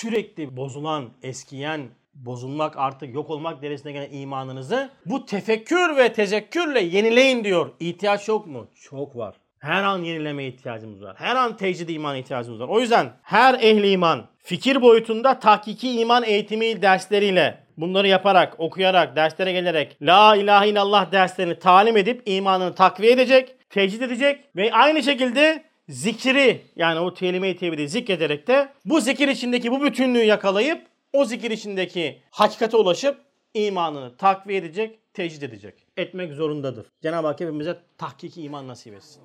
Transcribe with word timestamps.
sürekli 0.00 0.56
bozulan, 0.56 1.10
eskiyen, 1.22 1.88
bozulmak 2.14 2.78
artık 2.78 3.14
yok 3.14 3.30
olmak 3.30 3.62
derecesine 3.62 3.92
gelen 3.92 4.12
imanınızı 4.12 4.90
bu 5.06 5.26
tefekkür 5.26 5.96
ve 5.96 6.12
tezekkürle 6.12 6.80
yenileyin 6.80 7.44
diyor. 7.44 7.70
İhtiyaç 7.80 8.28
yok 8.28 8.46
mu? 8.46 8.66
Çok 8.74 9.16
var. 9.16 9.34
Her 9.58 9.82
an 9.82 9.98
yenileme 9.98 10.44
ihtiyacımız 10.44 11.02
var. 11.02 11.16
Her 11.18 11.36
an 11.36 11.56
tecrid 11.56 11.88
iman 11.88 12.16
ihtiyacımız 12.16 12.60
var. 12.60 12.68
O 12.68 12.80
yüzden 12.80 13.12
her 13.22 13.54
ehli 13.54 13.90
iman 13.90 14.26
fikir 14.38 14.82
boyutunda 14.82 15.38
tahkiki 15.38 16.00
iman 16.00 16.24
eğitimi 16.24 16.82
dersleriyle 16.82 17.64
bunları 17.76 18.08
yaparak, 18.08 18.60
okuyarak, 18.60 19.16
derslere 19.16 19.52
gelerek 19.52 19.96
La 20.02 20.36
ilahe 20.36 20.68
illallah 20.68 21.12
derslerini 21.12 21.58
talim 21.58 21.96
edip 21.96 22.22
imanını 22.26 22.74
takviye 22.74 23.12
edecek, 23.12 23.56
tecrid 23.70 24.00
edecek 24.00 24.44
ve 24.56 24.72
aynı 24.72 25.02
şekilde 25.02 25.69
zikri 25.90 26.62
yani 26.76 27.00
o 27.00 27.14
kelime-i 27.14 27.56
tevhidi 27.56 27.88
zikrederek 27.88 28.46
de 28.46 28.72
bu 28.84 29.00
zikir 29.00 29.28
içindeki 29.28 29.72
bu 29.72 29.82
bütünlüğü 29.82 30.24
yakalayıp 30.24 30.86
o 31.12 31.24
zikir 31.24 31.50
içindeki 31.50 32.22
hakikate 32.30 32.76
ulaşıp 32.76 33.18
imanını 33.54 34.16
takviye 34.16 34.58
edecek, 34.58 34.98
tecrid 35.14 35.42
edecek. 35.42 35.86
Etmek 35.96 36.32
zorundadır. 36.32 36.86
Cenab-ı 37.02 37.26
Hak 37.26 37.40
hepimize 37.40 37.78
tahkiki 37.98 38.42
iman 38.42 38.68
nasip 38.68 38.94
etsin. 38.94 39.22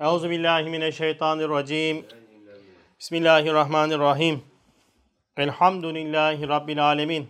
Euzu 0.00 0.30
billahi 0.30 0.70
mineşşeytanirracim. 0.70 2.04
Bismillahirrahmanirrahim. 3.00 4.42
Elhamdülillahi 5.36 6.48
rabbil 6.48 6.86
alamin. 6.86 7.28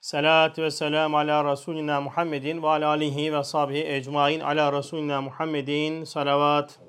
Salatu 0.00 0.62
ve 0.62 0.70
selam 0.70 1.14
ala 1.14 1.52
Resulina 1.52 2.00
Muhammedin 2.00 2.62
ve 2.62 2.66
ala 2.66 2.88
alihi 2.88 3.34
ve 3.34 3.44
sahbihi 3.44 3.86
ecmain 3.86 4.40
ala 4.40 4.78
Resulina 4.78 5.20
Muhammedin 5.20 6.04
salavat. 6.04 6.80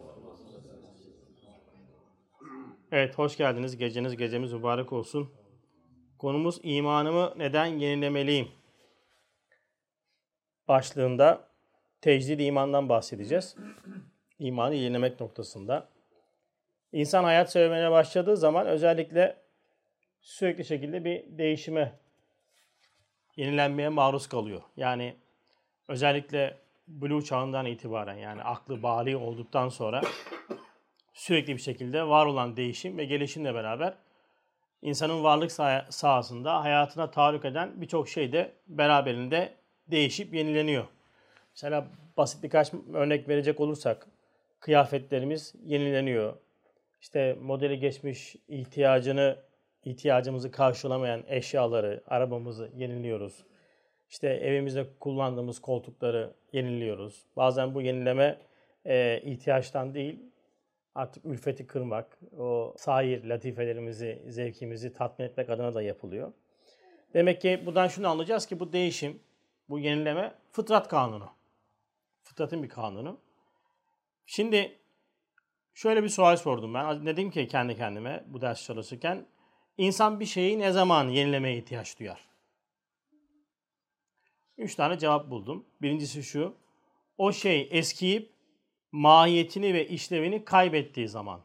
Evet 2.91 3.17
hoş 3.17 3.37
geldiniz. 3.37 3.77
Geceniz 3.77 4.17
gecemiz 4.17 4.53
mübarek 4.53 4.93
olsun. 4.93 5.31
Konumuz 6.17 6.59
imanımı 6.63 7.33
neden 7.37 7.65
yenilemeliyim? 7.65 8.47
Başlığında 10.67 11.47
tecdid 12.01 12.39
imandan 12.39 12.89
bahsedeceğiz. 12.89 13.55
İmanı 14.39 14.75
yenilemek 14.75 15.19
noktasında. 15.19 15.89
İnsan 16.91 17.23
hayat 17.23 17.51
sevmeye 17.51 17.91
başladığı 17.91 18.37
zaman 18.37 18.67
özellikle 18.67 19.37
sürekli 20.21 20.65
şekilde 20.65 21.05
bir 21.05 21.37
değişime, 21.37 21.99
yenilenmeye 23.35 23.89
maruz 23.89 24.27
kalıyor. 24.27 24.61
Yani 24.77 25.15
özellikle 25.87 26.57
blue 26.87 27.23
çağından 27.23 27.65
itibaren 27.65 28.17
yani 28.17 28.43
aklı 28.43 28.83
bali 28.83 29.17
olduktan 29.17 29.69
sonra 29.69 30.01
sürekli 31.13 31.55
bir 31.55 31.61
şekilde 31.61 32.07
var 32.07 32.25
olan 32.25 32.57
değişim 32.57 32.97
ve 32.97 33.05
gelişimle 33.05 33.55
beraber 33.55 33.93
insanın 34.81 35.23
varlık 35.23 35.51
sahasında 35.89 36.63
hayatına 36.63 37.11
tahallük 37.11 37.45
eden 37.45 37.81
birçok 37.81 38.09
şey 38.09 38.31
de 38.31 38.51
beraberinde 38.67 39.53
değişip 39.87 40.33
yenileniyor. 40.33 40.85
Mesela 41.55 41.87
basit 42.17 42.43
birkaç 42.43 42.73
örnek 42.93 43.29
verecek 43.29 43.59
olursak 43.59 44.07
kıyafetlerimiz 44.59 45.53
yenileniyor. 45.65 46.33
İşte 47.01 47.37
modeli 47.41 47.79
geçmiş 47.79 48.35
ihtiyacını 48.47 49.37
ihtiyacımızı 49.85 50.51
karşılamayan 50.51 51.23
eşyaları, 51.27 52.03
arabamızı 52.07 52.71
yeniliyoruz. 52.75 53.45
İşte 54.09 54.27
evimizde 54.27 54.87
kullandığımız 54.99 55.59
koltukları 55.59 56.33
yeniliyoruz. 56.53 57.25
Bazen 57.37 57.75
bu 57.75 57.81
yenileme 57.81 58.39
e, 58.85 59.21
ihtiyaçtan 59.21 59.93
değil, 59.93 60.19
artık 60.95 61.25
ülfeti 61.25 61.67
kırmak, 61.67 62.19
o 62.37 62.73
sair 62.77 63.23
latifelerimizi, 63.23 64.21
zevkimizi 64.27 64.93
tatmin 64.93 65.25
etmek 65.25 65.49
adına 65.49 65.73
da 65.73 65.81
yapılıyor. 65.81 66.33
Demek 67.13 67.41
ki 67.41 67.63
buradan 67.65 67.87
şunu 67.87 68.07
anlayacağız 68.07 68.45
ki 68.45 68.59
bu 68.59 68.73
değişim, 68.73 69.19
bu 69.69 69.79
yenileme 69.79 70.33
fıtrat 70.51 70.87
kanunu. 70.87 71.29
Fıtratın 72.23 72.63
bir 72.63 72.69
kanunu. 72.69 73.19
Şimdi 74.25 74.79
şöyle 75.73 76.03
bir 76.03 76.09
sual 76.09 76.35
sordum 76.35 76.73
ben. 76.73 77.05
Dedim 77.05 77.31
ki 77.31 77.47
kendi 77.47 77.75
kendime 77.75 78.23
bu 78.27 78.41
ders 78.41 78.65
çalışırken 78.65 79.25
insan 79.81 80.19
bir 80.19 80.25
şeyi 80.25 80.59
ne 80.59 80.71
zaman 80.71 81.09
yenilemeye 81.09 81.57
ihtiyaç 81.57 81.99
duyar? 81.99 82.29
Üç 84.57 84.75
tane 84.75 84.99
cevap 84.99 85.29
buldum. 85.29 85.65
Birincisi 85.81 86.23
şu. 86.23 86.55
O 87.17 87.31
şey 87.31 87.67
eskiyip 87.71 88.33
mahiyetini 88.91 89.73
ve 89.73 89.87
işlevini 89.87 90.45
kaybettiği 90.45 91.07
zaman 91.07 91.41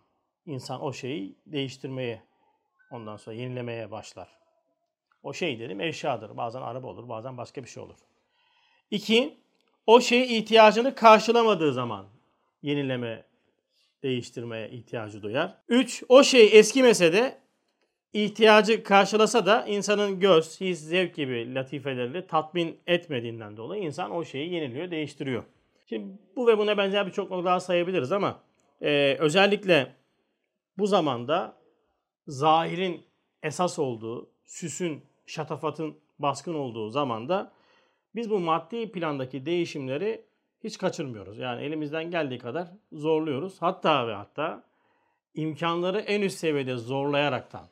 insan 0.46 0.82
o 0.82 0.92
şeyi 0.92 1.38
değiştirmeye, 1.46 2.22
ondan 2.90 3.16
sonra 3.16 3.36
yenilemeye 3.36 3.90
başlar. 3.90 4.28
O 5.22 5.32
şey 5.32 5.58
dedim 5.58 5.80
eşyadır. 5.80 6.36
Bazen 6.36 6.62
araba 6.62 6.86
olur, 6.86 7.08
bazen 7.08 7.36
başka 7.36 7.64
bir 7.64 7.68
şey 7.68 7.82
olur. 7.82 7.98
İki, 8.90 9.40
o 9.86 10.00
şey 10.00 10.38
ihtiyacını 10.38 10.94
karşılamadığı 10.94 11.72
zaman 11.72 12.06
yenileme, 12.62 13.26
değiştirmeye 14.02 14.70
ihtiyacı 14.70 15.22
duyar. 15.22 15.62
Üç, 15.68 16.02
o 16.08 16.22
şey 16.22 16.58
eskimese 16.58 17.12
de 17.12 17.45
ihtiyacı 18.12 18.82
karşılasa 18.82 19.46
da 19.46 19.66
insanın 19.66 20.20
göz, 20.20 20.60
his, 20.60 20.80
zevk 20.80 21.14
gibi 21.14 21.54
latifeleriyle 21.54 22.26
tatmin 22.26 22.80
etmediğinden 22.86 23.56
dolayı 23.56 23.82
insan 23.82 24.10
o 24.10 24.24
şeyi 24.24 24.52
yeniliyor, 24.54 24.90
değiştiriyor. 24.90 25.44
Şimdi 25.86 26.18
bu 26.36 26.46
ve 26.46 26.58
buna 26.58 26.78
benzer 26.78 27.06
birçok 27.06 27.30
nokta 27.30 27.44
daha 27.44 27.60
sayabiliriz 27.60 28.12
ama 28.12 28.42
e, 28.80 29.16
özellikle 29.20 29.94
bu 30.78 30.86
zamanda 30.86 31.56
zahirin 32.26 33.06
esas 33.42 33.78
olduğu, 33.78 34.30
süsün, 34.44 35.04
şatafatın 35.26 35.96
baskın 36.18 36.54
olduğu 36.54 36.90
zamanda 36.90 37.52
biz 38.14 38.30
bu 38.30 38.38
maddi 38.38 38.92
plandaki 38.92 39.46
değişimleri 39.46 40.24
hiç 40.64 40.78
kaçırmıyoruz. 40.78 41.38
Yani 41.38 41.62
elimizden 41.62 42.10
geldiği 42.10 42.38
kadar 42.38 42.68
zorluyoruz. 42.92 43.62
Hatta 43.62 44.08
ve 44.08 44.14
hatta 44.14 44.64
imkanları 45.34 46.00
en 46.00 46.22
üst 46.22 46.38
seviyede 46.38 46.76
zorlayaraktan 46.76 47.66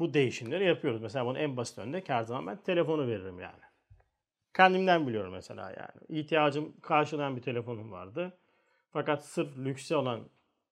bu 0.00 0.14
değişimleri 0.14 0.64
yapıyoruz. 0.64 1.02
Mesela 1.02 1.26
bunun 1.26 1.38
en 1.38 1.56
basit 1.56 1.78
örnek 1.78 2.08
her 2.08 2.22
zaman 2.22 2.46
ben 2.46 2.62
telefonu 2.62 3.06
veririm 3.06 3.40
yani. 3.40 3.60
Kendimden 4.56 5.06
biliyorum 5.06 5.32
mesela 5.32 5.70
yani. 5.70 6.20
İhtiyacım 6.20 6.80
karşılayan 6.80 7.36
bir 7.36 7.42
telefonum 7.42 7.92
vardı. 7.92 8.38
Fakat 8.92 9.24
sırf 9.24 9.58
lükse 9.58 9.96
olan 9.96 10.20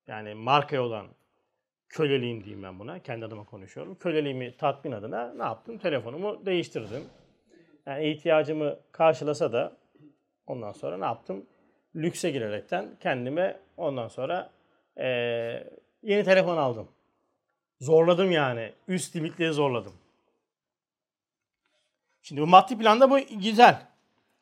yani 0.06 0.34
markaya 0.34 0.83
olan 0.83 1.06
köleliğim 1.89 2.44
diyeyim 2.44 2.62
ben 2.62 2.78
buna. 2.78 2.99
Kendi 2.99 3.25
adıma 3.25 3.44
konuşuyorum. 3.44 3.94
Köleliğimi 3.94 4.56
tatmin 4.56 4.93
adına 4.93 5.34
ne 5.34 5.43
yaptım? 5.43 5.78
Telefonumu 5.78 6.47
değiştirdim. 6.47 7.05
Yani 7.87 8.10
ihtiyacımı 8.10 8.77
karşılasa 8.93 9.53
da 9.53 9.77
ondan 10.47 10.72
sonra 10.72 10.99
ne 10.99 11.05
yaptım? 11.05 11.47
Lükse 11.97 12.31
girerekten 12.31 12.97
kendime 13.00 13.60
ondan 13.77 14.09
sonra 14.09 14.50
ee, 14.97 15.65
yeni 16.03 16.25
telefon 16.25 16.56
aldım. 16.56 16.89
Zorladım 17.81 18.31
yani. 18.31 18.72
Üst 18.89 19.16
limitleri 19.16 19.53
zorladım. 19.53 19.93
Şimdi 22.22 22.41
bu 22.41 22.47
maddi 22.47 22.78
planda 22.78 23.11
bu 23.11 23.19
güzel. 23.31 23.87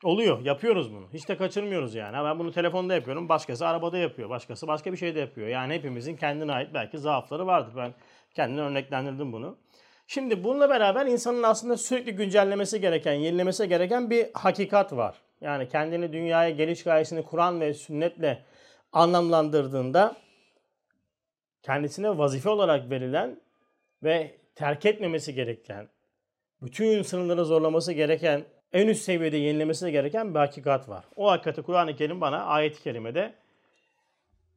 Oluyor. 0.03 0.45
Yapıyoruz 0.45 0.93
bunu. 0.93 1.07
Hiç 1.13 1.29
de 1.29 1.37
kaçırmıyoruz 1.37 1.95
yani. 1.95 2.13
ben 2.13 2.39
bunu 2.39 2.51
telefonda 2.51 2.93
yapıyorum. 2.93 3.29
Başkası 3.29 3.67
arabada 3.67 3.97
yapıyor. 3.97 4.29
Başkası 4.29 4.67
başka 4.67 4.91
bir 4.91 4.97
şeyde 4.97 5.19
yapıyor. 5.19 5.47
Yani 5.47 5.73
hepimizin 5.73 6.15
kendine 6.15 6.51
ait 6.51 6.73
belki 6.73 6.97
zaafları 6.97 7.47
vardır. 7.47 7.73
Ben 7.77 7.93
kendine 8.35 8.61
örneklendirdim 8.61 9.33
bunu. 9.33 9.57
Şimdi 10.07 10.43
bununla 10.43 10.69
beraber 10.69 11.05
insanın 11.05 11.43
aslında 11.43 11.77
sürekli 11.77 12.15
güncellemesi 12.15 12.81
gereken, 12.81 13.13
yenilemesi 13.13 13.69
gereken 13.69 14.09
bir 14.09 14.27
hakikat 14.33 14.93
var. 14.93 15.15
Yani 15.41 15.69
kendini 15.69 16.13
dünyaya 16.13 16.49
geliş 16.49 16.83
gayesini 16.83 17.23
Kur'an 17.23 17.61
ve 17.61 17.73
sünnetle 17.73 18.45
anlamlandırdığında 18.93 20.15
kendisine 21.67 22.17
vazife 22.17 22.49
olarak 22.49 22.89
verilen 22.89 23.39
ve 24.03 24.37
terk 24.55 24.85
etmemesi 24.85 25.33
gereken, 25.33 25.87
bütün 26.61 27.01
sınırları 27.01 27.45
zorlaması 27.45 27.93
gereken, 27.93 28.45
en 28.73 28.87
üst 28.87 29.01
seviyede 29.01 29.37
yenilemesi 29.37 29.91
gereken 29.91 30.33
bir 30.33 30.39
hakikat 30.39 30.89
var. 30.89 31.05
O 31.15 31.31
hakikati 31.31 31.61
Kur'an-ı 31.61 31.95
Kerim 31.95 32.21
bana 32.21 32.43
ayet-i 32.45 32.83
kerimede 32.83 33.33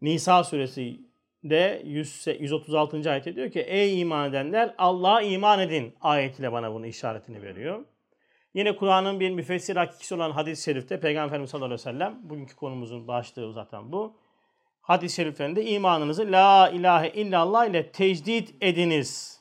Nisa 0.02 0.44
suresi 0.44 1.00
de 1.44 1.82
136. 1.84 3.10
ayette 3.10 3.36
diyor 3.36 3.50
ki 3.50 3.60
ey 3.60 4.00
iman 4.00 4.30
edenler 4.30 4.74
Allah'a 4.78 5.22
iman 5.22 5.60
edin 5.60 5.94
ayetiyle 6.00 6.52
bana 6.52 6.74
bunu 6.74 6.86
işaretini 6.86 7.42
veriyor. 7.42 7.84
Yine 8.54 8.76
Kur'an'ın 8.76 9.20
bir 9.20 9.30
müfessir 9.30 9.76
hakikisi 9.76 10.14
olan 10.14 10.30
hadis-i 10.30 10.62
şerifte 10.62 11.00
Peygamber 11.00 11.26
Efendimiz 11.26 11.50
sallallahu 11.50 11.66
aleyhi 11.66 11.80
ve 11.80 11.92
sellem 11.92 12.20
bugünkü 12.22 12.56
konumuzun 12.56 13.08
başlığı 13.08 13.52
zaten 13.52 13.92
bu. 13.92 14.19
Hadis-i 14.90 15.16
şeriflerinde 15.16 15.64
imanınızı 15.64 16.32
la 16.32 16.70
ilahe 16.70 17.08
illallah 17.08 17.66
ile 17.66 17.92
tecdid 17.92 18.48
ediniz. 18.60 19.40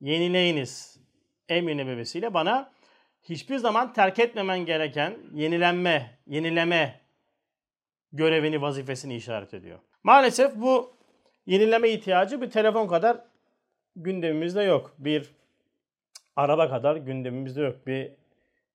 Yenileyiniz 0.00 1.00
emri 1.48 1.76
nebevisiyle 1.76 2.34
bana 2.34 2.72
hiçbir 3.22 3.56
zaman 3.56 3.92
terk 3.92 4.18
etmemen 4.18 4.58
gereken 4.58 5.18
yenilenme, 5.34 6.18
yenileme 6.26 7.00
görevini, 8.12 8.62
vazifesini 8.62 9.16
işaret 9.16 9.54
ediyor. 9.54 9.78
Maalesef 10.02 10.56
bu 10.56 10.96
yenileme 11.46 11.90
ihtiyacı 11.90 12.40
bir 12.40 12.50
telefon 12.50 12.86
kadar 12.86 13.16
gündemimizde 13.96 14.62
yok. 14.62 14.94
Bir 14.98 15.30
araba 16.36 16.70
kadar 16.70 16.96
gündemimizde 16.96 17.60
yok. 17.62 17.86
Bir 17.86 18.12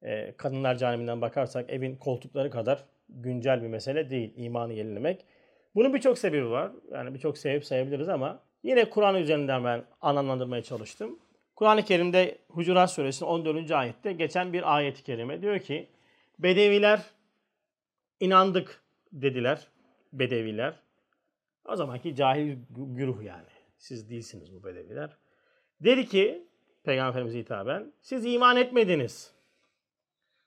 e, 0.01 0.33
kadınlar 0.37 0.75
canibinden 0.75 1.21
bakarsak 1.21 1.69
evin 1.69 1.95
koltukları 1.95 2.49
kadar 2.49 2.85
güncel 3.09 3.61
bir 3.61 3.67
mesele 3.67 4.09
değil 4.09 4.33
imanı 4.35 4.73
yenilemek. 4.73 5.25
Bunun 5.75 5.93
birçok 5.93 6.17
sebebi 6.17 6.49
var. 6.49 6.71
Yani 6.91 7.13
birçok 7.13 7.37
sebep 7.37 7.65
sayabiliriz 7.65 8.09
ama 8.09 8.39
yine 8.63 8.89
Kur'an 8.89 9.15
üzerinden 9.15 9.63
ben 9.63 9.83
anlamlandırmaya 10.01 10.63
çalıştım. 10.63 11.19
Kur'an-ı 11.55 11.83
Kerim'de 11.83 12.37
Hucurat 12.49 12.91
Suresinin 12.91 13.29
14. 13.29 13.71
ayette 13.71 14.13
geçen 14.13 14.53
bir 14.53 14.75
ayet-i 14.75 15.03
kerime 15.03 15.41
diyor 15.41 15.59
ki 15.59 15.87
Bedeviler 16.39 17.01
inandık 18.19 18.81
dediler. 19.11 19.67
Bedeviler. 20.13 20.79
O 21.65 21.75
zamanki 21.75 22.15
cahil 22.15 22.57
güruh 22.69 23.23
yani. 23.23 23.47
Siz 23.77 24.09
değilsiniz 24.09 24.53
bu 24.55 24.63
bedeviler. 24.63 25.17
Dedi 25.81 26.05
ki 26.05 26.47
Peygamber 26.83 27.09
Efendimiz'e 27.09 27.39
hitaben 27.39 27.93
siz 28.01 28.25
iman 28.25 28.57
etmediniz. 28.57 29.33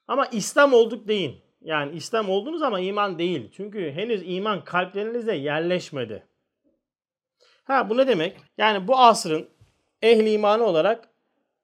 Ama 0.09 0.27
İslam 0.27 0.73
olduk 0.73 1.09
deyin. 1.09 1.41
Yani 1.63 1.97
İslam 1.97 2.31
oldunuz 2.31 2.63
ama 2.63 2.81
iman 2.81 3.19
değil. 3.19 3.51
Çünkü 3.53 3.93
henüz 3.93 4.23
iman 4.25 4.65
kalplerinize 4.65 5.35
yerleşmedi. 5.37 6.27
Ha 7.65 7.91
bu 7.91 7.97
ne 7.97 8.09
demek? 8.09 8.37
Yani 8.59 8.89
bu 8.89 8.99
asrın 8.99 9.49
ehli 10.03 10.33
imanı 10.33 10.65
olarak 10.65 11.09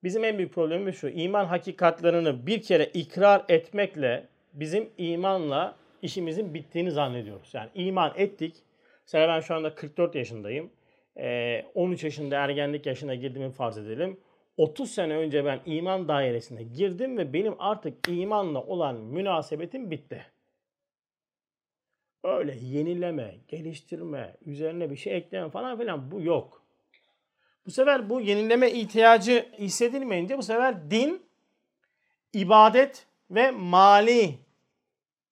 bizim 0.02 0.24
en 0.24 0.38
büyük 0.38 0.54
problemimiz 0.54 0.96
şu. 0.96 1.08
İman 1.08 1.44
hakikatlerini 1.44 2.46
bir 2.46 2.62
kere 2.62 2.84
ikrar 2.84 3.44
etmekle 3.48 4.28
bizim 4.52 4.90
imanla 4.98 5.76
işimizin 6.02 6.54
bittiğini 6.54 6.90
zannediyoruz. 6.90 7.54
Yani 7.54 7.70
iman 7.74 8.12
ettik. 8.16 8.54
Mesela 9.02 9.28
ben 9.28 9.40
şu 9.40 9.54
anda 9.54 9.74
44 9.74 10.14
yaşındayım. 10.14 10.70
13 11.74 12.04
yaşında 12.04 12.36
ergenlik 12.36 12.86
yaşına 12.86 13.14
girdiğimi 13.14 13.52
farz 13.52 13.78
edelim. 13.78 14.20
30 14.56 14.90
sene 14.90 15.16
önce 15.16 15.44
ben 15.44 15.60
iman 15.66 16.08
dairesine 16.08 16.62
girdim 16.62 17.18
ve 17.18 17.32
benim 17.32 17.54
artık 17.58 18.08
imanla 18.08 18.62
olan 18.62 18.96
münasebetim 18.96 19.90
bitti. 19.90 20.26
Öyle 22.24 22.56
yenileme, 22.60 23.36
geliştirme, 23.48 24.36
üzerine 24.46 24.90
bir 24.90 24.96
şey 24.96 25.16
ekleme 25.16 25.50
falan 25.50 25.78
filan 25.78 26.10
bu 26.10 26.20
yok. 26.20 26.62
Bu 27.66 27.70
sefer 27.70 28.10
bu 28.10 28.20
yenileme 28.20 28.70
ihtiyacı 28.70 29.48
hissedilmeyince 29.58 30.38
bu 30.38 30.42
sefer 30.42 30.90
din, 30.90 31.22
ibadet 32.32 33.06
ve 33.30 33.50
mali 33.50 34.38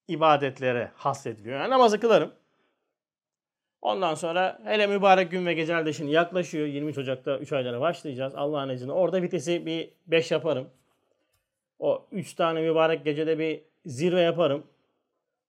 ibadetlere 0.08 0.90
hassediliyor. 0.94 1.60
Yani 1.60 1.70
namazı 1.70 2.00
kılarım. 2.00 2.32
Ondan 3.84 4.14
sonra 4.14 4.60
hele 4.64 4.86
mübarek 4.86 5.30
gün 5.30 5.46
ve 5.46 5.54
gecelerde 5.54 5.92
şimdi 5.92 6.12
yaklaşıyor. 6.12 6.66
23 6.66 6.98
Ocak'ta 6.98 7.38
3 7.38 7.52
aylara 7.52 7.80
başlayacağız 7.80 8.34
Allah'ın 8.34 8.68
izniyle. 8.68 8.92
Orada 8.92 9.22
vitesi 9.22 9.66
bir 9.66 9.90
5 10.06 10.30
yaparım. 10.30 10.68
O 11.78 12.06
3 12.12 12.34
tane 12.34 12.60
mübarek 12.60 13.04
gecede 13.04 13.38
bir 13.38 13.60
zirve 13.86 14.20
yaparım. 14.20 14.64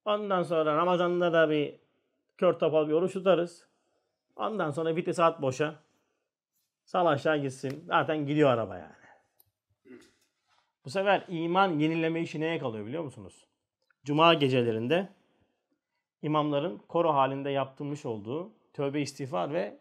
Ondan 0.06 0.44
sonra 0.44 0.76
Ramazan'da 0.76 1.34
da 1.34 1.50
bir 1.50 1.76
kör 2.38 2.54
topal 2.54 2.88
bir 2.88 2.94
oruç 2.94 3.14
tutarız. 3.14 3.68
Ondan 4.36 4.72
sonra 4.72 4.96
vitesi 4.96 5.24
at 5.24 5.42
boşa. 5.42 5.76
Sal 6.86 7.06
aşağı 7.06 7.38
gitsin. 7.38 7.84
Zaten 7.88 8.26
gidiyor 8.26 8.50
araba 8.50 8.78
yani. 8.78 8.92
Bu 10.86 10.90
sefer 10.90 11.26
iman 11.28 11.80
yenileme 11.80 12.22
işi 12.22 12.40
neye 12.40 12.60
kalıyor 12.60 12.86
biliyor 12.86 13.04
musunuz? 13.04 13.46
Cuma 14.04 14.34
gecelerinde 14.34 15.10
imamların 16.25 16.81
koro 16.88 17.13
halinde 17.13 17.50
yaptırmış 17.50 18.06
olduğu 18.06 18.51
tövbe 18.74 19.01
istiğfar 19.01 19.54
ve 19.54 19.77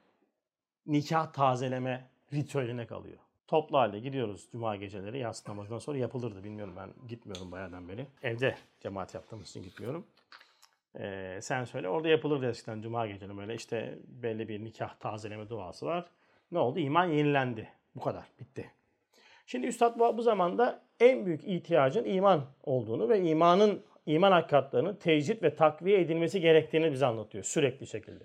nikah 0.86 1.32
tazeleme 1.32 2.08
ritüeline 2.32 2.86
kalıyor. 2.86 3.18
Toplu 3.46 3.78
halde 3.78 3.98
gidiyoruz 4.00 4.48
cuma 4.52 4.76
geceleri 4.76 5.18
yatsı 5.18 5.50
namazından 5.50 5.78
sonra 5.78 5.98
yapılırdı 5.98 6.44
bilmiyorum 6.44 6.74
ben 6.76 7.08
gitmiyorum 7.08 7.52
bayağıdan 7.52 7.88
beri. 7.88 8.06
Evde 8.22 8.56
cemaat 8.80 9.14
yaptığımız 9.14 9.48
için 9.50 9.62
gitmiyorum. 9.62 10.06
Ee, 10.98 11.38
sen 11.42 11.64
söyle 11.64 11.88
orada 11.88 12.08
yapılırdı 12.08 12.50
eskiden 12.50 12.82
cuma 12.82 13.06
geceleri 13.06 13.36
böyle 13.36 13.54
işte 13.54 13.98
belli 14.06 14.48
bir 14.48 14.64
nikah 14.64 14.94
tazeleme 14.94 15.48
duası 15.48 15.86
var. 15.86 16.06
Ne 16.52 16.58
oldu? 16.58 16.78
İman 16.78 17.04
yenilendi. 17.04 17.68
Bu 17.96 18.00
kadar. 18.00 18.24
Bitti. 18.40 18.70
Şimdi 19.46 19.66
Üstad 19.66 19.98
bu, 19.98 20.16
bu 20.16 20.22
zamanda 20.22 20.82
en 21.00 21.26
büyük 21.26 21.44
ihtiyacın 21.44 22.04
iman 22.04 22.44
olduğunu 22.62 23.08
ve 23.08 23.22
imanın 23.22 23.82
iman 24.06 24.32
hakikatlarının 24.32 24.94
tecrit 24.94 25.42
ve 25.42 25.54
takviye 25.54 26.00
edilmesi 26.00 26.40
gerektiğini 26.40 26.92
bize 26.92 27.06
anlatıyor 27.06 27.44
sürekli 27.44 27.86
şekilde. 27.86 28.24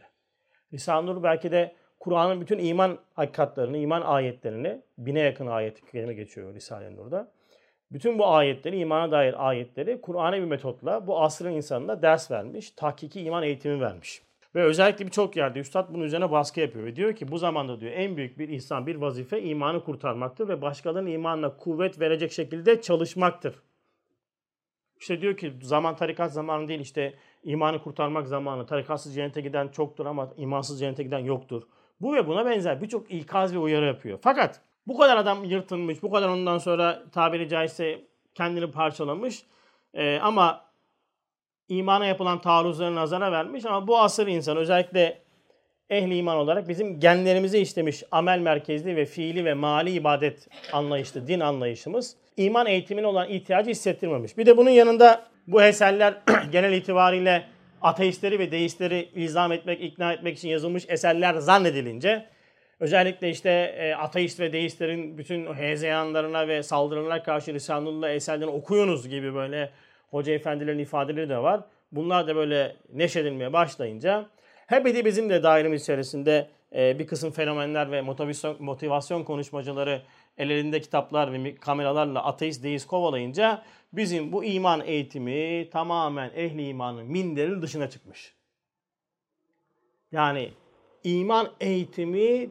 Risale-i 0.73 1.05
Nur 1.05 1.23
belki 1.23 1.51
de 1.51 1.75
Kur'an'ın 1.99 2.41
bütün 2.41 2.59
iman 2.59 2.97
hakikatlerini, 3.13 3.79
iman 3.79 4.01
ayetlerini, 4.01 4.81
bine 4.97 5.19
yakın 5.19 5.47
ayet 5.47 5.91
kelime 5.91 6.13
geçiyor 6.13 6.53
Risale-i 6.53 6.95
Nur'da. 6.95 7.31
Bütün 7.91 8.19
bu 8.19 8.27
ayetleri, 8.27 8.79
imana 8.79 9.11
dair 9.11 9.47
ayetleri 9.47 10.01
Kur'an'a 10.01 10.37
bir 10.37 10.45
metotla 10.45 11.07
bu 11.07 11.21
asrın 11.21 11.51
insanına 11.51 12.01
ders 12.01 12.31
vermiş, 12.31 12.71
tahkiki 12.71 13.21
iman 13.21 13.43
eğitimi 13.43 13.81
vermiş. 13.81 14.21
Ve 14.55 14.63
özellikle 14.63 15.05
birçok 15.05 15.35
yerde 15.35 15.59
Üstad 15.59 15.93
bunun 15.93 16.03
üzerine 16.03 16.31
baskı 16.31 16.59
yapıyor 16.59 16.85
ve 16.85 16.95
diyor 16.95 17.15
ki 17.15 17.31
bu 17.31 17.37
zamanda 17.37 17.81
diyor 17.81 17.91
en 17.91 18.17
büyük 18.17 18.39
bir 18.39 18.49
ihsan, 18.49 18.87
bir 18.87 18.95
vazife 18.95 19.41
imanı 19.41 19.83
kurtarmaktır 19.83 20.47
ve 20.47 20.61
başkalarının 20.61 21.09
imanına 21.09 21.57
kuvvet 21.57 21.99
verecek 21.99 22.31
şekilde 22.31 22.81
çalışmaktır. 22.81 23.55
İşte 24.99 25.21
diyor 25.21 25.37
ki 25.37 25.53
zaman 25.61 25.95
tarikat 25.95 26.33
zamanı 26.33 26.67
değil 26.67 26.79
işte 26.79 27.13
imanı 27.43 27.83
kurtarmak 27.83 28.27
zamanı. 28.27 28.65
Tarikatsız 28.65 29.15
cennete 29.15 29.41
giden 29.41 29.67
çoktur 29.67 30.05
ama 30.05 30.29
imansız 30.37 30.79
cennete 30.79 31.03
giden 31.03 31.19
yoktur. 31.19 31.63
Bu 32.01 32.13
ve 32.13 32.27
buna 32.27 32.45
benzer 32.45 32.81
birçok 32.81 33.11
ikaz 33.11 33.53
ve 33.53 33.57
uyarı 33.57 33.85
yapıyor. 33.85 34.19
Fakat 34.21 34.61
bu 34.87 34.97
kadar 34.97 35.17
adam 35.17 35.43
yırtılmış, 35.43 36.03
bu 36.03 36.11
kadar 36.11 36.29
ondan 36.29 36.57
sonra 36.57 37.03
tabiri 37.11 37.49
caizse 37.49 38.01
kendini 38.35 38.71
parçalamış. 38.71 39.43
Ee, 39.93 40.19
ama 40.21 40.65
imana 41.67 42.05
yapılan 42.05 42.41
taarruzları 42.41 42.95
nazara 42.95 43.31
vermiş 43.31 43.65
ama 43.65 43.87
bu 43.87 43.99
asır 43.99 44.27
insan 44.27 44.57
özellikle 44.57 45.21
ehli 45.89 46.17
iman 46.17 46.37
olarak 46.37 46.69
bizim 46.69 46.99
genlerimize 46.99 47.59
işlemiş 47.59 48.03
amel 48.11 48.39
merkezli 48.39 48.95
ve 48.95 49.05
fiili 49.05 49.45
ve 49.45 49.53
mali 49.53 49.91
ibadet 49.91 50.47
anlayışlı 50.73 51.27
din 51.27 51.39
anlayışımız 51.39 52.15
iman 52.39 52.67
eğitimine 52.67 53.07
olan 53.07 53.29
ihtiyacı 53.29 53.69
hissettirmemiş. 53.69 54.37
Bir 54.37 54.45
de 54.45 54.57
bunun 54.57 54.69
yanında 54.69 55.25
bu 55.47 55.63
eserler 55.63 56.13
genel 56.51 56.73
itibariyle 56.73 57.43
ateistleri 57.81 58.39
ve 58.39 58.51
deistleri 58.51 59.09
ilzam 59.15 59.51
etmek, 59.51 59.81
ikna 59.81 60.13
etmek 60.13 60.37
için 60.37 60.49
yazılmış 60.49 60.85
eserler 60.89 61.33
zannedilince 61.33 62.25
özellikle 62.79 63.29
işte 63.29 63.49
e, 63.49 63.93
ateist 63.93 64.39
ve 64.39 64.53
deistlerin 64.53 65.17
bütün 65.17 65.53
hezeyanlarına 65.53 66.47
ve 66.47 66.63
saldırılarına 66.63 67.23
karşı 67.23 67.53
Risale-i 67.53 68.15
eserlerini 68.15 68.51
okuyunuz 68.51 69.09
gibi 69.09 69.33
böyle 69.33 69.69
hoca 70.11 70.33
efendilerin 70.33 70.79
ifadeleri 70.79 71.29
de 71.29 71.37
var. 71.37 71.61
Bunlar 71.91 72.27
da 72.27 72.35
böyle 72.35 72.75
neşedilmeye 72.93 73.53
başlayınca 73.53 74.25
hep 74.67 74.85
de 74.85 75.05
bizim 75.05 75.29
de 75.29 75.43
dairemiz 75.43 75.81
içerisinde 75.81 76.47
e, 76.75 76.99
bir 76.99 77.07
kısım 77.07 77.31
fenomenler 77.31 77.91
ve 77.91 78.01
motivasyon, 78.01 78.55
motivasyon 78.59 79.23
konuşmacıları 79.23 80.01
ellerinde 80.39 80.81
kitaplar 80.81 81.33
ve 81.33 81.55
kameralarla 81.55 82.25
ateist 82.25 82.63
deist 82.63 82.87
kovalayınca 82.87 83.63
bizim 83.93 84.31
bu 84.31 84.43
iman 84.43 84.81
eğitimi 84.85 85.69
tamamen 85.69 86.31
ehli 86.35 86.67
imanın 86.67 87.05
minderinin 87.05 87.61
dışına 87.61 87.89
çıkmış. 87.89 88.33
Yani 90.11 90.53
iman 91.03 91.51
eğitimi 91.59 92.49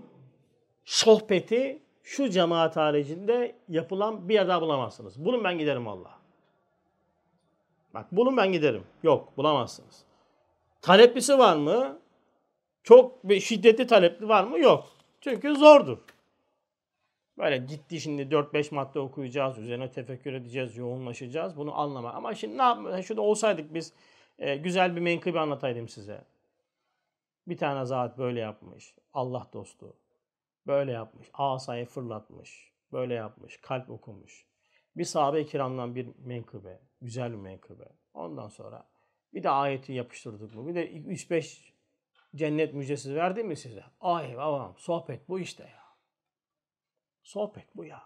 sohbeti 0.84 1.82
şu 2.02 2.30
cemaat 2.30 2.76
haricinde 2.76 3.56
yapılan 3.68 4.28
bir 4.28 4.34
yerde 4.34 4.60
bulamazsınız. 4.60 5.24
Bulun 5.24 5.44
ben 5.44 5.58
giderim 5.58 5.88
Allah. 5.88 6.18
Bak 7.94 8.12
bulun 8.12 8.36
ben 8.36 8.52
giderim. 8.52 8.84
Yok 9.02 9.36
bulamazsınız. 9.36 10.04
Taleplisi 10.82 11.38
var 11.38 11.56
mı? 11.56 11.98
Çok 12.82 13.18
şiddetli 13.40 13.86
talepli 13.86 14.28
var 14.28 14.44
mı? 14.44 14.58
Yok. 14.58 14.88
Çünkü 15.20 15.56
zordur. 15.56 15.98
Böyle 17.38 17.66
ciddi 17.66 18.00
şimdi 18.00 18.22
4-5 18.22 18.74
madde 18.74 19.00
okuyacağız, 19.00 19.58
üzerine 19.58 19.90
tefekkür 19.90 20.32
edeceğiz, 20.32 20.76
yoğunlaşacağız. 20.76 21.56
Bunu 21.56 21.78
anlama. 21.78 22.12
Ama 22.12 22.34
şimdi 22.34 22.58
ne 22.58 22.62
yap 22.62 23.04
şurada 23.04 23.22
olsaydık 23.22 23.74
biz 23.74 23.92
e, 24.38 24.56
güzel 24.56 24.96
bir 24.96 25.00
menkıbe 25.00 25.40
anlataydım 25.40 25.88
size. 25.88 26.24
Bir 27.48 27.56
tane 27.56 27.84
zat 27.84 28.18
böyle 28.18 28.40
yapmış. 28.40 28.94
Allah 29.14 29.46
dostu. 29.52 29.96
Böyle 30.66 30.92
yapmış. 30.92 31.30
Asayı 31.34 31.86
fırlatmış. 31.86 32.72
Böyle 32.92 33.14
yapmış. 33.14 33.56
Kalp 33.56 33.90
okumuş. 33.90 34.46
Bir 34.96 35.04
sahabe-i 35.04 35.46
kiramdan 35.46 35.94
bir 35.94 36.08
menkıbe. 36.18 36.80
Güzel 37.00 37.32
bir 37.32 37.36
menkıbe. 37.36 37.88
Ondan 38.14 38.48
sonra 38.48 38.86
bir 39.34 39.42
de 39.42 39.50
ayeti 39.50 39.92
yapıştırdık 39.92 40.54
mı? 40.54 40.68
Bir 40.68 40.74
de 40.74 40.92
3-5 40.92 41.72
cennet 42.34 42.74
müjdesi 42.74 43.14
verdi 43.14 43.44
mi 43.44 43.56
size? 43.56 43.84
Ay 44.00 44.36
babam 44.36 44.74
sohbet 44.76 45.28
bu 45.28 45.40
işte 45.40 45.62
ya. 45.62 45.77
Sohbet 47.28 47.76
bu 47.76 47.84
ya. 47.84 48.02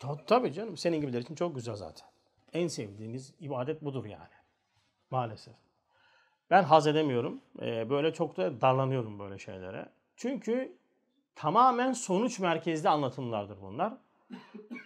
Tabii, 0.00 0.24
tabii 0.26 0.52
canım. 0.52 0.76
Senin 0.76 1.00
gibiler 1.00 1.20
için 1.20 1.34
çok 1.34 1.54
güzel 1.54 1.76
zaten. 1.76 2.08
En 2.52 2.68
sevdiğiniz 2.68 3.34
ibadet 3.40 3.84
budur 3.84 4.04
yani. 4.04 4.34
Maalesef. 5.10 5.54
Ben 6.50 6.62
haz 6.62 6.86
edemiyorum. 6.86 7.40
Ee, 7.60 7.90
böyle 7.90 8.12
çok 8.12 8.36
da 8.36 8.60
darlanıyorum 8.60 9.18
böyle 9.18 9.38
şeylere. 9.38 9.88
Çünkü 10.16 10.76
tamamen 11.34 11.92
sonuç 11.92 12.38
merkezli 12.38 12.88
anlatımlardır 12.88 13.60
bunlar. 13.62 13.94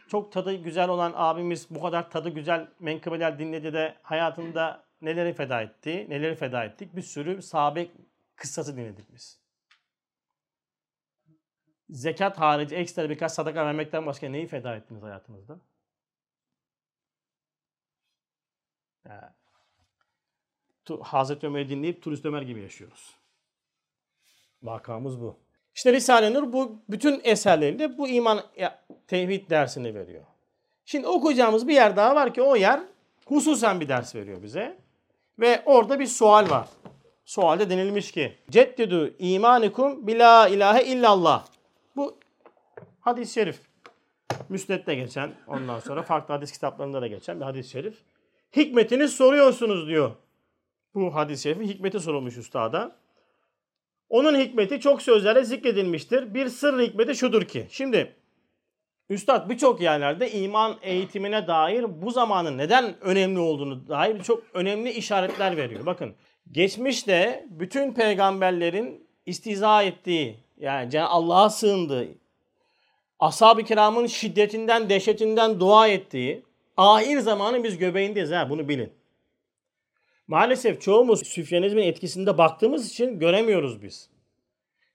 Çok 0.08 0.32
tadı 0.32 0.54
güzel 0.54 0.88
olan 0.88 1.12
abimiz 1.16 1.66
bu 1.70 1.82
kadar 1.82 2.10
tadı 2.10 2.28
güzel 2.28 2.68
menkıbeler 2.80 3.38
dinledi 3.38 3.72
de 3.72 3.96
hayatında 4.02 4.84
neleri 5.02 5.32
feda 5.32 5.62
etti, 5.62 6.06
neleri 6.08 6.34
feda 6.34 6.64
ettik. 6.64 6.96
Bir 6.96 7.02
sürü 7.02 7.42
sahabe 7.42 7.88
kıssası 8.36 8.76
dinledik 8.76 9.14
biz. 9.14 9.45
Zekat 11.90 12.38
harici 12.38 12.76
ekstra 12.76 13.10
birkaç 13.10 13.32
sadaka 13.32 13.66
vermekten 13.66 14.06
başka 14.06 14.28
neyi 14.28 14.46
feda 14.46 14.76
ettiniz 14.76 15.02
hayatınızda? 15.02 15.60
Yani, 19.08 19.22
Hazreti 21.02 21.46
Ömer'i 21.46 21.68
dinleyip 21.68 22.02
turist 22.02 22.24
Ömer 22.24 22.42
gibi 22.42 22.60
yaşıyoruz. 22.60 23.16
Vakamız 24.62 25.20
bu. 25.20 25.38
İşte 25.74 25.92
Risale-i 25.92 26.34
Nur 26.34 26.52
bu 26.52 26.82
bütün 26.88 27.20
eserlerinde 27.24 27.98
bu 27.98 28.08
iman 28.08 28.42
tevhid 29.06 29.50
dersini 29.50 29.94
veriyor. 29.94 30.24
Şimdi 30.84 31.06
okuyacağımız 31.06 31.68
bir 31.68 31.74
yer 31.74 31.96
daha 31.96 32.14
var 32.14 32.34
ki 32.34 32.42
o 32.42 32.56
yer 32.56 32.80
hususen 33.26 33.80
bir 33.80 33.88
ders 33.88 34.14
veriyor 34.14 34.42
bize. 34.42 34.78
Ve 35.38 35.62
orada 35.64 36.00
bir 36.00 36.06
sual 36.06 36.50
var. 36.50 36.68
Sualde 37.24 37.70
denilmiş 37.70 38.12
ki 38.12 38.38
Ceddidu 38.50 39.14
imanikum 39.18 40.06
bila 40.06 40.48
ilahe 40.48 40.84
illallah. 40.84 41.46
Bu 41.96 42.18
hadis-i 43.00 43.32
şerif. 43.32 43.60
Müsnet'te 44.48 44.94
geçen, 44.94 45.34
ondan 45.46 45.78
sonra 45.78 46.02
farklı 46.02 46.34
hadis 46.34 46.52
kitaplarında 46.52 47.02
da 47.02 47.06
geçen 47.06 47.40
bir 47.40 47.44
hadis-i 47.44 47.70
şerif. 47.70 48.02
Hikmetini 48.56 49.08
soruyorsunuz 49.08 49.88
diyor. 49.88 50.10
Bu 50.94 51.14
hadis-i 51.14 51.42
şerifin 51.42 51.68
hikmeti 51.68 52.00
sorulmuş 52.00 52.36
üstada. 52.36 52.96
Onun 54.08 54.38
hikmeti 54.38 54.80
çok 54.80 55.02
sözlerle 55.02 55.44
zikredilmiştir. 55.44 56.34
Bir 56.34 56.48
sır 56.48 56.80
hikmeti 56.80 57.14
şudur 57.14 57.42
ki. 57.42 57.66
Şimdi 57.70 58.16
Üstad 59.10 59.50
birçok 59.50 59.80
yerlerde 59.80 60.32
iman 60.32 60.76
eğitimine 60.82 61.46
dair 61.46 62.02
bu 62.02 62.10
zamanın 62.10 62.58
neden 62.58 63.00
önemli 63.00 63.38
olduğunu 63.38 63.88
dair 63.88 64.22
çok 64.22 64.42
önemli 64.54 64.90
işaretler 64.90 65.56
veriyor. 65.56 65.86
Bakın 65.86 66.14
geçmişte 66.52 67.46
bütün 67.50 67.94
peygamberlerin 67.94 69.08
istiza 69.26 69.82
ettiği 69.82 70.45
yani 70.58 71.02
Allah'a 71.02 71.50
sığındığı, 71.50 72.08
ashab-ı 73.18 73.62
kiramın 73.62 74.06
şiddetinden, 74.06 74.88
dehşetinden 74.88 75.60
dua 75.60 75.88
ettiği 75.88 76.42
ahir 76.76 77.18
zamanı 77.18 77.64
biz 77.64 77.78
göbeğindeyiz 77.78 78.30
ha 78.30 78.50
bunu 78.50 78.68
bilin. 78.68 78.92
Maalesef 80.28 80.80
çoğumuz 80.80 81.26
süfyanizmin 81.26 81.82
etkisinde 81.82 82.38
baktığımız 82.38 82.90
için 82.90 83.18
göremiyoruz 83.18 83.82
biz. 83.82 84.10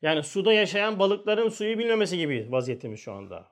Yani 0.02 0.24
suda 0.24 0.54
yaşayan 0.54 1.00
balıkların 1.00 1.50
suyu 1.50 1.80
bilmemesi 1.80 2.18
gibi 2.18 2.48
vaziyetimiz 2.50 3.00
şu 3.00 3.14
anda. 3.14 3.46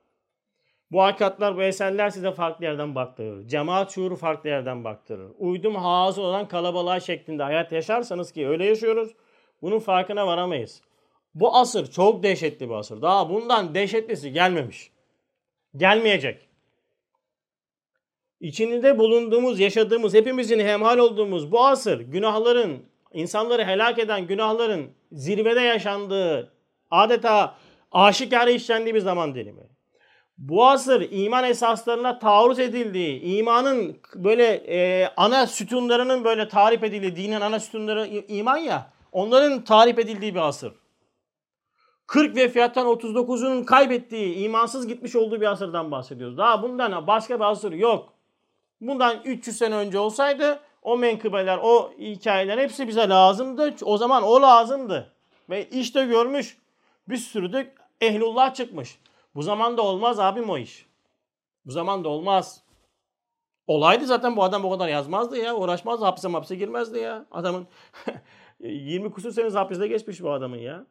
Bu 0.91 1.01
hakikatler, 1.01 1.57
bu 1.57 1.63
eserler 1.63 2.09
size 2.09 2.31
farklı 2.31 2.65
yerden 2.65 2.95
baktırır. 2.95 3.47
Cemaat 3.47 3.91
şuuru 3.91 4.15
farklı 4.15 4.49
yerden 4.49 4.83
baktırır. 4.83 5.31
Uydum 5.37 5.75
hazır 5.75 6.21
olan 6.21 6.47
kalabalığa 6.47 6.99
şeklinde 6.99 7.43
hayat 7.43 7.71
yaşarsanız 7.71 8.31
ki 8.31 8.47
öyle 8.47 8.65
yaşıyoruz. 8.65 9.09
Bunun 9.61 9.79
farkına 9.79 10.27
varamayız. 10.27 10.81
Bu 11.33 11.55
asır 11.55 11.91
çok 11.91 12.23
dehşetli 12.23 12.69
bir 12.69 12.73
asır. 12.73 13.01
Daha 13.01 13.29
bundan 13.29 13.75
dehşetlisi 13.75 14.31
gelmemiş. 14.31 14.91
Gelmeyecek. 15.75 16.49
İçinde 18.39 18.97
bulunduğumuz, 18.97 19.59
yaşadığımız, 19.59 20.13
hepimizin 20.13 20.59
hemhal 20.59 20.97
olduğumuz 20.97 21.51
bu 21.51 21.65
asır 21.65 21.99
günahların, 21.99 22.85
insanları 23.13 23.65
helak 23.65 23.99
eden 23.99 24.27
günahların 24.27 24.91
zirvede 25.11 25.61
yaşandığı, 25.61 26.53
adeta 26.91 27.55
aşikare 27.91 28.53
işlendiği 28.53 28.95
bir 28.95 28.99
zaman 28.99 29.35
dilimi. 29.35 29.69
Bu 30.37 30.67
asır 30.67 31.07
iman 31.11 31.43
esaslarına 31.43 32.19
taarruz 32.19 32.59
edildiği, 32.59 33.21
imanın 33.21 33.97
böyle 34.15 34.45
e, 34.53 35.07
ana 35.17 35.47
sütunlarının 35.47 36.23
böyle 36.23 36.47
tarif 36.47 36.83
edildiği, 36.83 37.15
dinin 37.15 37.41
ana 37.41 37.59
sütunları 37.59 38.07
iman 38.07 38.57
ya, 38.57 38.91
onların 39.11 39.63
tarif 39.63 39.99
edildiği 39.99 40.35
bir 40.35 40.47
asır. 40.47 40.73
40 42.09 42.35
ve 42.35 42.49
fiyattan 42.49 42.87
39'un 42.87 43.63
kaybettiği, 43.63 44.35
imansız 44.35 44.87
gitmiş 44.87 45.15
olduğu 45.15 45.41
bir 45.41 45.45
asırdan 45.45 45.91
bahsediyoruz. 45.91 46.37
Daha 46.37 46.63
bundan 46.63 47.07
başka 47.07 47.35
bir 47.39 47.43
asır 47.43 47.71
yok. 47.71 48.13
Bundan 48.81 49.21
300 49.25 49.57
sene 49.57 49.75
önce 49.75 49.99
olsaydı 49.99 50.59
o 50.81 50.97
menkıbeler, 50.97 51.59
o 51.63 51.91
hikayeler 51.99 52.57
hepsi 52.57 52.87
bize 52.87 53.09
lazımdı. 53.09 53.75
O 53.83 53.97
zaman 53.97 54.23
o 54.23 54.41
lazımdı. 54.41 55.13
Ve 55.49 55.69
işte 55.69 56.05
görmüş 56.05 56.57
bir 57.09 57.17
sürü 57.17 57.53
de 57.53 57.73
ehlullah 58.01 58.53
çıkmış. 58.53 58.99
Bu 59.35 59.41
zaman 59.41 59.77
da 59.77 59.81
olmaz 59.81 60.19
abim 60.19 60.49
o 60.49 60.57
iş. 60.57 60.85
Bu 61.65 61.71
zaman 61.71 62.03
da 62.03 62.09
olmaz. 62.09 62.63
Olaydı 63.67 64.05
zaten 64.05 64.35
bu 64.35 64.43
adam 64.43 64.65
o 64.65 64.69
kadar 64.69 64.87
yazmazdı 64.87 65.37
ya. 65.37 65.55
Uğraşmazdı. 65.55 66.05
Hapse 66.05 66.27
hapse 66.27 66.55
girmezdi 66.55 66.99
ya. 66.99 67.25
Adamın 67.31 67.67
20 68.59 69.11
kusur 69.11 69.31
sene 69.31 69.49
hapiste 69.49 69.87
geçmiş 69.87 70.21
bu 70.21 70.31
adamın 70.31 70.57
ya. 70.57 70.85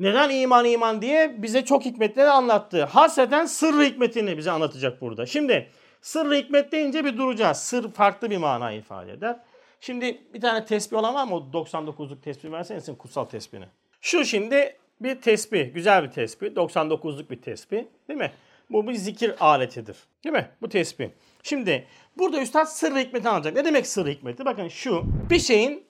Neden 0.00 0.30
iman 0.30 0.64
iman 0.64 1.02
diye 1.02 1.42
bize 1.42 1.64
çok 1.64 1.84
hikmetleri 1.84 2.30
anlattı. 2.30 2.84
Hasreten 2.84 3.46
sır 3.46 3.84
hikmetini 3.84 4.38
bize 4.38 4.50
anlatacak 4.50 5.00
burada. 5.00 5.26
Şimdi 5.26 5.70
sır 6.00 6.32
hikmet 6.32 6.72
deyince 6.72 7.04
bir 7.04 7.16
duracağız. 7.16 7.56
Sır 7.56 7.92
farklı 7.92 8.30
bir 8.30 8.36
mana 8.36 8.72
ifade 8.72 9.12
eder. 9.12 9.40
Şimdi 9.80 10.20
bir 10.34 10.40
tane 10.40 10.64
tesbih 10.64 10.96
olan 10.96 11.14
var 11.14 11.24
mı? 11.24 11.34
O 11.34 11.38
99'luk 11.38 12.20
tesbih 12.20 12.52
versene 12.52 12.96
kutsal 12.98 13.24
tesbihini. 13.24 13.66
Şu 14.00 14.24
şimdi 14.24 14.76
bir 15.00 15.20
tesbih. 15.20 15.74
Güzel 15.74 16.04
bir 16.04 16.10
tesbih. 16.10 16.46
99'luk 16.46 17.30
bir 17.30 17.42
tesbih. 17.42 17.84
Değil 18.08 18.18
mi? 18.18 18.32
Bu 18.70 18.88
bir 18.88 18.94
zikir 18.94 19.34
aletidir. 19.40 19.96
Değil 20.24 20.32
mi? 20.32 20.48
Bu 20.62 20.68
tesbih. 20.68 21.08
Şimdi 21.42 21.86
burada 22.18 22.42
üstad 22.42 22.64
sır 22.64 22.96
hikmeti 22.96 23.28
anlatacak. 23.28 23.56
Ne 23.56 23.64
demek 23.64 23.86
sır 23.86 24.06
hikmeti? 24.06 24.44
Bakın 24.44 24.68
şu 24.68 25.04
bir 25.30 25.38
şeyin 25.38 25.84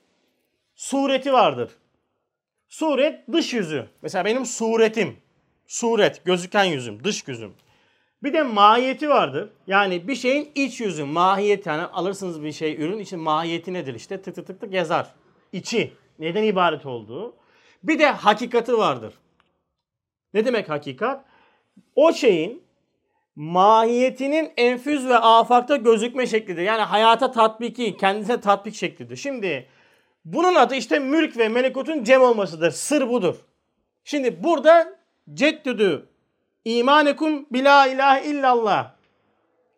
sureti 0.75 1.33
vardır. 1.33 1.71
Suret 2.71 3.33
dış 3.33 3.55
yüzü. 3.55 3.89
Mesela 4.03 4.25
benim 4.25 4.47
suretim. 4.47 5.17
Suret, 5.67 6.25
gözüken 6.25 6.65
yüzüm, 6.65 7.05
dış 7.05 7.29
yüzüm. 7.29 7.55
Bir 8.23 8.33
de 8.33 8.43
mahiyeti 8.43 9.09
vardır. 9.09 9.51
Yani 9.67 10.09
bir 10.09 10.15
şeyin 10.15 10.51
iç 10.55 10.81
yüzü, 10.81 11.05
mahiyeti. 11.05 11.69
Yani 11.69 11.83
alırsınız 11.83 12.43
bir 12.43 12.53
şey, 12.53 12.75
ürün 12.75 12.99
için 12.99 13.21
mahiyeti 13.21 13.73
nedir? 13.73 13.95
İşte 13.95 14.23
tık 14.23 14.35
tık 14.35 14.47
tık 14.47 14.61
tık 14.61 14.73
yazar. 14.73 15.15
İçi, 15.53 15.93
neden 16.19 16.43
ibaret 16.43 16.87
olduğu. 16.87 17.35
Bir 17.83 17.99
de 17.99 18.07
hakikati 18.07 18.79
vardır. 18.79 19.15
Ne 20.35 20.45
demek 20.45 20.69
hakikat? 20.69 21.25
O 21.97 22.13
şeyin 22.13 22.63
mahiyetinin 23.37 24.53
enfüz 24.57 25.09
ve 25.09 25.17
afakta 25.17 25.77
gözükme 25.77 26.27
şeklidir. 26.27 26.63
Yani 26.63 26.83
hayata 26.83 27.31
tatbiki, 27.31 27.97
kendisine 27.97 28.41
tatbik 28.41 28.75
şeklidir. 28.75 29.17
Şimdi 29.17 29.67
bunun 30.25 30.55
adı 30.55 30.75
işte 30.75 30.99
mülk 30.99 31.37
ve 31.37 31.49
melekutun 31.49 32.05
cem 32.05 32.23
olmasıdır. 32.23 32.71
Sır 32.71 33.09
budur. 33.09 33.37
Şimdi 34.05 34.45
burada 34.45 34.99
ceddüdü 35.35 36.09
imanekum 36.65 37.47
bila 37.51 37.87
ilahe 37.87 38.25
illallah 38.25 38.93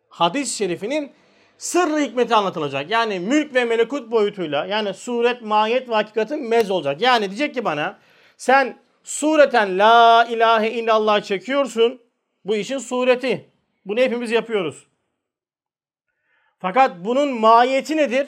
hadis-i 0.09 0.55
şerifinin 0.55 1.11
sırrı 1.57 1.99
hikmeti 1.99 2.35
anlatılacak. 2.35 2.89
Yani 2.89 3.19
mülk 3.19 3.55
ve 3.55 3.65
melekut 3.65 4.11
boyutuyla 4.11 4.65
yani 4.65 4.93
suret, 4.93 5.41
mahiyet 5.41 5.89
ve 5.89 5.93
hakikatin 5.93 6.49
mez 6.49 6.71
olacak. 6.71 7.01
Yani 7.01 7.29
diyecek 7.29 7.53
ki 7.53 7.65
bana 7.65 7.99
sen 8.37 8.77
sureten 9.03 9.79
la 9.79 10.25
ilahe 10.29 10.71
illallah 10.71 11.21
çekiyorsun. 11.21 12.01
Bu 12.45 12.55
işin 12.55 12.77
sureti. 12.77 13.49
Bunu 13.85 13.99
hepimiz 13.99 14.31
yapıyoruz. 14.31 14.87
Fakat 16.59 17.05
bunun 17.05 17.33
mahiyeti 17.33 17.97
nedir? 17.97 18.27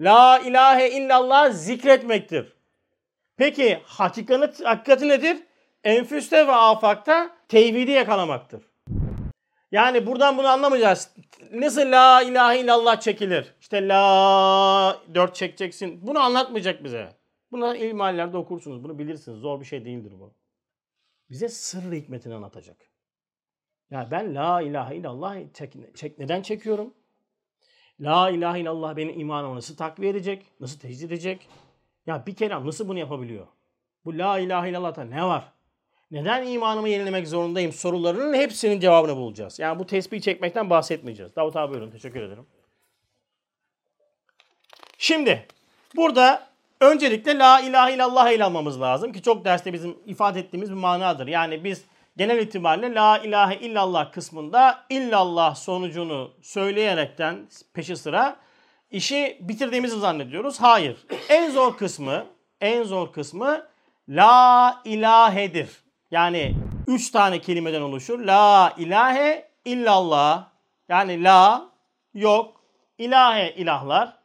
La 0.00 0.38
ilahe 0.38 0.90
illallah 0.90 1.50
zikretmektir. 1.50 2.52
Peki 3.36 3.80
hakikati, 3.84 4.64
hakikati 4.64 5.08
nedir? 5.08 5.42
Enfüste 5.84 6.46
ve 6.46 6.52
afakta 6.52 7.36
tevhidi 7.48 7.90
yakalamaktır. 7.90 8.62
Yani 9.72 10.06
buradan 10.06 10.38
bunu 10.38 10.48
anlamayacağız. 10.48 11.10
Nasıl 11.52 11.92
la 11.92 12.22
ilahe 12.22 12.60
illallah 12.60 13.00
çekilir? 13.00 13.54
İşte 13.60 13.88
la 13.88 15.02
dört 15.14 15.34
çekeceksin. 15.34 16.06
Bunu 16.06 16.18
anlatmayacak 16.18 16.84
bize. 16.84 17.08
Bunu 17.52 17.76
ilmihallerde 17.76 18.36
okursunuz. 18.36 18.84
Bunu 18.84 18.98
bilirsiniz. 18.98 19.38
Zor 19.38 19.60
bir 19.60 19.64
şey 19.64 19.84
değildir 19.84 20.12
bu. 20.20 20.34
Bize 21.30 21.48
sır 21.48 21.92
hikmetini 21.92 22.34
anlatacak. 22.34 22.76
Ya 23.90 23.98
yani 23.98 24.10
ben 24.10 24.34
la 24.34 24.62
ilahe 24.62 24.96
illallah 24.96 25.36
çek, 25.54 25.96
çek, 25.96 26.18
neden 26.18 26.42
çekiyorum? 26.42 26.94
La 28.00 28.30
ilahe 28.30 28.60
illallah 28.60 28.96
benim 28.96 29.20
imanımı 29.20 29.56
nasıl 29.56 29.76
takviye 29.76 30.10
edecek? 30.10 30.46
Nasıl 30.60 30.78
tecdid 30.78 31.06
edecek? 31.06 31.48
Ya 32.06 32.26
bir 32.26 32.34
kere 32.34 32.66
nasıl 32.66 32.88
bunu 32.88 32.98
yapabiliyor? 32.98 33.46
Bu 34.04 34.18
la 34.18 34.38
ilahe 34.38 34.70
illallah'ta 34.70 35.04
ne 35.04 35.24
var? 35.24 35.52
Neden 36.10 36.46
imanımı 36.46 36.88
yenilemek 36.88 37.28
zorundayım 37.28 37.72
sorularının 37.72 38.34
hepsinin 38.34 38.80
cevabını 38.80 39.16
bulacağız. 39.16 39.58
Yani 39.58 39.78
bu 39.78 39.86
tesbih 39.86 40.20
çekmekten 40.20 40.70
bahsetmeyeceğiz. 40.70 41.36
Davut 41.36 41.56
abi 41.56 41.72
buyurun. 41.72 41.90
Teşekkür 41.90 42.22
ederim. 42.22 42.46
Şimdi 44.98 45.46
Burada 45.96 46.46
öncelikle 46.80 47.38
la 47.38 47.60
ilahe 47.60 47.94
illallah 47.94 48.30
ile 48.30 48.44
almamız 48.44 48.80
lazım 48.80 49.12
ki 49.12 49.22
çok 49.22 49.44
derste 49.44 49.72
bizim 49.72 49.96
ifade 50.06 50.40
ettiğimiz 50.40 50.70
bir 50.70 50.76
manadır. 50.76 51.26
Yani 51.26 51.64
biz 51.64 51.84
genel 52.16 52.38
itibariyle 52.38 52.94
la 52.94 53.18
ilahe 53.18 53.56
illallah 53.56 54.12
kısmında 54.12 54.84
illallah 54.90 55.54
sonucunu 55.54 56.30
söyleyerekten 56.42 57.48
peşi 57.74 57.96
sıra 57.96 58.36
işi 58.90 59.38
bitirdiğimizi 59.40 59.98
zannediyoruz. 59.98 60.60
Hayır. 60.60 61.06
En 61.28 61.50
zor 61.50 61.76
kısmı, 61.76 62.26
en 62.60 62.82
zor 62.82 63.12
kısmı 63.12 63.66
la 64.08 64.82
ilahedir. 64.84 65.68
Yani 66.10 66.54
üç 66.86 67.10
tane 67.10 67.40
kelimeden 67.40 67.80
oluşur. 67.80 68.18
La 68.18 68.74
ilahe 68.78 69.48
illallah. 69.64 70.48
Yani 70.88 71.24
la 71.24 71.70
yok, 72.14 72.60
ilahe 72.98 73.50
ilahlar. 73.50 74.18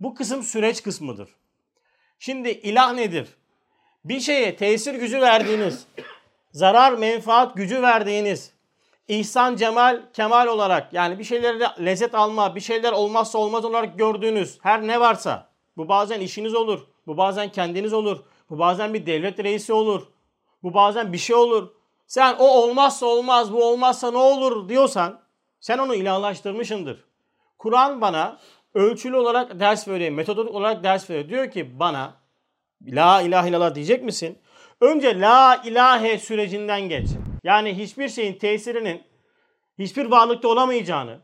Bu 0.00 0.14
kısım 0.14 0.42
süreç 0.42 0.82
kısmıdır. 0.82 1.28
Şimdi 2.18 2.48
ilah 2.48 2.92
nedir? 2.92 3.28
Bir 4.04 4.20
şeye 4.20 4.56
tesir 4.56 4.94
gücü 4.94 5.20
verdiğiniz, 5.20 5.86
zarar 6.52 6.92
menfaat 6.92 7.56
gücü 7.56 7.82
verdiğiniz, 7.82 8.52
ihsan 9.08 9.56
cemal 9.56 10.02
kemal 10.12 10.46
olarak 10.46 10.92
yani 10.92 11.18
bir 11.18 11.24
şeylere 11.24 11.84
lezzet 11.84 12.14
alma, 12.14 12.54
bir 12.54 12.60
şeyler 12.60 12.92
olmazsa 12.92 13.38
olmaz 13.38 13.64
olarak 13.64 13.98
gördüğünüz 13.98 14.58
her 14.62 14.86
ne 14.86 15.00
varsa 15.00 15.48
bu 15.76 15.88
bazen 15.88 16.20
işiniz 16.20 16.54
olur, 16.54 16.86
bu 17.06 17.16
bazen 17.16 17.48
kendiniz 17.52 17.92
olur, 17.92 18.18
bu 18.50 18.58
bazen 18.58 18.94
bir 18.94 19.06
devlet 19.06 19.44
reisi 19.44 19.72
olur, 19.72 20.02
bu 20.62 20.74
bazen 20.74 21.12
bir 21.12 21.18
şey 21.18 21.36
olur. 21.36 21.68
Sen 22.06 22.36
o 22.38 22.44
olmazsa 22.44 23.06
olmaz, 23.06 23.52
bu 23.52 23.64
olmazsa 23.64 24.10
ne 24.10 24.18
olur 24.18 24.68
diyorsan 24.68 25.20
sen 25.60 25.78
onu 25.78 25.94
ilahlaştırmışındır. 25.94 27.04
Kur'an 27.58 28.00
bana 28.00 28.38
ölçülü 28.74 29.16
olarak 29.16 29.60
ders 29.60 29.88
veriyor, 29.88 30.10
metodolojik 30.10 30.54
olarak 30.54 30.84
ders 30.84 31.10
veriyor. 31.10 31.28
Diyor 31.28 31.50
ki 31.50 31.78
bana 31.80 32.14
la 32.86 33.22
ilahe 33.22 33.48
illallah 33.48 33.74
diyecek 33.74 34.02
misin? 34.02 34.38
Önce 34.82 35.20
la 35.20 35.62
ilahe 35.64 36.18
sürecinden 36.18 36.80
geç. 36.80 37.06
Yani 37.44 37.78
hiçbir 37.78 38.08
şeyin 38.08 38.34
tesirinin 38.34 39.02
hiçbir 39.78 40.04
varlıkta 40.06 40.48
olamayacağını, 40.48 41.18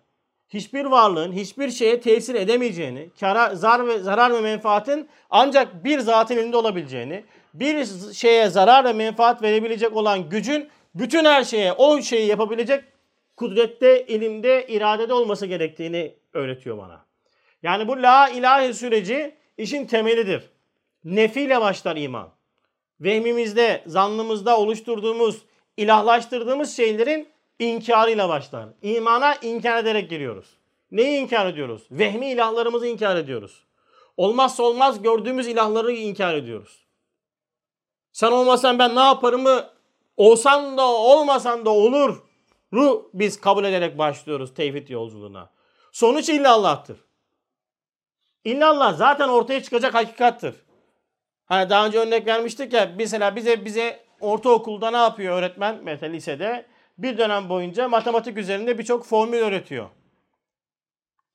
hiçbir 0.49 0.85
varlığın 0.85 1.33
hiçbir 1.33 1.71
şeye 1.71 2.01
tesir 2.01 2.35
edemeyeceğini, 2.35 3.11
kara, 3.21 3.55
zar 3.55 3.87
ve 3.87 3.99
zarar 3.99 4.33
ve 4.33 4.41
menfaatin 4.41 5.09
ancak 5.31 5.85
bir 5.85 5.99
zatın 5.99 6.37
elinde 6.37 6.57
olabileceğini, 6.57 7.25
bir 7.55 7.87
şeye 8.15 8.49
zarar 8.49 8.85
ve 8.85 8.93
menfaat 8.93 9.43
verebilecek 9.43 9.97
olan 9.97 10.29
gücün 10.29 10.69
bütün 10.95 11.25
her 11.25 11.45
şeye 11.45 11.73
o 11.73 12.03
şeyi 12.03 12.27
yapabilecek 12.27 12.85
kudrette, 13.37 14.07
ilimde, 14.07 14.67
iradede 14.67 15.13
olması 15.13 15.47
gerektiğini 15.47 16.15
öğretiyor 16.33 16.79
bana. 16.79 17.05
Yani 17.63 17.89
bu 17.89 18.03
la 18.03 18.29
ilahe 18.29 18.73
süreci 18.73 19.35
işin 19.57 19.87
temelidir. 19.87 20.51
Nefiyle 21.05 21.61
başlar 21.61 21.97
iman. 21.97 22.38
Vehmimizde, 23.01 23.85
zannımızda 23.87 24.59
oluşturduğumuz, 24.59 25.43
ilahlaştırdığımız 25.77 26.77
şeylerin 26.77 27.29
inkarıyla 27.59 28.29
başlar. 28.29 28.69
İmana 28.83 29.35
inkar 29.35 29.79
ederek 29.79 30.11
giriyoruz. 30.11 30.47
Neyi 30.91 31.21
inkar 31.21 31.47
ediyoruz? 31.47 31.83
Vehmi 31.91 32.31
ilahlarımızı 32.31 32.87
inkar 32.87 33.17
ediyoruz. 33.17 33.65
Olmazsa 34.17 34.63
olmaz 34.63 35.03
gördüğümüz 35.03 35.47
ilahları 35.47 35.93
inkar 35.93 36.35
ediyoruz. 36.35 36.87
Sen 38.13 38.33
olmasan 38.33 38.79
ben 38.79 38.97
ne 38.97 39.01
yaparımı 39.01 39.71
olsan 40.17 40.79
da 40.79 40.87
olmasan 40.87 41.65
da 41.65 41.71
olur. 41.71 42.23
Ru 42.73 43.11
biz 43.15 43.41
kabul 43.41 43.65
ederek 43.65 43.99
başlıyoruz 43.99 44.55
tevhid 44.55 44.89
yolculuğuna. 44.89 45.51
Sonuç 45.93 46.29
illa 46.29 46.53
Allah'tır. 46.53 46.97
İllallah 48.45 48.97
zaten 48.97 49.29
ortaya 49.29 49.63
çıkacak 49.63 49.95
hakikattır. 49.95 50.55
Hani 51.49 51.71
daha 51.71 51.87
önce 51.87 51.99
örnek 51.99 52.27
vermiştik 52.27 52.73
ya 52.73 52.93
mesela 52.99 53.37
bize 53.37 53.65
bize 53.65 54.01
ortaokulda 54.21 54.91
ne 54.91 54.97
yapıyor 54.97 55.39
öğretmen 55.39 55.81
mesela 55.83 56.13
lisede 56.13 56.67
bir 56.99 57.19
dönem 57.19 57.49
boyunca 57.49 57.89
matematik 57.89 58.39
üzerinde 58.39 58.79
birçok 58.79 59.07
formül 59.07 59.39
öğretiyor. 59.39 59.89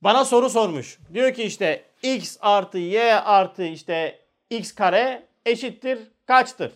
Bana 0.02 0.26
soru 0.26 0.50
sormuş. 0.50 1.00
Diyor 1.14 1.34
ki 1.34 1.44
işte 1.44 1.86
x 2.04 2.38
artı 2.42 2.78
y 2.78 3.14
artı 3.14 3.64
işte 3.64 4.20
x 4.50 4.76
kare 4.76 5.28
eşittir 5.46 6.00
kaçtır? 6.26 6.72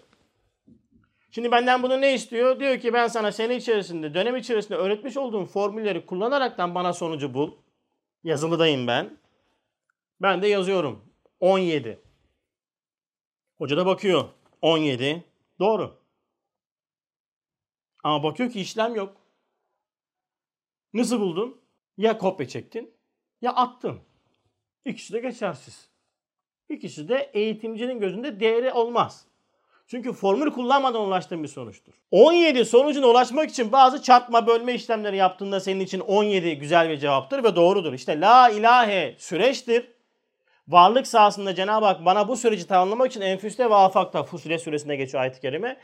Şimdi 1.31 1.51
benden 1.51 1.83
bunu 1.83 2.01
ne 2.01 2.13
istiyor? 2.13 2.59
Diyor 2.59 2.79
ki 2.79 2.93
ben 2.93 3.07
sana 3.07 3.31
sene 3.31 3.55
içerisinde, 3.55 4.13
dönem 4.13 4.35
içerisinde 4.35 4.77
öğretmiş 4.77 5.17
olduğum 5.17 5.45
formülleri 5.45 6.05
kullanaraktan 6.05 6.75
bana 6.75 6.93
sonucu 6.93 7.33
bul. 7.33 7.51
Yazılıdayım 8.23 8.87
ben. 8.87 9.17
Ben 10.21 10.41
de 10.41 10.47
yazıyorum. 10.47 11.13
17. 11.39 12.06
Hoca 13.57 13.77
da 13.77 13.85
bakıyor. 13.85 14.29
17. 14.61 15.23
Doğru. 15.59 15.99
Ama 18.03 18.23
bakıyor 18.23 18.51
ki 18.51 18.61
işlem 18.61 18.95
yok. 18.95 19.17
Nasıl 20.93 21.19
buldun? 21.19 21.61
Ya 21.97 22.17
kopya 22.17 22.47
çektin 22.47 22.93
ya 23.41 23.53
attın. 23.53 23.99
İkisi 24.85 25.13
de 25.13 25.19
geçersiz. 25.19 25.89
İkisi 26.69 27.09
de 27.09 27.31
eğitimcinin 27.33 27.99
gözünde 27.99 28.39
değeri 28.39 28.71
olmaz. 28.71 29.27
Çünkü 29.87 30.13
formül 30.13 30.51
kullanmadan 30.51 31.01
ulaştığın 31.01 31.43
bir 31.43 31.47
sonuçtur. 31.47 31.93
17 32.11 32.65
sonucuna 32.65 33.07
ulaşmak 33.07 33.49
için 33.49 33.71
bazı 33.71 34.01
çarpma 34.01 34.47
bölme 34.47 34.73
işlemleri 34.73 35.17
yaptığında 35.17 35.59
senin 35.59 35.79
için 35.79 35.99
17 35.99 36.57
güzel 36.57 36.89
bir 36.89 36.97
cevaptır 36.97 37.43
ve 37.43 37.55
doğrudur. 37.55 37.93
İşte 37.93 38.19
la 38.21 38.49
ilahe 38.49 39.15
süreçtir. 39.19 39.96
Varlık 40.67 41.07
sahasında 41.07 41.55
Cenab-ı 41.55 41.85
Hak 41.85 42.05
bana 42.05 42.27
bu 42.27 42.37
süreci 42.37 42.67
tamamlamak 42.67 43.07
için 43.07 43.21
enfüste 43.21 43.69
ve 43.69 43.75
afakta 43.75 44.23
Fusilet 44.23 44.61
suresinde 44.61 44.95
geçiyor 44.95 45.23
ayet-i 45.23 45.41
kerime. 45.41 45.77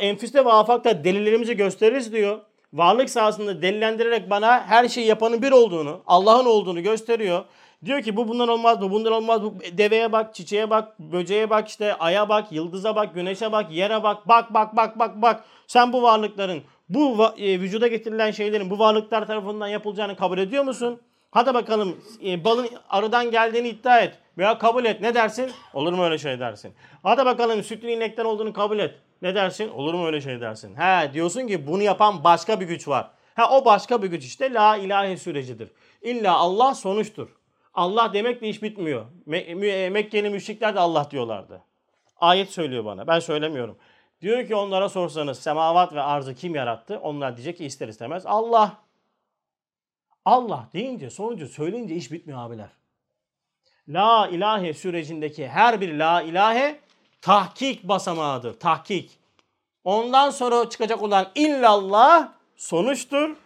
Enfüste 0.00 0.44
ve 0.44 0.52
afakta 0.52 1.04
delillerimizi 1.04 1.56
gösteririz 1.56 2.12
diyor. 2.12 2.40
Varlık 2.72 3.10
sahasında 3.10 3.62
delillendirerek 3.62 4.30
bana 4.30 4.66
her 4.66 4.88
şeyi 4.88 5.06
yapanın 5.06 5.42
bir 5.42 5.52
olduğunu, 5.52 6.00
Allah'ın 6.06 6.46
olduğunu 6.46 6.82
gösteriyor. 6.82 7.44
Diyor 7.84 8.02
ki 8.02 8.16
bu 8.16 8.28
bundan 8.28 8.48
olmaz, 8.48 8.80
bu 8.80 8.90
bundan 8.90 9.12
olmaz. 9.12 9.42
Bu 9.42 9.54
deveye 9.72 10.12
bak, 10.12 10.34
çiçeğe 10.34 10.70
bak, 10.70 10.98
böceğe 10.98 11.50
bak, 11.50 11.68
işte 11.68 11.94
aya 11.94 12.28
bak, 12.28 12.52
yıldıza 12.52 12.96
bak, 12.96 13.14
güneşe 13.14 13.52
bak, 13.52 13.72
yere 13.72 14.02
bak. 14.02 14.28
Bak 14.28 14.54
bak 14.54 14.76
bak 14.76 14.98
bak 14.98 15.22
bak. 15.22 15.44
Sen 15.66 15.92
bu 15.92 16.02
varlıkların, 16.02 16.62
bu 16.88 17.24
e, 17.38 17.60
vücuda 17.60 17.86
getirilen 17.86 18.30
şeylerin 18.30 18.70
bu 18.70 18.78
varlıklar 18.78 19.26
tarafından 19.26 19.68
yapılacağını 19.68 20.16
kabul 20.16 20.38
ediyor 20.38 20.64
musun? 20.64 21.00
Hadi 21.36 21.54
bakalım 21.54 21.96
e, 22.24 22.44
balın 22.44 22.68
arıdan 22.88 23.30
geldiğini 23.30 23.68
iddia 23.68 24.00
et. 24.00 24.18
Veya 24.38 24.58
kabul 24.58 24.84
et. 24.84 25.00
Ne 25.00 25.14
dersin? 25.14 25.50
Olur 25.74 25.92
mu 25.92 26.04
öyle 26.04 26.18
şey 26.18 26.40
dersin. 26.40 26.74
Hadi 27.02 27.24
bakalım 27.24 27.62
sütlü 27.62 27.90
inekten 27.90 28.24
olduğunu 28.24 28.52
kabul 28.52 28.78
et. 28.78 28.94
Ne 29.22 29.34
dersin? 29.34 29.68
Olur 29.68 29.94
mu 29.94 30.06
öyle 30.06 30.20
şey 30.20 30.40
dersin. 30.40 30.76
He 30.76 31.12
diyorsun 31.12 31.46
ki 31.46 31.66
bunu 31.66 31.82
yapan 31.82 32.24
başka 32.24 32.60
bir 32.60 32.66
güç 32.66 32.88
var. 32.88 33.10
Ha 33.34 33.50
o 33.58 33.64
başka 33.64 34.02
bir 34.02 34.06
güç 34.06 34.24
işte 34.24 34.52
la 34.52 34.76
ilahe 34.76 35.16
sürecidir. 35.16 35.72
İlla 36.02 36.36
Allah 36.36 36.74
sonuçtur. 36.74 37.28
Allah 37.74 38.12
demekle 38.12 38.48
iş 38.48 38.62
bitmiyor. 38.62 39.06
Me- 39.28 39.90
Mekkeli 39.90 40.30
müşrikler 40.30 40.74
de 40.74 40.80
Allah 40.80 41.10
diyorlardı. 41.10 41.62
Ayet 42.16 42.50
söylüyor 42.50 42.84
bana. 42.84 43.06
Ben 43.06 43.18
söylemiyorum. 43.18 43.78
Diyor 44.20 44.46
ki 44.46 44.54
onlara 44.54 44.88
sorsanız 44.88 45.38
semavat 45.38 45.94
ve 45.94 46.02
arzı 46.02 46.34
kim 46.34 46.54
yarattı? 46.54 46.98
Onlar 47.02 47.36
diyecek 47.36 47.58
ki 47.58 47.64
ister 47.64 47.88
istemez 47.88 48.26
Allah. 48.26 48.85
Allah 50.26 50.68
deyince 50.72 51.10
sonucu 51.10 51.48
söyleyince 51.48 51.94
iş 51.94 52.12
bitmiyor 52.12 52.40
abiler. 52.40 52.68
La 53.88 54.28
ilahe 54.28 54.74
sürecindeki 54.74 55.48
her 55.48 55.80
bir 55.80 55.94
la 55.94 56.22
ilahe 56.22 56.80
tahkik 57.20 57.84
basamağıdır. 57.84 58.60
Tahkik. 58.60 59.18
Ondan 59.84 60.30
sonra 60.30 60.70
çıkacak 60.70 61.02
olan 61.02 61.30
illallah 61.34 62.32
sonuçtur. 62.56 63.36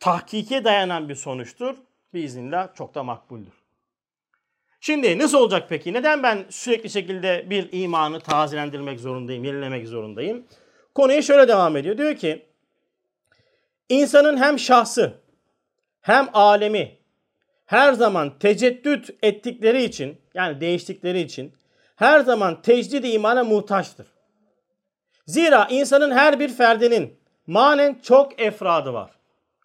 Tahkike 0.00 0.64
dayanan 0.64 1.08
bir 1.08 1.14
sonuçtur. 1.14 1.76
Biiznillah 2.14 2.74
çok 2.74 2.94
da 2.94 3.02
makbuldür. 3.02 3.52
Şimdi 4.80 5.18
nasıl 5.18 5.38
olacak 5.38 5.66
peki? 5.68 5.92
Neden 5.92 6.22
ben 6.22 6.44
sürekli 6.50 6.90
şekilde 6.90 7.50
bir 7.50 7.68
imanı 7.72 8.20
tazelendirmek 8.20 9.00
zorundayım, 9.00 9.44
yenilemek 9.44 9.88
zorundayım? 9.88 10.46
Konuya 10.94 11.22
şöyle 11.22 11.48
devam 11.48 11.76
ediyor. 11.76 11.98
Diyor 11.98 12.16
ki 12.16 12.46
insanın 13.88 14.36
hem 14.36 14.58
şahsı 14.58 15.20
hem 16.00 16.28
alemi 16.32 16.98
her 17.66 17.92
zaman 17.92 18.38
teceddüt 18.38 19.10
ettikleri 19.22 19.82
için 19.82 20.20
yani 20.34 20.60
değiştikleri 20.60 21.20
için 21.20 21.52
her 21.96 22.20
zaman 22.20 22.62
tecdid 22.62 23.04
imana 23.04 23.44
muhtaçtır. 23.44 24.06
Zira 25.26 25.66
insanın 25.70 26.10
her 26.10 26.40
bir 26.40 26.48
ferdinin 26.48 27.18
manen 27.46 28.00
çok 28.02 28.40
efradı 28.40 28.92
var. 28.92 29.10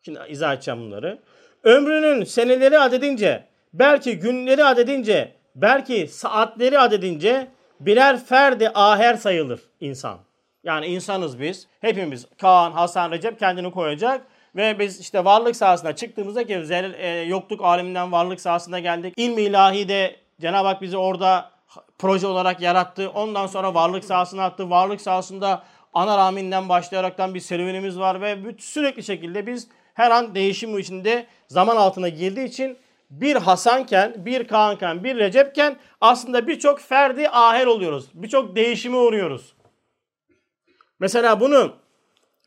Şimdi 0.06 0.20
izah 0.30 0.54
edeceğim 0.54 0.80
bunları. 0.80 1.20
Ömrünün 1.64 2.24
seneleri 2.24 2.80
adedince, 2.80 3.48
belki 3.74 4.20
günleri 4.20 4.64
adedince, 4.64 5.36
belki 5.56 6.08
saatleri 6.08 6.80
adedince 6.80 7.48
birer 7.80 8.26
ferdi 8.26 8.70
aher 8.74 9.14
sayılır 9.16 9.62
insan. 9.80 10.20
Yani 10.64 10.86
insanız 10.86 11.40
biz. 11.40 11.68
Hepimiz 11.82 12.28
Kaan, 12.42 12.72
Hasan, 12.72 13.12
Recep 13.12 13.40
kendini 13.40 13.72
koyacak. 13.72 14.28
Ve 14.56 14.80
biz 14.80 15.00
işte 15.00 15.26
varlık 15.26 15.56
sahasına 15.56 15.96
çıktığımızda 15.96 16.48
ki 16.48 16.64
e, 16.98 17.08
yokluk 17.10 17.64
aleminden 17.64 18.12
varlık 18.12 18.42
sahasına 18.42 18.80
geldik. 18.80 19.14
İlmi 19.18 19.42
ilahi 19.42 19.88
de 19.88 20.16
Cenab-ı 20.42 20.68
Hak 20.68 20.82
bizi 20.82 20.98
orada 20.98 21.52
proje 22.00 22.28
olarak 22.28 22.62
yarattı. 22.62 23.10
Ondan 23.10 23.48
sonra 23.48 23.74
varlık 23.74 24.04
sahasına 24.04 24.46
attı. 24.46 24.70
Varlık 24.70 25.02
sahasında 25.02 25.64
ana 25.94 26.18
rahminden 26.18 26.70
başlayaraktan 26.70 27.34
bir 27.34 27.40
serüvenimiz 27.40 28.00
var 28.00 28.22
ve 28.22 28.38
sürekli 28.60 29.04
şekilde 29.04 29.48
biz 29.48 29.68
her 29.94 30.12
an 30.12 30.36
değişim 30.36 30.80
içinde 30.80 31.26
zaman 31.48 31.78
altına 31.78 32.10
girdiği 32.10 32.46
için 32.46 32.78
bir 33.10 33.36
Hasanken, 33.36 34.26
bir 34.26 34.48
Kaanken, 34.48 35.04
bir 35.04 35.16
Recepken 35.16 35.78
aslında 36.02 36.48
birçok 36.48 36.80
ferdi 36.80 37.30
ahel 37.30 37.68
oluyoruz. 37.68 38.10
Birçok 38.14 38.56
değişime 38.56 38.98
uğruyoruz. 38.98 39.56
Mesela 41.00 41.40
bunu 41.40 41.74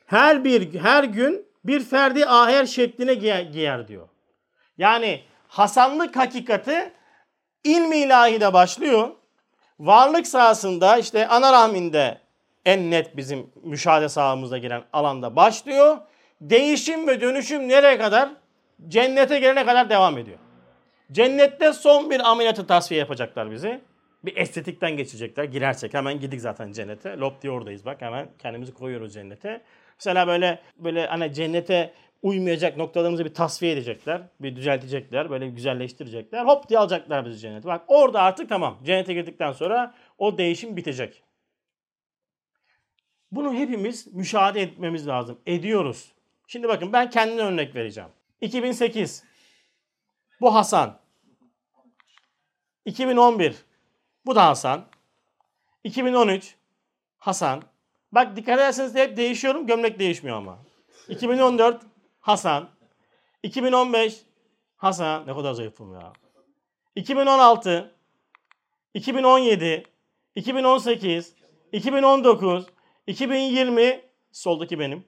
her 0.06 0.44
bir 0.44 0.80
her 0.80 1.04
gün 1.04 1.47
bir 1.68 1.80
ferdi 1.80 2.26
aher 2.26 2.66
şekline 2.66 3.14
giyer, 3.14 3.88
diyor. 3.88 4.08
Yani 4.78 5.22
Hasanlık 5.48 6.16
hakikati 6.16 6.92
ilmi 7.64 7.96
ilahide 7.96 8.52
başlıyor. 8.52 9.08
Varlık 9.80 10.26
sahasında 10.26 10.98
işte 10.98 11.28
ana 11.28 11.52
rahminde 11.52 12.18
en 12.64 12.90
net 12.90 13.16
bizim 13.16 13.50
müşahede 13.62 14.08
sahamıza 14.08 14.58
giren 14.58 14.82
alanda 14.92 15.36
başlıyor. 15.36 15.96
Değişim 16.40 17.06
ve 17.06 17.20
dönüşüm 17.20 17.68
nereye 17.68 17.98
kadar? 17.98 18.30
Cennete 18.88 19.38
gelene 19.38 19.66
kadar 19.66 19.90
devam 19.90 20.18
ediyor. 20.18 20.38
Cennette 21.12 21.72
son 21.72 22.10
bir 22.10 22.30
ameliyatı 22.30 22.66
tasfiye 22.66 23.00
yapacaklar 23.00 23.50
bizi. 23.50 23.80
Bir 24.24 24.36
estetikten 24.36 24.96
geçecekler. 24.96 25.44
Girersek 25.44 25.94
hemen 25.94 26.20
gidik 26.20 26.40
zaten 26.40 26.72
cennete. 26.72 27.16
Lop 27.16 27.42
diye 27.42 27.52
oradayız 27.52 27.84
bak 27.86 28.02
hemen 28.02 28.28
kendimizi 28.38 28.74
koyuyoruz 28.74 29.14
cennete. 29.14 29.62
Mesela 29.98 30.26
böyle 30.26 30.62
böyle 30.76 31.06
hani 31.06 31.34
cennete 31.34 31.94
uymayacak 32.22 32.76
noktalarımızı 32.76 33.24
bir 33.24 33.34
tasfiye 33.34 33.72
edecekler. 33.72 34.22
Bir 34.40 34.56
düzeltecekler. 34.56 35.30
Böyle 35.30 35.48
güzelleştirecekler. 35.48 36.44
Hop 36.44 36.68
diye 36.68 36.78
alacaklar 36.78 37.26
bizi 37.26 37.38
cennete. 37.38 37.68
Bak 37.68 37.84
orada 37.88 38.22
artık 38.22 38.48
tamam. 38.48 38.78
Cennete 38.84 39.14
girdikten 39.14 39.52
sonra 39.52 39.94
o 40.18 40.38
değişim 40.38 40.76
bitecek. 40.76 41.22
Bunu 43.32 43.54
hepimiz 43.54 44.06
müşahede 44.14 44.62
etmemiz 44.62 45.06
lazım. 45.06 45.38
Ediyoruz. 45.46 46.12
Şimdi 46.46 46.68
bakın 46.68 46.92
ben 46.92 47.10
kendime 47.10 47.42
örnek 47.42 47.74
vereceğim. 47.74 48.10
2008. 48.40 49.24
Bu 50.40 50.54
Hasan. 50.54 50.98
2011. 52.84 53.56
Bu 54.26 54.34
da 54.34 54.46
Hasan. 54.46 54.84
2013. 55.84 56.54
Hasan. 57.18 57.62
Bak 58.12 58.36
dikkat 58.36 58.58
ederseniz 58.58 58.94
hep 58.94 59.16
değişiyorum. 59.16 59.66
Gömlek 59.66 59.98
değişmiyor 59.98 60.36
ama. 60.36 60.58
2014 61.08 61.82
Hasan. 62.20 62.68
2015 63.42 64.16
Hasan. 64.76 65.26
Ne 65.26 65.34
kadar 65.34 65.52
zayıfım 65.52 65.94
ya. 65.94 66.12
2016 66.96 67.94
2017 68.94 69.84
2018 70.34 71.34
2019 71.72 72.66
2020 73.06 74.00
soldaki 74.32 74.78
benim. 74.78 75.04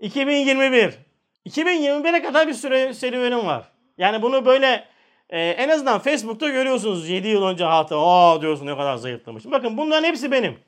2021 0.00 0.98
2021'e 1.46 2.22
kadar 2.22 2.48
bir 2.48 2.54
süre 2.54 2.94
serüvenim 2.94 3.46
var. 3.46 3.72
Yani 3.98 4.22
bunu 4.22 4.44
böyle 4.44 4.88
e, 5.30 5.40
en 5.40 5.68
azından 5.68 5.98
Facebook'ta 5.98 6.48
görüyorsunuz 6.48 7.08
7 7.08 7.28
yıl 7.28 7.42
önce 7.42 7.64
hatta 7.64 8.00
aa 8.00 8.42
diyorsun 8.42 8.66
ne 8.66 8.76
kadar 8.76 8.96
zayıflamışım. 8.96 9.52
Bakın 9.52 9.76
bunların 9.76 10.04
hepsi 10.04 10.32
benim. 10.32 10.58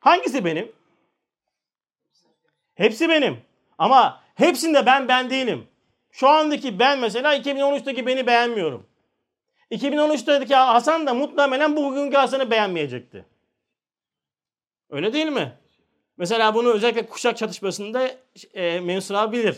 Hangisi 0.00 0.44
benim? 0.44 0.72
Hepsi 2.74 3.08
benim. 3.08 3.38
Ama 3.78 4.20
hepsinde 4.34 4.86
ben 4.86 5.08
ben 5.08 5.30
değilim. 5.30 5.68
Şu 6.10 6.28
andaki 6.28 6.78
ben 6.78 6.98
mesela 6.98 7.36
2013'teki 7.36 8.06
beni 8.06 8.26
beğenmiyorum. 8.26 8.86
2013'teki 9.70 10.54
Hasan 10.54 11.06
da 11.06 11.14
muhtemelen 11.14 11.76
bugünkü 11.76 12.16
Hasan'ı 12.16 12.50
beğenmeyecekti. 12.50 13.24
Öyle 14.90 15.12
değil 15.12 15.26
mi? 15.26 15.52
Mesela 16.16 16.54
bunu 16.54 16.72
özellikle 16.72 17.06
kuşak 17.06 17.36
çatışmasında 17.36 18.10
e, 18.54 18.80
Mensur 18.80 19.14
abi 19.14 19.38
bilir. 19.38 19.56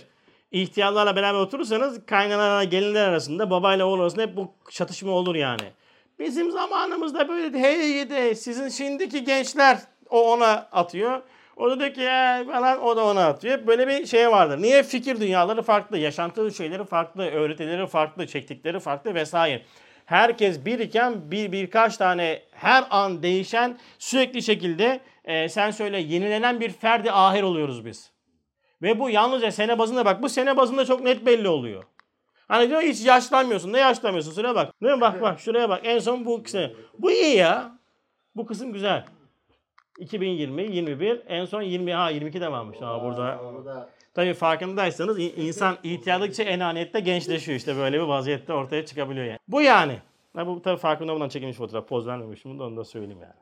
İhtiyarlarla 0.50 1.16
beraber 1.16 1.38
oturursanız 1.38 2.06
kaynanalarla 2.06 2.64
gelinler 2.64 3.08
arasında 3.08 3.50
babayla 3.50 3.86
oğul 3.86 4.00
arasında 4.00 4.22
hep 4.22 4.36
bu 4.36 4.52
çatışma 4.70 5.12
olur 5.12 5.34
yani. 5.34 5.72
Bizim 6.18 6.50
zamanımızda 6.50 7.28
böyle 7.28 7.58
hey 7.58 8.10
de 8.10 8.34
sizin 8.34 8.68
şimdiki 8.68 9.24
gençler 9.24 9.78
o 10.10 10.32
ona 10.32 10.68
atıyor. 10.72 11.22
O 11.56 11.70
da 11.70 11.80
diyor 11.80 11.94
ki 11.94 12.00
ya 12.00 12.44
falan 12.52 12.82
o 12.82 12.96
da 12.96 13.04
ona 13.04 13.26
atıyor. 13.26 13.66
Böyle 13.66 13.88
bir 13.88 14.06
şey 14.06 14.30
vardır. 14.30 14.62
Niye? 14.62 14.82
Fikir 14.82 15.20
dünyaları 15.20 15.62
farklı, 15.62 15.98
yaşantılı 15.98 16.54
şeyleri 16.54 16.84
farklı, 16.84 17.30
öğretileri 17.30 17.86
farklı, 17.86 18.26
çektikleri 18.26 18.80
farklı 18.80 19.14
vesaire. 19.14 19.62
Herkes 20.04 20.64
bir 20.64 20.78
iken 20.78 21.30
bir 21.30 21.52
birkaç 21.52 21.96
tane 21.96 22.42
her 22.50 22.84
an 22.90 23.22
değişen 23.22 23.78
sürekli 23.98 24.42
şekilde 24.42 25.00
e, 25.24 25.48
sen 25.48 25.70
söyle 25.70 25.98
yenilenen 25.98 26.60
bir 26.60 26.70
ferdi 26.70 27.12
ahir 27.12 27.42
oluyoruz 27.42 27.84
biz. 27.84 28.12
Ve 28.82 29.00
bu 29.00 29.10
yalnızca 29.10 29.52
sene 29.52 29.78
bazında 29.78 30.04
bak 30.04 30.22
bu 30.22 30.28
sene 30.28 30.56
bazında 30.56 30.84
çok 30.84 31.00
net 31.00 31.26
belli 31.26 31.48
oluyor. 31.48 31.84
Hani 32.48 32.68
diyor 32.68 32.82
hiç 32.82 33.06
yaşlanmıyorsun. 33.06 33.72
Ne 33.72 33.78
yaşlanmıyorsun? 33.78 34.32
Şuraya 34.32 34.54
bak. 34.54 34.82
Değil 34.82 34.94
mi? 34.94 35.00
Bak 35.00 35.22
bak 35.22 35.40
şuraya 35.40 35.68
bak. 35.68 35.80
En 35.84 35.98
son 35.98 36.24
bu 36.24 36.42
kısım. 36.42 36.72
Bu 36.98 37.10
iyi 37.10 37.36
ya. 37.36 37.78
Bu 38.36 38.46
kısım 38.46 38.72
güzel. 38.72 39.04
2020, 39.98 40.62
21, 40.76 41.22
en 41.28 41.44
son 41.44 41.62
20, 41.62 41.92
ha 41.92 42.10
22 42.10 42.40
de 42.40 42.52
varmış. 42.52 42.80
Ha 42.80 43.04
burada. 43.04 43.90
Tabii 44.14 44.34
farkındaysanız 44.34 45.18
insan 45.18 45.78
ihtiyarlıkça 45.82 46.42
enaniyette 46.42 47.00
gençleşiyor 47.00 47.58
işte 47.58 47.76
böyle 47.76 47.96
bir 47.98 48.02
vaziyette 48.02 48.52
ortaya 48.52 48.86
çıkabiliyor 48.86 49.26
yani. 49.26 49.38
Bu 49.48 49.62
yani. 49.62 49.98
Ha, 50.36 50.46
bu 50.46 50.62
tabii 50.62 50.78
farkında 50.78 51.12
olan 51.12 51.28
çekilmiş 51.28 51.56
fotoğraf. 51.56 51.88
Poz 51.88 52.06
vermemişim. 52.06 52.60
Onu 52.60 52.76
da 52.76 52.84
söyleyeyim 52.84 53.22
yani. 53.22 53.34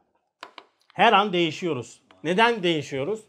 Her 0.95 1.13
an 1.13 1.33
değişiyoruz. 1.33 2.01
Neden 2.25 2.63
değişiyoruz? 2.63 3.21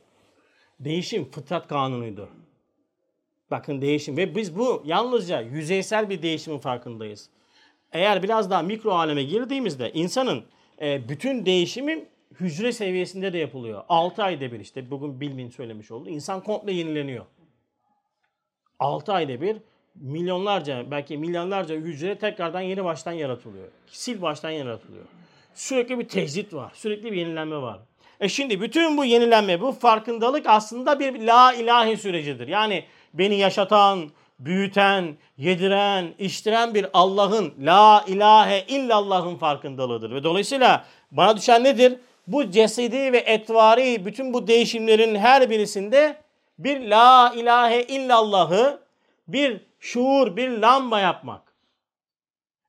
Değişim 0.79 1.31
fıtrat 1.31 1.67
kanunuydu. 1.67 2.29
Bakın 3.51 3.81
değişim 3.81 4.17
ve 4.17 4.35
biz 4.35 4.57
bu 4.57 4.83
yalnızca 4.85 5.41
yüzeysel 5.41 6.09
bir 6.09 6.21
değişimin 6.21 6.59
farkındayız. 6.59 7.29
Eğer 7.91 8.23
biraz 8.23 8.49
daha 8.49 8.61
mikro 8.61 8.91
aleme 8.91 9.23
girdiğimizde 9.23 9.91
insanın 9.93 10.43
e, 10.81 11.09
bütün 11.09 11.45
değişimi 11.45 12.05
hücre 12.39 12.71
seviyesinde 12.71 13.33
de 13.33 13.37
yapılıyor. 13.37 13.83
6 13.89 14.23
ayda 14.23 14.51
bir 14.51 14.59
işte 14.59 14.91
bugün 14.91 15.21
Bilmin 15.21 15.49
söylemiş 15.49 15.91
oldu. 15.91 16.09
İnsan 16.09 16.43
komple 16.43 16.71
yenileniyor. 16.71 17.25
6 18.79 19.13
ayda 19.13 19.41
bir 19.41 19.57
milyonlarca 19.95 20.91
belki 20.91 21.17
milyonlarca 21.17 21.75
hücre 21.75 22.17
tekrardan 22.17 22.61
yeni 22.61 22.83
baştan 22.83 23.11
yaratılıyor. 23.11 23.67
Sil 24.01 24.17
baştan 24.21 24.49
yaratılıyor. 24.49 25.05
Sürekli 25.53 25.99
bir 25.99 26.07
tecrit 26.07 26.53
var. 26.53 26.71
Sürekli 26.75 27.11
bir 27.11 27.17
yenilenme 27.17 27.61
var. 27.61 27.79
E 28.19 28.29
şimdi 28.29 28.61
bütün 28.61 28.97
bu 28.97 29.05
yenilenme, 29.05 29.61
bu 29.61 29.71
farkındalık 29.71 30.47
aslında 30.47 30.99
bir 30.99 31.21
la 31.21 31.53
ilahi 31.53 31.97
sürecidir. 31.97 32.47
Yani 32.47 32.83
beni 33.13 33.35
yaşatan, 33.35 34.09
büyüten, 34.39 35.17
yediren, 35.37 36.13
içtiren 36.19 36.73
bir 36.73 36.85
Allah'ın 36.93 37.53
la 37.59 38.05
ilahe 38.07 38.65
illallah'ın 38.67 39.35
farkındalığıdır. 39.35 40.11
Ve 40.11 40.23
dolayısıyla 40.23 40.85
bana 41.11 41.37
düşen 41.37 41.63
nedir? 41.63 41.99
Bu 42.27 42.51
cesedi 42.51 43.13
ve 43.13 43.17
etvari 43.17 44.05
bütün 44.05 44.33
bu 44.33 44.47
değişimlerin 44.47 45.15
her 45.15 45.49
birisinde 45.49 46.15
bir 46.59 46.81
la 46.81 47.33
ilahe 47.35 47.81
illallah'ı 47.83 48.79
bir 49.27 49.61
şuur, 49.79 50.35
bir 50.35 50.49
lamba 50.49 50.99
yapmak. 50.99 51.53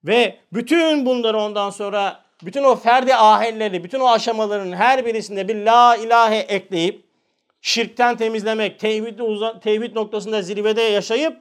Ve 0.04 0.36
bütün 0.52 1.06
bunları 1.06 1.38
ondan 1.38 1.70
sonra 1.70 2.24
bütün 2.44 2.64
o 2.64 2.76
ferdi 2.76 3.14
ahelleri, 3.14 3.84
bütün 3.84 4.00
o 4.00 4.08
aşamaların 4.08 4.72
her 4.72 5.06
birisinde 5.06 5.48
bir 5.48 5.56
la 5.56 5.96
ilahe 5.96 6.38
ekleyip 6.38 7.04
şirkten 7.60 8.16
temizlemek, 8.16 8.78
tevhid, 8.78 9.18
tevhid 9.62 9.96
noktasında 9.96 10.42
zirvede 10.42 10.82
yaşayıp 10.82 11.36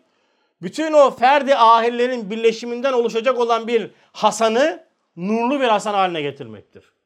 bütün 0.61 0.93
o 0.93 1.11
ferdi 1.11 1.55
ahirlerin 1.55 2.29
birleşiminden 2.29 2.93
oluşacak 2.93 3.39
olan 3.39 3.67
bir 3.67 3.91
Hasan'ı 4.11 4.87
nurlu 5.15 5.59
bir 5.59 5.67
Hasan 5.67 5.93
haline 5.93 6.21
getirmektir. 6.21 6.96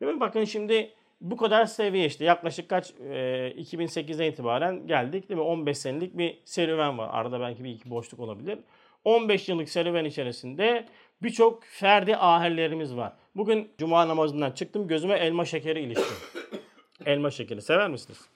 Değil 0.00 0.14
mi? 0.14 0.20
Bakın 0.20 0.44
şimdi 0.44 0.94
bu 1.20 1.36
kadar 1.36 1.66
seviye 1.66 2.06
işte 2.06 2.24
yaklaşık 2.24 2.68
kaç 2.68 2.90
e, 2.90 3.54
2008'den 3.56 4.30
itibaren 4.30 4.86
geldik 4.86 5.28
değil 5.28 5.40
mi? 5.40 5.46
15 5.46 5.78
senelik 5.78 6.18
bir 6.18 6.38
serüven 6.44 6.98
var. 6.98 7.08
Arada 7.12 7.40
belki 7.40 7.64
bir 7.64 7.70
iki 7.70 7.90
boşluk 7.90 8.20
olabilir. 8.20 8.58
15 9.04 9.48
yıllık 9.48 9.68
serüven 9.68 10.04
içerisinde 10.04 10.86
birçok 11.22 11.64
ferdi 11.64 12.16
ahirlerimiz 12.16 12.96
var. 12.96 13.12
Bugün 13.36 13.72
cuma 13.78 14.08
namazından 14.08 14.50
çıktım 14.50 14.88
gözüme 14.88 15.14
elma 15.14 15.44
şekeri 15.44 15.80
iliştim. 15.80 16.16
elma 17.06 17.30
şekeri 17.30 17.62
sever 17.62 17.90
misiniz? 17.90 18.28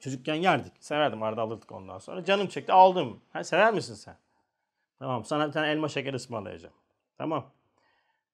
Çocukken 0.00 0.34
yerdik. 0.34 0.72
Severdim 0.80 1.22
arada 1.22 1.42
alırdık 1.42 1.72
ondan 1.72 1.98
sonra. 1.98 2.24
Canım 2.24 2.46
çekti 2.46 2.72
aldım. 2.72 3.20
Ha, 3.32 3.44
sever 3.44 3.74
misin 3.74 3.94
sen? 3.94 4.16
Tamam 4.98 5.24
sana 5.24 5.46
bir 5.46 5.52
tane 5.52 5.70
elma 5.70 5.88
şekeri 5.88 6.16
ısmarlayacağım. 6.16 6.74
Tamam. 7.18 7.50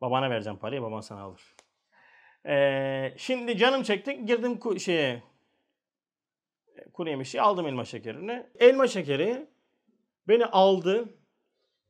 Babana 0.00 0.30
vereceğim 0.30 0.58
parayı 0.58 0.82
baban 0.82 1.00
sana 1.00 1.22
alır. 1.22 1.53
Ee, 2.46 3.14
şimdi 3.16 3.57
canım 3.57 3.83
çekti 3.83 4.26
girdim 4.26 4.52
ku- 4.52 4.80
şeye 4.80 5.22
kuru 6.92 7.11
yemişi 7.11 7.42
aldım 7.42 7.66
elma 7.66 7.85
şekerini. 7.85 8.46
Elma 8.59 8.87
şekeri 8.87 9.46
beni 10.28 10.46
aldı 10.46 11.09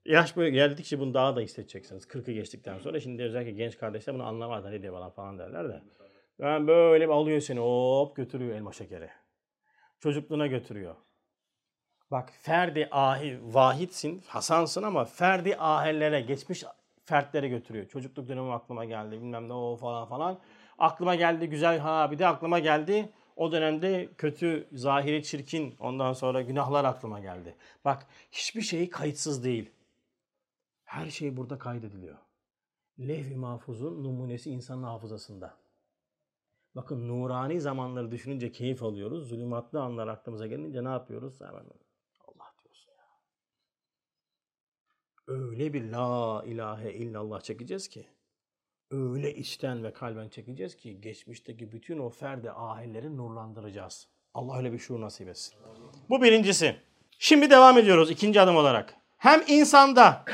Yaş 0.05 0.37
böyle 0.37 0.51
geldikçe 0.51 1.01
bunu 1.01 1.15
daha 1.15 1.37
da 1.37 1.41
hissedeceksiniz. 1.41 2.05
40'ı 2.05 2.33
geçtikten 2.33 2.79
sonra. 2.79 3.01
Şimdi 3.01 3.23
özellikle 3.23 3.53
genç 3.53 3.79
kardeşler 3.79 4.15
bunu 4.15 4.27
anlamaz. 4.27 4.65
Ne 4.65 4.83
diyor 4.83 4.95
bana 4.95 5.11
falan 5.11 5.39
derler 5.39 5.69
de. 5.69 5.83
Yani 6.39 6.67
böyle 6.67 7.05
bir 7.05 7.13
alıyor 7.13 7.41
seni 7.41 7.61
hop 7.61 8.17
götürüyor 8.17 8.57
elma 8.57 8.73
şekeri. 8.73 9.11
Çocukluğuna 10.01 10.47
götürüyor. 10.47 10.95
Bak 12.11 12.33
ferdi 12.41 12.89
ahi 12.91 13.39
vahitsin, 13.43 14.23
Hasansın 14.27 14.83
ama 14.83 15.05
ferdi 15.05 15.57
ahellere, 15.57 16.21
geçmiş 16.21 16.65
fertlere 17.05 17.49
götürüyor. 17.49 17.89
Çocukluk 17.89 18.29
dönemi 18.29 18.53
aklıma 18.53 18.85
geldi 18.85 19.17
bilmem 19.17 19.49
ne 19.49 19.53
o 19.53 19.77
falan 19.77 20.09
falan. 20.09 20.39
Aklıma 20.79 21.15
geldi 21.15 21.49
güzel 21.49 21.79
ha 21.79 22.11
bir 22.11 22.19
de 22.19 22.27
aklıma 22.27 22.59
geldi. 22.59 23.13
O 23.37 23.53
dönemde 23.53 24.09
kötü, 24.19 24.69
zahiri, 24.73 25.23
çirkin 25.23 25.77
ondan 25.81 26.13
sonra 26.13 26.43
günahlar 26.43 26.85
aklıma 26.85 27.21
geldi. 27.21 27.57
Bak 27.85 28.07
hiçbir 28.33 28.63
şey 28.63 28.91
kayıtsız 28.91 29.45
değil. 29.45 29.71
Her 30.85 31.11
şey 31.11 31.37
burada 31.37 31.59
kaydediliyor. 31.59 32.19
Levh-i 32.99 33.37
mahfuzun 33.37 34.05
numunesi 34.05 34.51
insanın 34.51 34.83
hafızasında. 34.83 35.57
Bakın 36.75 37.09
nurani 37.09 37.61
zamanları 37.61 38.11
düşününce 38.11 38.53
keyif 38.53 38.83
alıyoruz. 38.83 39.29
Zulümatlı 39.29 39.83
anlar 39.83 40.09
aklımıza 40.09 40.47
gelince 40.47 40.85
ne 40.85 40.89
yapıyoruz? 40.89 41.41
Hemen 41.41 41.65
Allah 42.21 42.53
diyorsun 42.65 42.93
ya. 42.93 43.05
Öyle 45.27 45.73
bir 45.73 45.91
la 45.91 46.43
ilahe 46.47 46.93
illallah 46.93 47.41
çekeceğiz 47.41 47.89
ki. 47.89 48.07
Öyle 48.91 49.35
içten 49.35 49.85
ve 49.85 49.93
kalben 49.93 50.29
çekeceğiz 50.29 50.77
ki 50.77 51.01
geçmişteki 51.01 51.73
bütün 51.73 51.99
o 51.99 52.11
ferde 52.11 52.53
ahilleri 52.53 53.17
nurlandıracağız. 53.17 54.09
Allah 54.35 54.59
öyle 54.59 54.73
bir 54.73 54.79
şuur 54.79 55.01
nasip 55.01 55.29
etsin. 55.29 55.55
Bu 56.11 56.23
birincisi. 56.23 56.77
Şimdi 57.19 57.51
devam 57.51 57.79
ediyoruz 57.79 58.11
ikinci 58.11 58.41
adım 58.41 58.57
olarak. 58.57 58.97
Hem 59.17 59.43
insanda 59.49 60.25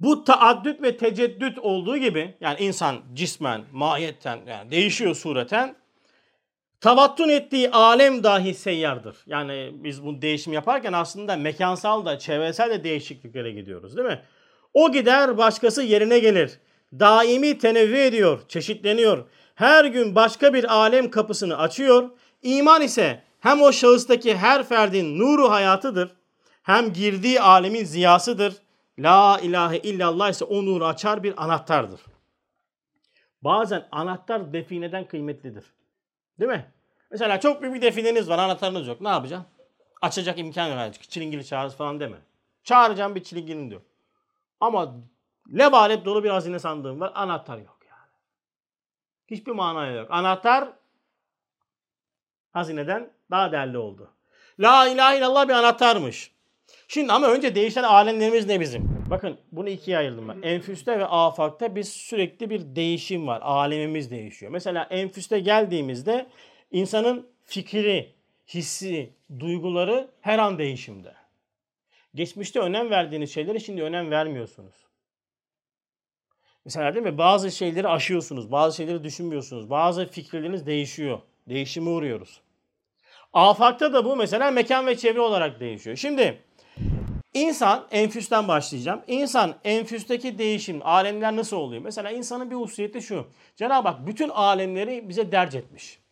bu 0.00 0.24
taaddüt 0.24 0.82
ve 0.82 0.96
teceddüt 0.96 1.58
olduğu 1.58 1.96
gibi 1.96 2.36
yani 2.40 2.60
insan 2.60 3.02
cismen, 3.14 3.64
mahiyetten 3.72 4.40
yani 4.46 4.70
değişiyor 4.70 5.14
sureten 5.14 5.76
tavattun 6.84 7.28
ettiği 7.28 7.70
alem 7.70 8.24
dahi 8.24 8.54
seyyardır. 8.54 9.16
Yani 9.26 9.70
biz 9.74 10.04
bu 10.04 10.22
değişim 10.22 10.52
yaparken 10.52 10.92
aslında 10.92 11.36
mekansal 11.36 12.04
da 12.04 12.18
çevresel 12.18 12.70
de 12.70 12.84
değişikliklere 12.84 13.52
gidiyoruz 13.52 13.96
değil 13.96 14.08
mi? 14.08 14.20
O 14.74 14.92
gider 14.92 15.38
başkası 15.38 15.82
yerine 15.82 16.18
gelir. 16.18 16.60
Daimi 16.92 17.58
tenevvü 17.58 17.96
ediyor, 17.96 18.40
çeşitleniyor. 18.48 19.24
Her 19.54 19.84
gün 19.84 20.14
başka 20.14 20.54
bir 20.54 20.74
alem 20.74 21.10
kapısını 21.10 21.58
açıyor. 21.58 22.10
İman 22.42 22.82
ise 22.82 23.22
hem 23.40 23.62
o 23.62 23.72
şahıstaki 23.72 24.36
her 24.36 24.68
ferdin 24.68 25.18
nuru 25.18 25.50
hayatıdır. 25.50 26.10
Hem 26.62 26.92
girdiği 26.92 27.40
alemin 27.40 27.84
ziyasıdır 27.84 28.54
La 28.98 29.38
ilahe 29.42 29.78
illallah 29.78 30.30
ise 30.30 30.44
o 30.44 30.66
nuru 30.66 30.86
açar 30.86 31.22
bir 31.22 31.44
anahtardır. 31.44 32.00
Bazen 33.42 33.88
anahtar 33.92 34.52
defineden 34.52 35.08
kıymetlidir. 35.08 35.64
Değil 36.40 36.50
mi? 36.50 36.73
Mesela 37.14 37.40
çok 37.40 37.62
büyük 37.62 37.74
bir 37.74 37.82
defineniz 37.82 38.28
var, 38.28 38.38
anahtarınız 38.38 38.86
yok. 38.86 39.00
Ne 39.00 39.08
yapacaksın? 39.08 39.46
Açacak 40.02 40.38
imkan 40.38 40.76
verecek. 40.76 41.10
Çilingiri 41.10 41.46
çağırız 41.46 41.76
falan 41.76 42.00
deme. 42.00 42.16
Çağıracağım 42.64 43.14
bir 43.14 43.24
çilingirin 43.24 43.70
diyor. 43.70 43.80
Ama 44.60 44.94
lebalep 45.58 46.04
dolu 46.04 46.24
bir 46.24 46.30
hazine 46.30 46.58
sandığım 46.58 47.00
var. 47.00 47.12
Anahtar 47.14 47.58
yok 47.58 47.78
yani. 47.90 48.10
Hiçbir 49.26 49.52
mana 49.52 49.86
yok. 49.86 50.08
Anahtar 50.10 50.68
hazineden 52.52 53.10
daha 53.30 53.52
değerli 53.52 53.78
oldu. 53.78 54.10
La 54.60 54.88
ilahe 54.88 55.18
illallah 55.18 55.48
bir 55.48 55.54
anahtarmış. 55.54 56.30
Şimdi 56.88 57.12
ama 57.12 57.26
önce 57.26 57.54
değişen 57.54 57.82
alemlerimiz 57.82 58.46
ne 58.46 58.60
bizim? 58.60 59.06
Bakın 59.10 59.38
bunu 59.52 59.68
ikiye 59.68 59.98
ayırdım 59.98 60.28
ben. 60.28 60.42
Enfüste 60.42 60.98
ve 60.98 61.06
afakta 61.06 61.76
biz 61.76 61.88
sürekli 61.88 62.50
bir 62.50 62.76
değişim 62.76 63.26
var. 63.26 63.40
Alemimiz 63.40 64.10
değişiyor. 64.10 64.52
Mesela 64.52 64.84
enfüste 64.90 65.40
geldiğimizde 65.40 66.26
insanın 66.74 67.26
fikri, 67.44 68.12
hissi, 68.48 69.10
duyguları 69.38 70.10
her 70.20 70.38
an 70.38 70.58
değişimde. 70.58 71.14
Geçmişte 72.14 72.60
önem 72.60 72.90
verdiğiniz 72.90 73.34
şeylere 73.34 73.60
şimdi 73.60 73.82
önem 73.82 74.10
vermiyorsunuz. 74.10 74.74
Mesela 76.64 76.94
değil 76.94 77.06
mi? 77.06 77.18
Bazı 77.18 77.50
şeyleri 77.50 77.88
aşıyorsunuz, 77.88 78.52
bazı 78.52 78.76
şeyleri 78.76 79.04
düşünmüyorsunuz, 79.04 79.70
bazı 79.70 80.06
fikirleriniz 80.06 80.66
değişiyor. 80.66 81.20
Değişime 81.48 81.90
uğruyoruz. 81.90 82.40
Afakta 83.32 83.92
da 83.92 84.04
bu 84.04 84.16
mesela 84.16 84.50
mekan 84.50 84.86
ve 84.86 84.96
çevre 84.96 85.20
olarak 85.20 85.60
değişiyor. 85.60 85.96
Şimdi 85.96 86.42
İnsan, 87.34 87.86
enfüsten 87.90 88.48
başlayacağım. 88.48 89.02
İnsan 89.06 89.54
enfüsteki 89.64 90.38
değişim, 90.38 90.80
alemler 90.86 91.36
nasıl 91.36 91.56
oluyor? 91.56 91.82
Mesela 91.82 92.10
insanın 92.10 92.50
bir 92.50 92.56
hususiyeti 92.56 93.02
şu. 93.02 93.26
Cenab-ı 93.56 93.88
Hak 93.88 94.06
bütün 94.06 94.28
alemleri 94.28 95.08
bize 95.08 95.32
derc 95.32 95.58
etmiş. 95.58 96.03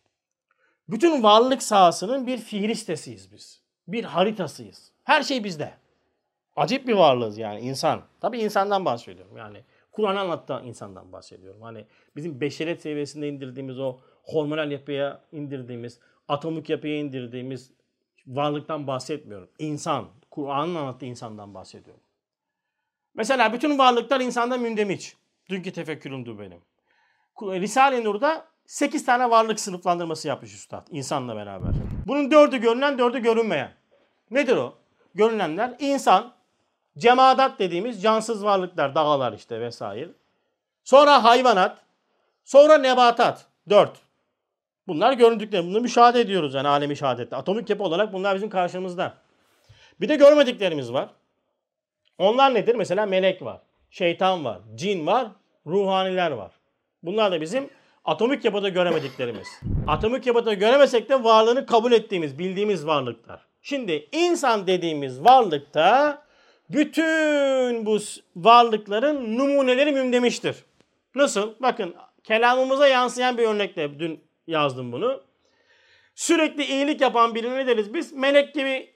Bütün 0.89 1.23
varlık 1.23 1.63
sahasının 1.63 2.27
bir 2.27 2.37
fihristesiyiz 2.37 3.31
biz. 3.31 3.61
Bir 3.87 4.03
haritasıyız. 4.03 4.91
Her 5.03 5.23
şey 5.23 5.43
bizde. 5.43 5.73
Acip 6.55 6.87
bir 6.87 6.93
varlığız 6.93 7.37
yani 7.37 7.59
insan. 7.59 8.01
Tabii 8.21 8.39
insandan 8.39 8.85
bahsediyorum. 8.85 9.37
Yani 9.37 9.63
Kur'an 9.91 10.15
anlattığı 10.15 10.61
insandan 10.63 11.11
bahsediyorum. 11.11 11.61
Hani 11.61 11.85
bizim 12.15 12.41
beşeret 12.41 12.81
seviyesinde 12.81 13.29
indirdiğimiz 13.29 13.79
o 13.79 13.97
hormonal 14.23 14.71
yapıya 14.71 15.21
indirdiğimiz, 15.31 15.99
atomik 16.27 16.69
yapıya 16.69 16.97
indirdiğimiz 16.97 17.71
varlıktan 18.27 18.87
bahsetmiyorum. 18.87 19.49
İnsan, 19.59 20.07
Kur'an'ın 20.31 20.75
anlattığı 20.75 21.05
insandan 21.05 21.53
bahsediyorum. 21.53 22.03
Mesela 23.13 23.53
bütün 23.53 23.77
varlıklar 23.77 24.19
insanda 24.19 24.57
mündemiç. 24.57 25.15
Dünkü 25.49 25.71
tefekkürümdü 25.71 26.39
benim. 26.39 26.61
Risale-i 27.41 28.03
Nur'da 28.03 28.45
8 28.65 29.05
tane 29.05 29.29
varlık 29.29 29.59
sınıflandırması 29.59 30.27
yapmış 30.27 30.53
üstad 30.53 30.87
insanla 30.91 31.35
beraber. 31.35 31.69
Bunun 32.07 32.31
dördü 32.31 32.57
görünen, 32.57 32.97
dördü 32.97 33.19
görünmeyen. 33.19 33.71
Nedir 34.31 34.55
o? 34.55 34.73
Görünenler 35.15 35.75
insan, 35.79 36.33
cemaat 36.97 37.59
dediğimiz 37.59 38.01
cansız 38.01 38.43
varlıklar, 38.43 38.95
dağlar 38.95 39.33
işte 39.33 39.61
vesaire. 39.61 40.09
Sonra 40.83 41.23
hayvanat, 41.23 41.77
sonra 42.43 42.77
nebatat. 42.77 43.45
Dört. 43.69 43.91
Bunlar 44.87 45.13
göründükleri. 45.13 45.67
Bunu 45.67 45.81
müşahede 45.81 46.21
ediyoruz 46.21 46.53
yani 46.53 46.67
alemi 46.67 46.97
şehadette. 46.97 47.35
Atomik 47.35 47.69
yapı 47.69 47.83
olarak 47.83 48.13
bunlar 48.13 48.35
bizim 48.35 48.49
karşımızda. 48.49 49.13
Bir 50.01 50.09
de 50.09 50.15
görmediklerimiz 50.15 50.93
var. 50.93 51.09
Onlar 52.17 52.53
nedir? 52.53 52.75
Mesela 52.75 53.05
melek 53.05 53.41
var, 53.41 53.61
şeytan 53.89 54.45
var, 54.45 54.59
cin 54.75 55.07
var, 55.07 55.27
ruhaniler 55.67 56.31
var. 56.31 56.51
Bunlar 57.03 57.31
da 57.31 57.41
bizim 57.41 57.69
atomik 58.05 58.45
yapıda 58.45 58.69
göremediklerimiz. 58.69 59.47
Atomik 59.87 60.27
yapıda 60.27 60.53
göremesek 60.53 61.09
de 61.09 61.23
varlığını 61.23 61.65
kabul 61.65 61.91
ettiğimiz, 61.91 62.39
bildiğimiz 62.39 62.87
varlıklar. 62.87 63.45
Şimdi 63.61 64.09
insan 64.11 64.67
dediğimiz 64.67 65.23
varlıkta 65.23 66.21
bütün 66.69 67.85
bu 67.85 67.99
varlıkların 68.35 69.37
numuneleri 69.37 69.91
mümdemiştir. 69.91 70.55
Nasıl? 71.15 71.53
Bakın 71.59 71.95
kelamımıza 72.23 72.87
yansıyan 72.87 73.37
bir 73.37 73.43
örnekle 73.43 73.99
dün 73.99 74.23
yazdım 74.47 74.91
bunu. 74.91 75.23
Sürekli 76.15 76.65
iyilik 76.65 77.01
yapan 77.01 77.35
birine 77.35 77.57
ne 77.57 77.67
deriz 77.67 77.93
biz? 77.93 78.13
Melek 78.13 78.53
gibi 78.53 78.93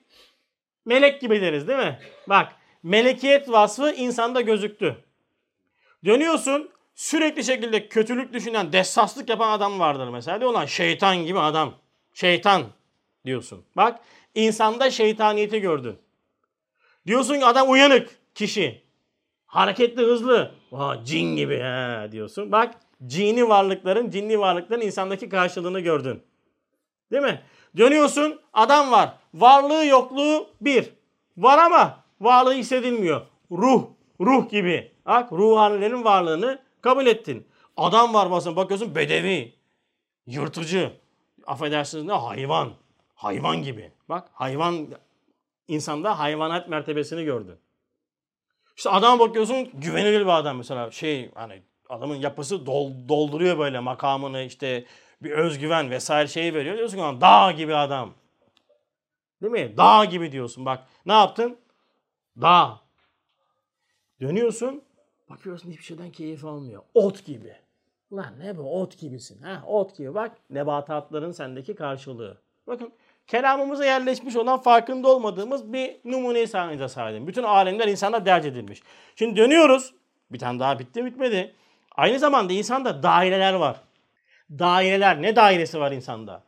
melek 0.85 1.21
gibi 1.21 1.41
deriz 1.41 1.67
değil 1.67 1.79
mi? 1.79 1.99
Bak 2.27 2.55
melekiyet 2.83 3.49
vasfı 3.49 3.91
insanda 3.91 4.41
gözüktü. 4.41 4.95
Dönüyorsun 6.05 6.69
sürekli 6.97 7.43
şekilde 7.43 7.87
kötülük 7.87 8.33
düşünen, 8.33 8.73
dessaslık 8.73 9.29
yapan 9.29 9.51
adam 9.51 9.79
vardır 9.79 10.09
mesela. 10.09 10.39
Diyorlar 10.39 10.67
şeytan 10.67 11.17
gibi 11.17 11.39
adam. 11.39 11.73
Şeytan 12.13 12.63
diyorsun. 13.25 13.63
Bak 13.75 13.99
insanda 14.35 14.91
şeytaniyeti 14.91 15.61
gördün. 15.61 15.97
Diyorsun 17.07 17.39
ki 17.39 17.45
adam 17.45 17.71
uyanık 17.71 18.09
kişi. 18.35 18.81
Hareketli, 19.45 20.01
hızlı. 20.01 20.51
Aa, 20.71 21.03
cin 21.05 21.35
gibi 21.35 21.59
he 21.59 22.11
diyorsun. 22.11 22.51
Bak 22.51 22.75
cini 23.05 23.49
varlıkların, 23.49 24.09
cinli 24.09 24.39
varlıkların 24.39 24.81
insandaki 24.81 25.29
karşılığını 25.29 25.79
gördün. 25.79 26.23
Değil 27.11 27.23
mi? 27.23 27.41
Dönüyorsun 27.77 28.41
adam 28.53 28.91
var. 28.91 29.13
Varlığı 29.33 29.85
yokluğu 29.85 30.47
bir. 30.61 30.89
Var 31.37 31.57
ama 31.57 32.03
varlığı 32.21 32.53
hissedilmiyor. 32.53 33.21
Ruh. 33.51 33.83
Ruh 34.21 34.49
gibi. 34.49 34.91
Bak 35.05 35.31
ruhanilerin 35.31 36.03
varlığını 36.03 36.66
kabul 36.87 37.05
ettin. 37.05 37.47
Adam 37.77 38.13
var 38.13 38.31
basın 38.31 38.55
bakıyorsun 38.55 38.95
bedevi. 38.95 39.53
Yırtıcı. 40.25 40.93
Affedersiniz 41.47 42.05
ne 42.05 42.13
hayvan. 42.13 42.73
Hayvan 43.15 43.63
gibi. 43.63 43.91
Bak 44.09 44.29
hayvan 44.33 44.87
insanda 45.67 46.19
hayvanat 46.19 46.69
mertebesini 46.69 47.23
gördün. 47.23 47.55
İşte 48.77 48.89
adam 48.89 49.19
bakıyorsun 49.19 49.69
güvenilir 49.73 50.21
bir 50.21 50.37
adam 50.39 50.57
mesela 50.57 50.91
şey 50.91 51.31
hani 51.35 51.61
adamın 51.89 52.15
yapısı 52.15 52.65
dol, 52.65 52.91
dolduruyor 53.09 53.59
böyle 53.59 53.79
makamını 53.79 54.41
işte 54.41 54.85
bir 55.21 55.31
özgüven 55.31 55.89
vesaire 55.91 56.27
şeyi 56.27 56.53
veriyor. 56.53 56.77
Diyorsun 56.77 56.97
ki 56.97 57.21
dağ 57.21 57.51
gibi 57.51 57.75
adam. 57.75 58.13
Değil 59.41 59.53
mi? 59.53 59.77
Dağ 59.77 60.05
gibi 60.05 60.31
diyorsun 60.31 60.65
bak. 60.65 60.83
Ne 61.05 61.13
yaptın? 61.13 61.57
Dağ. 62.41 62.79
Dönüyorsun, 64.21 64.83
bakıyorsun 65.29 65.71
hiçbir 65.71 65.83
şeyden 65.83 66.11
keyif 66.11 66.45
almıyor. 66.45 66.81
Ot 66.93 67.25
gibi. 67.25 67.55
Lan 68.13 68.33
ne 68.39 68.57
bu 68.57 68.81
ot 68.81 68.99
gibisin. 68.99 69.41
Ha, 69.41 69.63
ot 69.67 69.97
gibi 69.97 70.13
bak 70.13 70.31
nebatatların 70.49 71.31
sendeki 71.31 71.75
karşılığı. 71.75 72.37
Bakın 72.67 72.93
kelamımıza 73.27 73.85
yerleşmiş 73.85 74.35
olan 74.35 74.61
farkında 74.61 75.07
olmadığımız 75.07 75.73
bir 75.73 75.95
numuneyi 76.05 76.47
sahnenize 76.47 76.87
sahibim. 76.87 77.27
Bütün 77.27 77.43
alemler 77.43 77.87
insanda 77.87 78.25
derc 78.25 78.47
edilmiş. 78.47 78.81
Şimdi 79.15 79.35
dönüyoruz. 79.35 79.93
Bir 80.31 80.39
tane 80.39 80.59
daha 80.59 80.79
bitti 80.79 81.05
bitmedi. 81.05 81.55
Aynı 81.95 82.19
zamanda 82.19 82.53
insanda 82.53 83.03
daireler 83.03 83.53
var. 83.53 83.81
Daireler 84.51 85.21
ne 85.21 85.35
dairesi 85.35 85.79
var 85.79 85.91
insanda? 85.91 86.43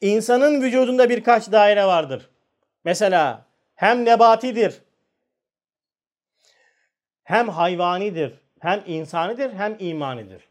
İnsanın 0.00 0.62
vücudunda 0.62 1.08
birkaç 1.08 1.52
daire 1.52 1.84
vardır. 1.84 2.30
Mesela 2.84 3.46
hem 3.74 4.04
nebatidir, 4.04 4.82
hem 7.32 7.48
hayvanidir, 7.48 8.32
hem 8.60 8.82
insanidir, 8.86 9.52
hem 9.52 9.76
imanidir. 9.78 10.42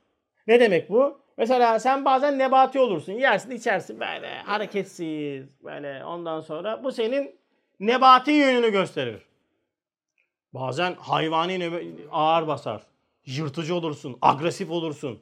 Ne 0.48 0.60
demek 0.60 0.90
bu? 0.90 1.22
Mesela 1.38 1.80
sen 1.80 2.06
bazen 2.06 2.40
nebati 2.40 2.80
olursun. 2.80 3.14
Yersin 3.14 3.52
içersin 3.52 4.00
böyle 4.00 4.42
hareketsiz 4.42 5.64
böyle 5.64 6.06
ondan 6.06 6.42
sonra 6.42 6.84
bu 6.84 6.92
senin 6.92 7.36
nebati 7.80 8.32
yönünü 8.32 8.72
gösterir. 8.72 9.22
Bazen 10.54 10.94
hayvani 10.94 11.72
ağır 12.12 12.48
basar. 12.48 12.84
Yırtıcı 13.26 13.76
olursun, 13.76 14.18
agresif 14.22 14.72
olursun. 14.72 15.20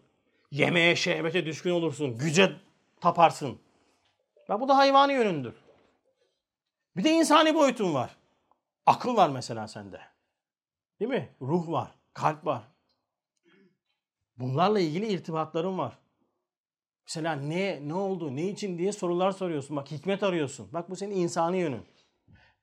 Yemeğe, 0.51 0.95
şehvete 0.95 1.45
düşkün 1.45 1.71
olursun. 1.71 2.17
Güce 2.17 2.51
taparsın. 3.01 3.59
Bak 4.49 4.61
bu 4.61 4.67
da 4.67 4.77
hayvani 4.77 5.13
yönündür. 5.13 5.53
Bir 6.97 7.03
de 7.03 7.09
insani 7.09 7.55
boyutun 7.55 7.93
var. 7.93 8.09
Akıl 8.85 9.15
var 9.17 9.29
mesela 9.29 9.67
sende. 9.67 10.08
Değil 10.99 11.11
mi? 11.11 11.29
Ruh 11.41 11.71
var, 11.71 11.91
kalp 12.13 12.45
var. 12.45 12.63
Bunlarla 14.37 14.79
ilgili 14.79 15.07
irtibatların 15.07 15.77
var. 15.77 15.97
Mesela 17.07 17.35
ne, 17.35 17.79
ne 17.87 17.93
oldu, 17.93 18.35
ne 18.35 18.47
için 18.47 18.77
diye 18.77 18.91
sorular 18.91 19.31
soruyorsun. 19.31 19.77
Bak 19.77 19.91
hikmet 19.91 20.23
arıyorsun. 20.23 20.69
Bak 20.73 20.89
bu 20.89 20.95
senin 20.95 21.15
insani 21.15 21.57
yönün. 21.57 21.85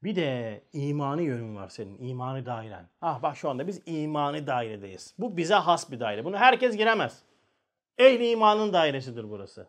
Bir 0.03 0.16
de 0.16 0.62
imani 0.72 1.25
yönün 1.25 1.57
var 1.57 1.68
senin. 1.68 1.99
imani 1.99 2.46
dairen. 2.46 2.88
Ah 3.01 3.22
bak 3.22 3.37
şu 3.37 3.51
anda 3.51 3.66
biz 3.66 3.83
imani 3.87 4.46
dairedeyiz. 4.46 5.14
Bu 5.18 5.37
bize 5.37 5.55
has 5.55 5.90
bir 5.90 6.01
daire. 6.01 6.25
Bunu 6.25 6.37
herkes 6.37 6.77
giremez. 6.77 7.22
Ehli 7.99 8.31
imanın 8.31 8.72
dairesidir 8.72 9.31
burası. 9.31 9.68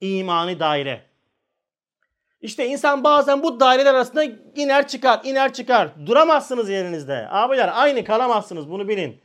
İmani 0.00 0.60
daire. 0.60 1.13
İşte 2.44 2.66
insan 2.66 3.04
bazen 3.04 3.42
bu 3.42 3.60
daireler 3.60 3.94
arasında 3.94 4.24
iner 4.56 4.88
çıkar, 4.88 5.20
iner 5.24 5.52
çıkar. 5.52 6.06
Duramazsınız 6.06 6.68
yerinizde. 6.68 7.28
Abiler 7.30 7.70
aynı 7.74 8.04
kalamazsınız 8.04 8.70
bunu 8.70 8.88
bilin. 8.88 9.20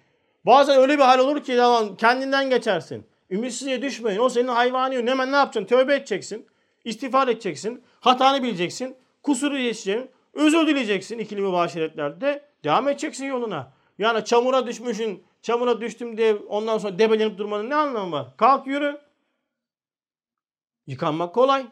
Bazen 0.45 0.79
öyle 0.79 0.97
bir 0.97 1.03
hal 1.03 1.19
olur 1.19 1.43
ki 1.43 1.60
kendinden 1.97 2.49
geçersin. 2.49 3.08
Ümitsizliğe 3.29 3.82
düşmeyin. 3.82 4.19
O 4.19 4.29
senin 4.29 4.47
hayvani 4.47 4.95
yönün. 4.95 5.08
Hemen 5.08 5.32
ne 5.32 5.36
yapacaksın? 5.36 5.75
Tövbe 5.75 5.95
edeceksin. 5.95 6.47
İstiğfar 6.84 7.27
edeceksin. 7.27 7.84
Hatanı 7.99 8.43
bileceksin. 8.43 8.95
Kusuru 9.23 9.58
geçeceksin. 9.58 10.10
Özür 10.34 10.67
dileyeceksin 10.67 11.19
ikili 11.19 11.41
mübaşiretlerde. 11.41 12.43
Devam 12.63 12.88
edeceksin 12.88 13.25
yoluna. 13.25 13.71
Yani 13.97 14.25
çamura 14.25 14.67
düşmüşün, 14.67 15.23
çamura 15.41 15.82
düştüm 15.82 16.17
diye 16.17 16.36
ondan 16.36 16.77
sonra 16.77 16.99
debelenip 16.99 17.38
durmanın 17.38 17.69
ne 17.69 17.75
anlamı 17.75 18.12
var? 18.12 18.27
Kalk 18.38 18.67
yürü. 18.67 19.01
Yıkanmak 20.88 21.36
kolay. 21.36 21.65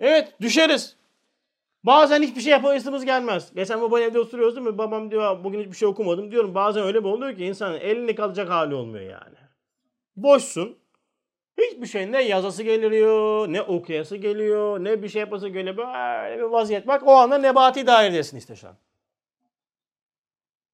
Evet 0.00 0.34
düşeriz. 0.40 0.96
Bazen 1.84 2.22
hiçbir 2.22 2.40
şey 2.40 2.52
yapasımız 2.52 3.04
gelmez. 3.04 3.54
Geçen 3.54 3.80
baba 3.80 4.00
evde 4.00 4.20
oturuyoruz 4.20 4.56
değil 4.56 4.66
mi? 4.66 4.78
Babam 4.78 5.10
diyor 5.10 5.44
bugün 5.44 5.60
hiçbir 5.60 5.76
şey 5.76 5.88
okumadım 5.88 6.30
diyorum. 6.30 6.54
Bazen 6.54 6.82
öyle 6.84 7.04
bir 7.04 7.08
oluyor 7.08 7.36
ki 7.36 7.44
insanın 7.44 7.80
elini 7.80 8.14
kalacak 8.14 8.50
hali 8.50 8.74
olmuyor 8.74 9.04
yani. 9.04 9.36
Boşsun. 10.16 10.78
Hiçbir 11.58 11.86
şey 11.86 12.12
ne 12.12 12.22
yazası 12.22 12.62
geliyor, 12.62 13.48
ne 13.48 13.62
okuyası 13.62 14.16
geliyor, 14.16 14.84
ne 14.84 15.02
bir 15.02 15.08
şey 15.08 15.20
yapası 15.20 15.48
geliyor. 15.48 15.76
Böyle 15.76 16.36
bir 16.38 16.42
vaziyet. 16.42 16.86
Bak 16.86 17.02
o 17.06 17.12
anda 17.12 17.38
nebati 17.38 17.86
dairedesin 17.86 18.38
işte 18.38 18.56
şu 18.56 18.68
an. 18.68 18.74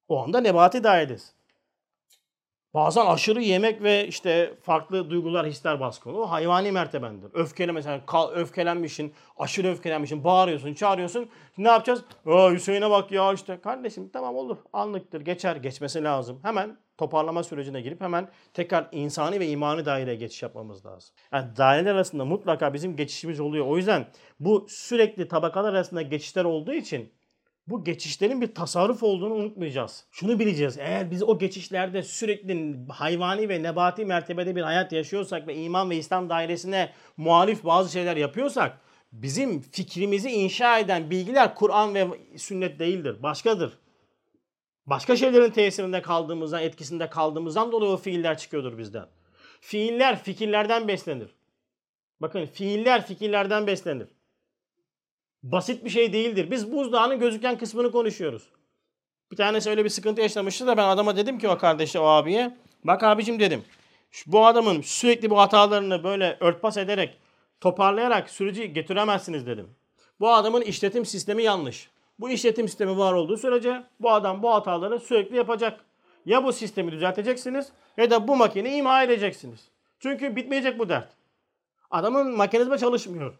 O 0.08 0.22
anda 0.22 0.40
nebati 0.40 0.84
dairedesin. 0.84 1.34
Bazen 2.74 3.06
aşırı 3.06 3.42
yemek 3.42 3.82
ve 3.82 4.06
işte 4.08 4.54
farklı 4.62 5.10
duygular, 5.10 5.46
hisler 5.46 5.80
baskın. 5.80 6.14
O 6.14 6.30
hayvani 6.30 6.72
mertebendir. 6.72 7.30
Öfkeli 7.34 7.72
mesela 7.72 8.00
öfkelenmişsin, 8.34 9.14
aşırı 9.38 9.68
öfkelenmişsin, 9.68 10.24
bağırıyorsun, 10.24 10.74
çağırıyorsun. 10.74 11.28
Ne 11.58 11.68
yapacağız? 11.68 12.04
Aa 12.26 12.50
Hüseyin'e 12.50 12.90
bak 12.90 13.12
ya 13.12 13.32
işte. 13.32 13.60
Kardeşim 13.60 14.08
tamam 14.08 14.36
olur 14.36 14.56
anlıktır 14.72 15.20
geçer 15.20 15.56
geçmesi 15.56 16.04
lazım. 16.04 16.40
Hemen 16.42 16.76
toparlama 16.98 17.42
sürecine 17.42 17.80
girip 17.80 18.00
hemen 18.00 18.28
tekrar 18.54 18.88
insani 18.92 19.40
ve 19.40 19.48
imani 19.48 19.84
daireye 19.84 20.16
geçiş 20.16 20.42
yapmamız 20.42 20.86
lazım. 20.86 21.14
Yani 21.32 21.56
daireler 21.56 21.94
arasında 21.94 22.24
mutlaka 22.24 22.74
bizim 22.74 22.96
geçişimiz 22.96 23.40
oluyor. 23.40 23.66
O 23.66 23.76
yüzden 23.76 24.06
bu 24.40 24.66
sürekli 24.68 25.28
tabakalar 25.28 25.70
arasında 25.70 26.02
geçişler 26.02 26.44
olduğu 26.44 26.72
için 26.72 27.12
bu 27.66 27.84
geçişlerin 27.84 28.40
bir 28.40 28.54
tasarruf 28.54 29.02
olduğunu 29.02 29.34
unutmayacağız. 29.34 30.04
Şunu 30.10 30.38
bileceğiz. 30.38 30.78
Eğer 30.78 31.10
biz 31.10 31.22
o 31.22 31.38
geçişlerde 31.38 32.02
sürekli 32.02 32.76
hayvani 32.88 33.48
ve 33.48 33.62
nebati 33.62 34.04
mertebede 34.04 34.56
bir 34.56 34.62
hayat 34.62 34.92
yaşıyorsak 34.92 35.46
ve 35.46 35.54
iman 35.54 35.90
ve 35.90 35.96
İslam 35.96 36.28
dairesine 36.28 36.92
muhalif 37.16 37.64
bazı 37.64 37.92
şeyler 37.92 38.16
yapıyorsak 38.16 38.80
bizim 39.12 39.60
fikrimizi 39.60 40.30
inşa 40.30 40.78
eden 40.78 41.10
bilgiler 41.10 41.54
Kur'an 41.54 41.94
ve 41.94 42.06
sünnet 42.36 42.78
değildir. 42.78 43.22
Başkadır. 43.22 43.78
Başka 44.86 45.16
şeylerin 45.16 45.50
tesirinde 45.50 46.02
kaldığımızdan, 46.02 46.62
etkisinde 46.62 47.10
kaldığımızdan 47.10 47.72
dolayı 47.72 47.92
o 47.92 47.96
fiiller 47.96 48.38
çıkıyordur 48.38 48.78
bizden. 48.78 49.06
Fiiller 49.60 50.22
fikirlerden 50.22 50.88
beslenir. 50.88 51.28
Bakın 52.20 52.46
fiiller 52.46 53.06
fikirlerden 53.06 53.66
beslenir. 53.66 54.08
Basit 55.44 55.84
bir 55.84 55.90
şey 55.90 56.12
değildir. 56.12 56.50
Biz 56.50 56.72
buzdağının 56.72 57.18
gözüken 57.18 57.58
kısmını 57.58 57.92
konuşuyoruz. 57.92 58.42
Bir 59.32 59.36
tanesi 59.36 59.70
öyle 59.70 59.84
bir 59.84 59.88
sıkıntı 59.88 60.20
yaşamıştı 60.20 60.66
da 60.66 60.76
ben 60.76 60.88
adama 60.88 61.16
dedim 61.16 61.38
ki 61.38 61.48
o 61.48 61.58
kardeşe 61.58 61.98
o 61.98 62.04
abiye. 62.04 62.56
Bak 62.84 63.02
abicim 63.02 63.40
dedim. 63.40 63.64
Bu 64.26 64.46
adamın 64.46 64.80
sürekli 64.80 65.30
bu 65.30 65.38
hatalarını 65.38 66.04
böyle 66.04 66.36
örtbas 66.40 66.76
ederek 66.76 67.18
toparlayarak 67.60 68.30
süreci 68.30 68.72
getiremezsiniz 68.72 69.46
dedim. 69.46 69.70
Bu 70.20 70.32
adamın 70.32 70.62
işletim 70.62 71.06
sistemi 71.06 71.42
yanlış. 71.42 71.90
Bu 72.18 72.30
işletim 72.30 72.68
sistemi 72.68 72.98
var 72.98 73.12
olduğu 73.12 73.36
sürece 73.36 73.84
bu 74.00 74.10
adam 74.10 74.42
bu 74.42 74.54
hataları 74.54 75.00
sürekli 75.00 75.36
yapacak. 75.36 75.80
Ya 76.26 76.44
bu 76.44 76.52
sistemi 76.52 76.92
düzelteceksiniz 76.92 77.68
ya 77.96 78.10
da 78.10 78.28
bu 78.28 78.36
makineyi 78.36 78.76
imha 78.76 79.02
edeceksiniz. 79.02 79.68
Çünkü 79.98 80.36
bitmeyecek 80.36 80.78
bu 80.78 80.88
dert. 80.88 81.08
Adamın 81.90 82.38
mekanizma 82.38 82.78
çalışmıyor. 82.78 83.34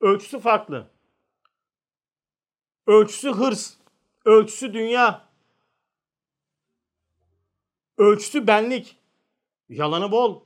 Ölçüsü 0.00 0.38
farklı. 0.38 0.86
Ölçüsü 2.90 3.30
hırs. 3.30 3.74
Ölçüsü 4.24 4.74
dünya. 4.74 5.24
Ölçüsü 7.98 8.46
benlik. 8.46 8.96
Yalanı 9.68 10.12
bol. 10.12 10.40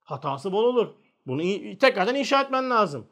Hatası 0.00 0.52
bol 0.52 0.64
olur. 0.64 0.94
Bunu 1.26 1.42
tekrardan 1.78 2.14
inşa 2.14 2.42
etmen 2.42 2.70
lazım. 2.70 3.06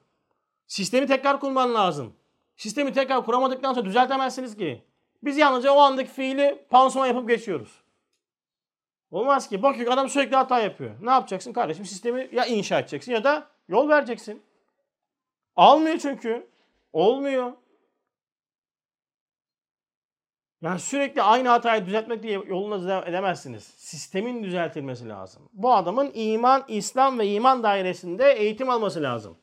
Sistemi 0.67 1.07
tekrar 1.07 1.41
kurman 1.41 1.75
lazım. 1.75 2.13
Sistemi 2.57 2.93
tekrar 2.93 3.25
kuramadıktan 3.25 3.73
sonra 3.73 3.85
düzeltemezsiniz 3.85 4.57
ki. 4.57 4.85
Biz 5.23 5.39
yalnızca 5.39 5.73
o 5.73 5.79
andaki 5.79 6.11
fiili 6.11 6.67
pansuman 6.71 7.07
yapıp 7.07 7.29
geçiyoruz. 7.29 7.83
Olmaz 9.11 9.49
ki. 9.49 9.63
Bakıyor 9.63 9.93
adam 9.93 10.09
sürekli 10.09 10.37
hata 10.37 10.61
yapıyor. 10.61 10.91
Ne 11.01 11.11
yapacaksın 11.11 11.53
kardeşim? 11.53 11.85
Sistemi 11.85 12.29
ya 12.33 12.47
inşa 12.47 12.79
edeceksin 12.79 13.13
ya 13.13 13.25
da 13.25 13.49
yol 13.69 13.89
vereceksin. 13.89 14.43
Almıyor 15.57 15.99
çünkü. 15.99 16.51
Olmuyor. 16.93 17.53
Yani 20.63 20.81
sürekli 20.81 21.23
aynı 21.23 21.49
hatayı 21.49 21.87
düzeltmek 21.87 22.23
diye 22.23 22.33
yoluna 22.33 23.03
edemezsiniz. 23.07 23.65
Sistemin 23.65 24.45
düzeltilmesi 24.45 25.09
lazım. 25.09 25.43
Bu 25.53 25.75
adamın 25.75 26.11
iman, 26.15 26.65
İslam 26.69 27.19
ve 27.19 27.27
iman 27.27 27.63
dairesinde 27.63 28.33
eğitim 28.33 28.71
alması 28.71 29.03
lazım. 29.03 29.37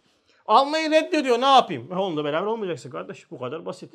Almayı 0.46 0.92
reddediyor 0.92 1.42
ne 1.42 1.46
yapayım? 1.46 1.92
E 1.92 1.96
onunla 1.96 2.26
beraber 2.26 2.48
olmayacaksın 2.48 2.90
kardeş. 2.90 3.32
Bu 3.32 3.40
kadar 3.40 3.66
basit. 3.66 3.94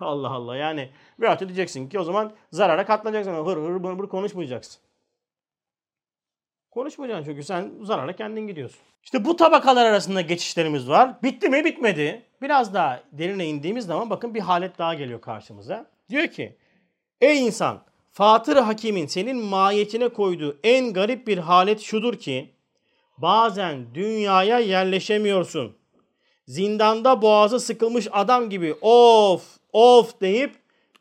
Allah 0.00 0.30
Allah 0.30 0.56
yani. 0.56 0.90
Veyahut 1.20 1.40
diyeceksin 1.40 1.88
ki 1.88 1.98
o 1.98 2.04
zaman 2.04 2.32
zarara 2.52 2.86
katlanacaksın. 2.86 3.46
Hır 3.46 3.56
hır 3.56 3.82
bır 3.82 3.98
bır 3.98 4.08
konuşmayacaksın. 4.08 4.82
Konuşmayacaksın 6.70 7.24
çünkü 7.24 7.44
sen 7.44 7.72
zarara 7.82 8.16
kendin 8.16 8.46
gidiyorsun. 8.46 8.80
İşte 9.02 9.24
bu 9.24 9.36
tabakalar 9.36 9.86
arasında 9.86 10.20
geçişlerimiz 10.20 10.88
var. 10.88 11.22
Bitti 11.22 11.48
mi? 11.48 11.64
Bitmedi. 11.64 12.22
Biraz 12.42 12.74
daha 12.74 13.00
derine 13.12 13.46
indiğimiz 13.46 13.86
zaman 13.86 14.10
bakın 14.10 14.34
bir 14.34 14.40
halet 14.40 14.78
daha 14.78 14.94
geliyor 14.94 15.20
karşımıza. 15.20 15.86
Diyor 16.10 16.26
ki 16.26 16.56
Ey 17.24 17.46
insan! 17.46 17.84
Fatır 18.10 18.56
Hakim'in 18.56 19.06
senin 19.06 19.36
mahiyetine 19.36 20.08
koyduğu 20.08 20.58
en 20.64 20.92
garip 20.92 21.26
bir 21.26 21.38
halet 21.38 21.80
şudur 21.80 22.18
ki 22.18 22.50
bazen 23.18 23.94
dünyaya 23.94 24.58
yerleşemiyorsun. 24.58 25.76
Zindanda 26.48 27.22
boğazı 27.22 27.60
sıkılmış 27.60 28.08
adam 28.12 28.50
gibi 28.50 28.74
of 28.80 29.42
of 29.72 30.20
deyip 30.20 30.54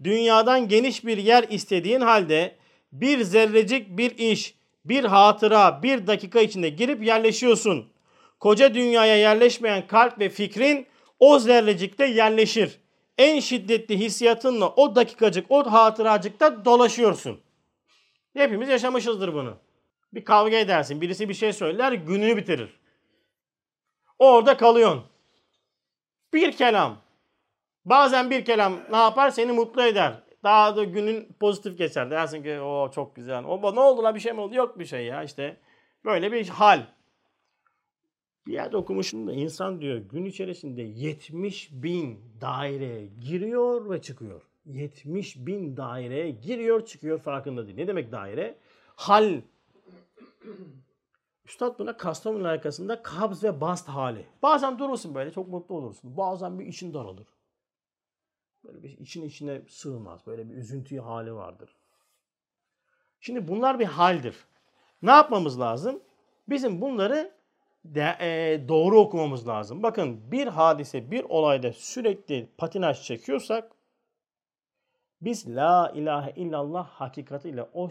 dünyadan 0.04 0.68
geniş 0.68 1.06
bir 1.06 1.18
yer 1.18 1.46
istediğin 1.50 2.02
halde 2.02 2.56
bir 2.92 3.22
zerrecik 3.24 3.98
bir 3.98 4.18
iş, 4.18 4.56
bir 4.86 5.04
hatıra, 5.04 5.84
bir 5.84 6.08
dakika 6.08 6.42
içinde 6.42 6.70
girip 6.70 7.04
yerleşiyorsun. 7.04 7.86
Koca 8.40 8.74
dünyaya 8.74 9.18
yerleşmeyen 9.18 9.88
kalp 9.88 10.20
ve 10.20 10.30
fikrin 10.30 10.88
o 11.20 11.40
zerrecikte 11.40 12.06
yerleşir. 12.06 12.83
En 13.18 13.40
şiddetli 13.40 14.00
hissiyatınla 14.00 14.70
o 14.70 14.96
dakikacık, 14.96 15.46
o 15.50 15.72
hatıracıkta 15.72 16.66
dolaşıyorsun. 16.66 17.42
Hepimiz 18.34 18.70
yaşamışızdır 18.70 19.34
bunu. 19.34 19.58
Bir 20.14 20.26
kavga 20.26 20.58
edersin, 20.58 21.02
birisi 21.02 21.30
bir 21.30 21.34
şey 21.34 21.54
söyler, 21.54 21.92
gününü 21.92 22.38
bitirir. 22.38 22.80
Orada 24.20 24.58
kalıyorsun. 24.58 25.04
Bir 26.34 26.52
kelam. 26.52 26.98
Bazen 27.86 28.32
bir 28.32 28.46
kelam 28.46 28.80
ne 28.92 28.98
yapar? 28.98 29.30
Seni 29.30 29.52
mutlu 29.52 29.84
eder. 29.84 30.24
Daha 30.44 30.76
da 30.76 30.84
günün 30.84 31.36
pozitif 31.40 31.78
geçer. 31.78 32.12
Dersin 32.12 32.44
ki 32.44 32.60
o 32.60 32.92
çok 32.92 33.16
güzel. 33.16 33.44
O 33.44 33.76
ne 33.76 33.80
oldu 33.80 34.04
la 34.04 34.16
bir 34.16 34.20
şey 34.20 34.34
mi 34.34 34.42
oldu? 34.42 34.56
Yok 34.56 34.80
bir 34.80 34.86
şey 34.86 35.06
ya 35.06 35.24
işte. 35.24 35.58
Böyle 36.06 36.32
bir 36.32 36.50
hal. 36.50 36.82
Bir 38.48 38.54
yerde 38.54 38.78
okumuşum 38.78 39.28
da 39.28 39.34
insan 39.34 39.82
diyor 39.82 39.98
gün 39.98 40.26
içerisinde 40.26 40.82
70 40.82 41.72
bin 41.72 42.20
daireye 42.42 43.06
giriyor 43.06 43.90
ve 43.90 44.02
çıkıyor. 44.02 44.42
70 44.66 45.38
bin 45.38 45.78
daireye 45.78 46.32
giriyor 46.32 46.86
çıkıyor 46.86 47.20
farkında 47.20 47.66
değil. 47.66 47.78
Ne 47.78 47.88
demek 47.88 48.12
daire? 48.12 48.58
Hal. 48.96 49.42
Üstad 51.46 51.80
buna 51.80 51.98
Kastamonu 51.98 52.48
arkasında 52.48 53.04
kabz 53.04 53.44
ve 53.44 53.62
bast 53.62 53.88
hali. 53.88 54.26
Bazen 54.42 54.80
durursun 54.80 55.16
böyle 55.16 55.32
çok 55.32 55.48
mutlu 55.48 55.76
olursun. 55.76 56.18
Bazen 56.18 56.60
bir 56.60 56.66
için 56.66 56.94
daralır. 56.94 57.28
Böyle 58.64 58.84
bir 58.84 58.98
için 58.98 59.26
içine 59.26 59.62
sığmaz. 59.68 60.28
Böyle 60.28 60.50
bir 60.50 60.56
üzüntü 60.56 61.00
hali 61.00 61.34
vardır. 61.34 61.76
Şimdi 63.20 63.48
bunlar 63.48 63.80
bir 63.80 63.86
haldir. 63.86 64.36
Ne 65.02 65.12
yapmamız 65.12 65.60
lazım? 65.60 66.00
Bizim 66.50 66.82
bunları 66.82 67.32
de, 67.86 68.18
e, 68.20 68.60
doğru 68.68 69.00
okumamız 69.00 69.48
lazım. 69.48 69.84
Bakın 69.84 70.32
bir 70.32 70.48
hadise, 70.48 71.12
bir 71.12 71.24
olayda 71.24 71.74
sürekli 71.74 72.50
patinaj 72.58 73.04
çekiyorsak 73.04 73.72
biz 75.22 75.56
la 75.56 75.92
ilahe 75.96 76.32
illallah 76.36 76.88
hakikatiyle 76.88 77.66
o 77.74 77.90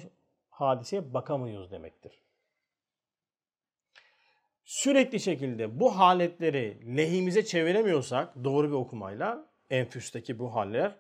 hadiseye 0.51 1.15
bakamıyoruz 1.15 1.71
demektir. 1.71 2.13
Sürekli 4.65 5.21
şekilde 5.21 5.81
bu 5.81 5.99
haletleri 5.99 6.97
lehimize 6.97 7.45
çeviremiyorsak 7.45 8.45
doğru 8.45 8.69
bir 8.69 8.75
okumayla 8.75 9.47
enfüsteki 9.71 10.39
bu 10.39 10.55
haller 10.55 10.97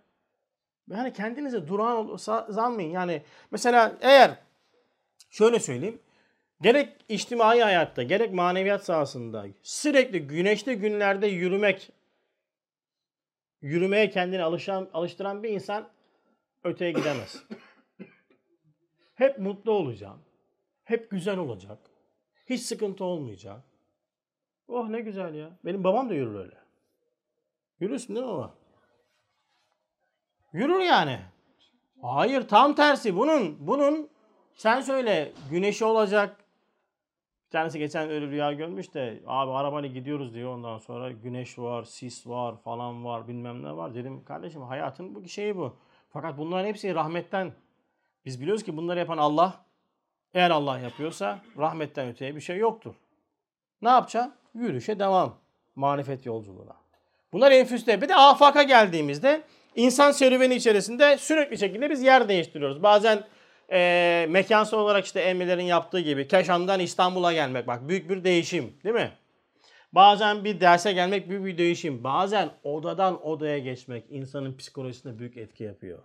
yani 0.90 1.12
kendinize 1.12 1.68
durağan 1.68 2.16
zanmayın. 2.48 2.90
Yani 2.90 3.22
mesela 3.50 3.98
eğer 4.00 4.38
şöyle 5.30 5.60
söyleyeyim 5.60 6.00
Gerek 6.62 6.96
içtimai 7.08 7.60
hayatta, 7.60 8.02
gerek 8.02 8.32
maneviyat 8.32 8.84
sahasında 8.84 9.46
sürekli 9.62 10.26
güneşli 10.26 10.74
günlerde 10.74 11.26
yürümek, 11.26 11.92
yürümeye 13.60 14.10
kendini 14.10 14.42
alışan, 14.42 14.88
alıştıran 14.94 15.42
bir 15.42 15.48
insan 15.48 15.88
öteye 16.64 16.92
gidemez. 16.92 17.44
Hep 19.14 19.38
mutlu 19.38 19.72
olacağım. 19.72 20.20
Hep 20.84 21.10
güzel 21.10 21.38
olacak. 21.38 21.78
Hiç 22.46 22.62
sıkıntı 22.62 23.04
olmayacak. 23.04 23.60
Oh 24.68 24.88
ne 24.88 25.00
güzel 25.00 25.34
ya. 25.34 25.50
Benim 25.64 25.84
babam 25.84 26.10
da 26.10 26.14
yürür 26.14 26.34
öyle. 26.34 26.56
Yürürsün 27.80 28.14
değil 28.14 28.26
mi 28.26 28.32
baba? 28.32 28.54
Yürür 30.52 30.80
yani. 30.80 31.18
Hayır 32.02 32.48
tam 32.48 32.74
tersi. 32.74 33.16
Bunun 33.16 33.66
bunun 33.66 34.08
sen 34.54 34.80
söyle 34.80 35.32
güneşi 35.50 35.84
olacak, 35.84 36.41
tanesi 37.52 37.78
geçen 37.78 38.10
öyle 38.10 38.26
rüya 38.26 38.52
görmüş 38.52 38.94
de 38.94 39.20
abi 39.26 39.52
arabayla 39.52 39.88
gidiyoruz 39.88 40.34
diyor 40.34 40.54
ondan 40.54 40.78
sonra 40.78 41.10
güneş 41.10 41.58
var, 41.58 41.84
sis 41.84 42.26
var 42.26 42.56
falan 42.64 43.04
var 43.04 43.28
bilmem 43.28 43.62
ne 43.62 43.76
var. 43.76 43.94
Dedim 43.94 44.24
kardeşim 44.24 44.62
hayatın 44.62 45.14
bu 45.14 45.28
şeyi 45.28 45.56
bu. 45.56 45.76
Fakat 46.12 46.38
bunların 46.38 46.66
hepsi 46.68 46.94
rahmetten. 46.94 47.52
Biz 48.24 48.40
biliyoruz 48.40 48.62
ki 48.62 48.76
bunları 48.76 48.98
yapan 48.98 49.18
Allah. 49.18 49.64
Eğer 50.34 50.50
Allah 50.50 50.78
yapıyorsa 50.78 51.38
rahmetten 51.58 52.08
öteye 52.08 52.36
bir 52.36 52.40
şey 52.40 52.56
yoktur. 52.56 52.94
Ne 53.82 53.88
yapacağım? 53.88 54.32
Yürüyüşe 54.54 54.98
devam. 54.98 55.34
Marifet 55.76 56.26
yolculuğuna. 56.26 56.76
Bunlar 57.32 57.52
enfüste. 57.52 58.02
Bir 58.02 58.08
de 58.08 58.16
afaka 58.16 58.62
geldiğimizde 58.62 59.42
insan 59.76 60.10
serüveni 60.10 60.54
içerisinde 60.54 61.18
sürekli 61.18 61.58
şekilde 61.58 61.90
biz 61.90 62.02
yer 62.02 62.28
değiştiriyoruz. 62.28 62.82
Bazen 62.82 63.24
e, 63.72 64.26
mekansal 64.30 64.78
olarak 64.78 65.04
işte 65.04 65.20
emmilerin 65.20 65.64
yaptığı 65.64 66.00
gibi 66.00 66.28
Keşan'dan 66.28 66.80
İstanbul'a 66.80 67.32
gelmek 67.32 67.66
bak 67.66 67.88
büyük 67.88 68.10
bir 68.10 68.24
değişim 68.24 68.74
değil 68.84 68.94
mi? 68.94 69.10
Bazen 69.92 70.44
bir 70.44 70.60
derse 70.60 70.92
gelmek 70.92 71.28
büyük 71.28 71.44
bir 71.44 71.58
değişim. 71.58 72.04
Bazen 72.04 72.50
odadan 72.62 73.26
odaya 73.26 73.58
geçmek 73.58 74.04
insanın 74.10 74.56
psikolojisine 74.56 75.18
büyük 75.18 75.36
etki 75.36 75.64
yapıyor. 75.64 75.98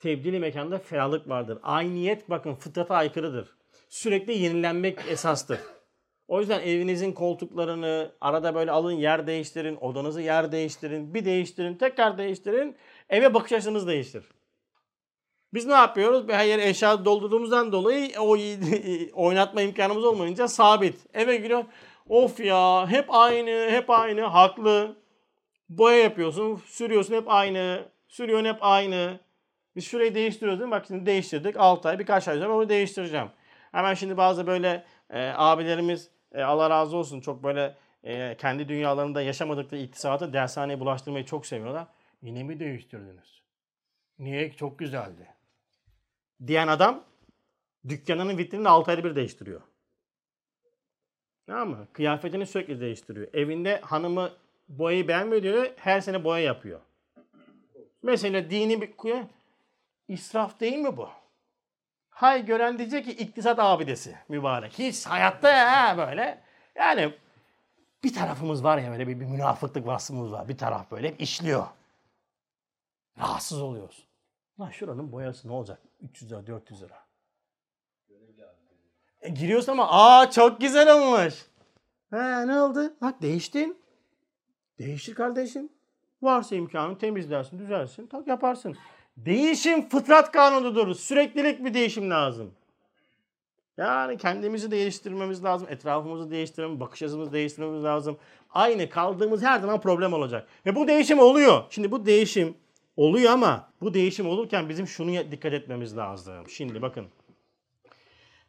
Tebdili 0.00 0.38
mekanda 0.38 0.78
ferahlık 0.78 1.28
vardır. 1.28 1.58
Ayniyet 1.62 2.30
bakın 2.30 2.54
fıtrata 2.54 2.94
aykırıdır. 2.94 3.48
Sürekli 3.88 4.38
yenilenmek 4.38 4.98
esastır. 5.08 5.58
O 6.28 6.40
yüzden 6.40 6.60
evinizin 6.60 7.12
koltuklarını 7.12 8.12
arada 8.20 8.54
böyle 8.54 8.70
alın 8.70 8.92
yer 8.92 9.26
değiştirin, 9.26 9.76
odanızı 9.76 10.20
yer 10.20 10.52
değiştirin, 10.52 11.14
bir 11.14 11.24
değiştirin, 11.24 11.74
tekrar 11.74 12.18
değiştirin. 12.18 12.76
Eve 13.08 13.34
bakış 13.34 13.52
açınız 13.52 13.86
değiştir. 13.86 14.24
Biz 15.54 15.66
ne 15.66 15.72
yapıyoruz? 15.72 16.28
Bir 16.28 16.32
hayır 16.32 16.58
eşya 16.58 17.04
doldurduğumuzdan 17.04 17.72
dolayı 17.72 18.10
o 18.20 18.30
oynatma 19.12 19.62
imkanımız 19.62 20.04
olmayınca 20.04 20.48
sabit. 20.48 21.06
Eve 21.14 21.36
giriyor. 21.36 21.64
Of 22.08 22.40
ya 22.40 22.86
hep 22.90 23.04
aynı, 23.08 23.70
hep 23.70 23.90
aynı, 23.90 24.22
haklı. 24.22 24.96
Boya 25.68 25.96
yapıyorsun, 25.96 26.56
sürüyorsun 26.66 27.14
hep 27.14 27.30
aynı. 27.30 27.88
Sürüyorsun 28.08 28.46
hep 28.46 28.58
aynı. 28.60 29.20
Biz 29.76 29.84
şurayı 29.84 30.14
değiştiriyoruz 30.14 30.60
değil 30.60 30.68
mi? 30.68 30.72
Bak 30.72 30.84
şimdi 30.86 31.06
değiştirdik. 31.06 31.56
6 31.56 31.88
ay, 31.88 31.98
birkaç 31.98 32.28
ay 32.28 32.38
sonra 32.38 32.56
onu 32.56 32.68
değiştireceğim. 32.68 33.28
Hemen 33.72 33.94
şimdi 33.94 34.16
bazı 34.16 34.46
böyle 34.46 34.84
e, 35.10 35.28
abilerimiz 35.36 36.10
e, 36.32 36.42
Allah 36.42 36.70
razı 36.70 36.96
olsun 36.96 37.20
çok 37.20 37.42
böyle 37.42 37.74
e, 38.04 38.36
kendi 38.36 38.68
dünyalarında 38.68 39.22
yaşamadıkları 39.22 39.80
iktisatı 39.80 40.32
dershaneye 40.32 40.80
bulaştırmayı 40.80 41.24
çok 41.24 41.46
seviyorlar. 41.46 41.86
Yine 42.22 42.42
mi 42.42 42.60
değiştirdiniz? 42.60 43.42
Niye? 44.18 44.52
Çok 44.52 44.78
güzeldi 44.78 45.35
diyen 46.46 46.68
adam 46.68 47.04
dükkanının 47.88 48.38
vitrinini 48.38 48.68
6 48.68 48.90
ayda 48.90 49.04
bir 49.04 49.16
değiştiriyor. 49.16 49.60
Tamam 51.46 51.68
mı? 51.68 51.86
Kıyafetini 51.92 52.46
sürekli 52.46 52.80
değiştiriyor. 52.80 53.34
Evinde 53.34 53.80
hanımı 53.80 54.32
boyayı 54.68 55.08
beğenmiyor 55.08 55.42
diyor. 55.42 55.70
Her 55.76 56.00
sene 56.00 56.24
boya 56.24 56.42
yapıyor. 56.42 56.80
Mesela 58.02 58.50
dini 58.50 58.82
bir 58.82 58.96
kuya 58.96 59.28
israf 60.08 60.60
değil 60.60 60.78
mi 60.78 60.96
bu? 60.96 61.08
Hay 62.10 62.46
gören 62.46 62.78
diyecek 62.78 63.04
ki 63.04 63.12
iktisat 63.12 63.58
abidesi 63.58 64.16
mübarek. 64.28 64.78
Hiç 64.78 65.06
hayatta 65.06 65.50
ya 65.50 65.98
böyle. 65.98 66.42
Yani 66.74 67.14
bir 68.04 68.14
tarafımız 68.14 68.64
var 68.64 68.78
ya 68.78 68.90
böyle 68.90 69.08
bir, 69.08 69.20
bir 69.20 69.24
münafıklık 69.24 69.86
vasfımız 69.86 70.32
var. 70.32 70.48
Bir 70.48 70.58
taraf 70.58 70.90
böyle 70.90 71.16
işliyor. 71.16 71.66
Rahatsız 73.18 73.62
oluyoruz. 73.62 74.06
Lan 74.60 74.70
şuranın 74.70 75.12
boyası 75.12 75.48
ne 75.48 75.52
olacak? 75.52 75.78
300 76.10 76.30
lira, 76.30 76.46
400 76.46 76.82
lira. 76.82 77.06
E, 79.20 79.28
giriyorsun 79.28 79.72
ama 79.72 79.88
aa 79.90 80.30
çok 80.30 80.60
güzel 80.60 80.94
olmuş. 80.94 81.34
He 82.10 82.46
ne 82.46 82.60
oldu? 82.60 82.94
Bak 83.00 83.22
değiştin. 83.22 83.78
Değiştir 84.78 85.14
kardeşim. 85.14 85.68
Varsa 86.22 86.56
imkanı 86.56 86.98
temizlersin, 86.98 87.58
düzelsin, 87.58 88.06
tak 88.06 88.26
yaparsın. 88.26 88.76
Değişim 89.16 89.88
fıtrat 89.88 90.32
kanunudur. 90.32 90.94
Süreklilik 90.94 91.64
bir 91.64 91.74
değişim 91.74 92.10
lazım. 92.10 92.54
Yani 93.76 94.16
kendimizi 94.16 94.70
değiştirmemiz 94.70 95.44
lazım. 95.44 95.68
Etrafımızı 95.70 96.30
değiştirmemiz, 96.30 96.80
bakış 96.80 97.02
açımızı 97.02 97.32
değiştirmemiz 97.32 97.84
lazım. 97.84 98.18
Aynı 98.50 98.88
kaldığımız 98.90 99.42
her 99.42 99.60
zaman 99.60 99.80
problem 99.80 100.12
olacak. 100.12 100.48
Ve 100.66 100.76
bu 100.76 100.88
değişim 100.88 101.18
oluyor. 101.18 101.64
Şimdi 101.70 101.90
bu 101.90 102.06
değişim 102.06 102.56
oluyor 102.96 103.32
ama 103.32 103.68
bu 103.80 103.94
değişim 103.94 104.28
olurken 104.28 104.68
bizim 104.68 104.86
şunu 104.86 105.30
dikkat 105.30 105.52
etmemiz 105.52 105.96
lazım. 105.96 106.48
Şimdi 106.48 106.82
bakın. 106.82 107.06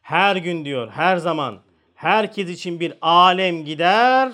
Her 0.02 0.36
gün 0.36 0.64
diyor, 0.64 0.90
her 0.90 1.16
zaman 1.16 1.58
herkes 1.94 2.50
için 2.50 2.80
bir 2.80 2.94
alem 3.02 3.64
gider. 3.64 4.32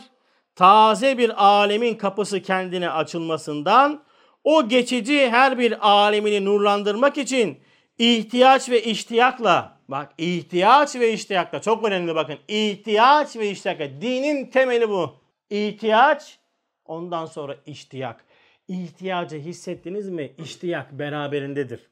Taze 0.56 1.18
bir 1.18 1.44
alemin 1.44 1.94
kapısı 1.94 2.42
kendine 2.42 2.90
açılmasından 2.90 4.02
o 4.44 4.68
geçici 4.68 5.30
her 5.30 5.58
bir 5.58 5.88
alemini 5.88 6.44
nurlandırmak 6.44 7.18
için 7.18 7.58
ihtiyaç 7.98 8.68
ve 8.68 8.82
iştiyakla 8.82 9.78
bak 9.88 10.12
ihtiyaç 10.18 10.96
ve 10.96 11.12
iştiyakla 11.12 11.60
çok 11.60 11.84
önemli 11.84 12.14
bakın 12.14 12.38
ihtiyaç 12.48 13.36
ve 13.36 13.50
iştiyakla 13.50 14.00
dinin 14.00 14.46
temeli 14.50 14.88
bu. 14.88 15.14
İhtiyaç 15.50 16.38
ondan 16.84 17.26
sonra 17.26 17.56
iştiyak. 17.66 18.24
İhtiyacı 18.68 19.36
hissettiniz 19.36 20.08
mi? 20.08 20.34
İştiyak 20.38 20.98
beraberindedir. 20.98 21.90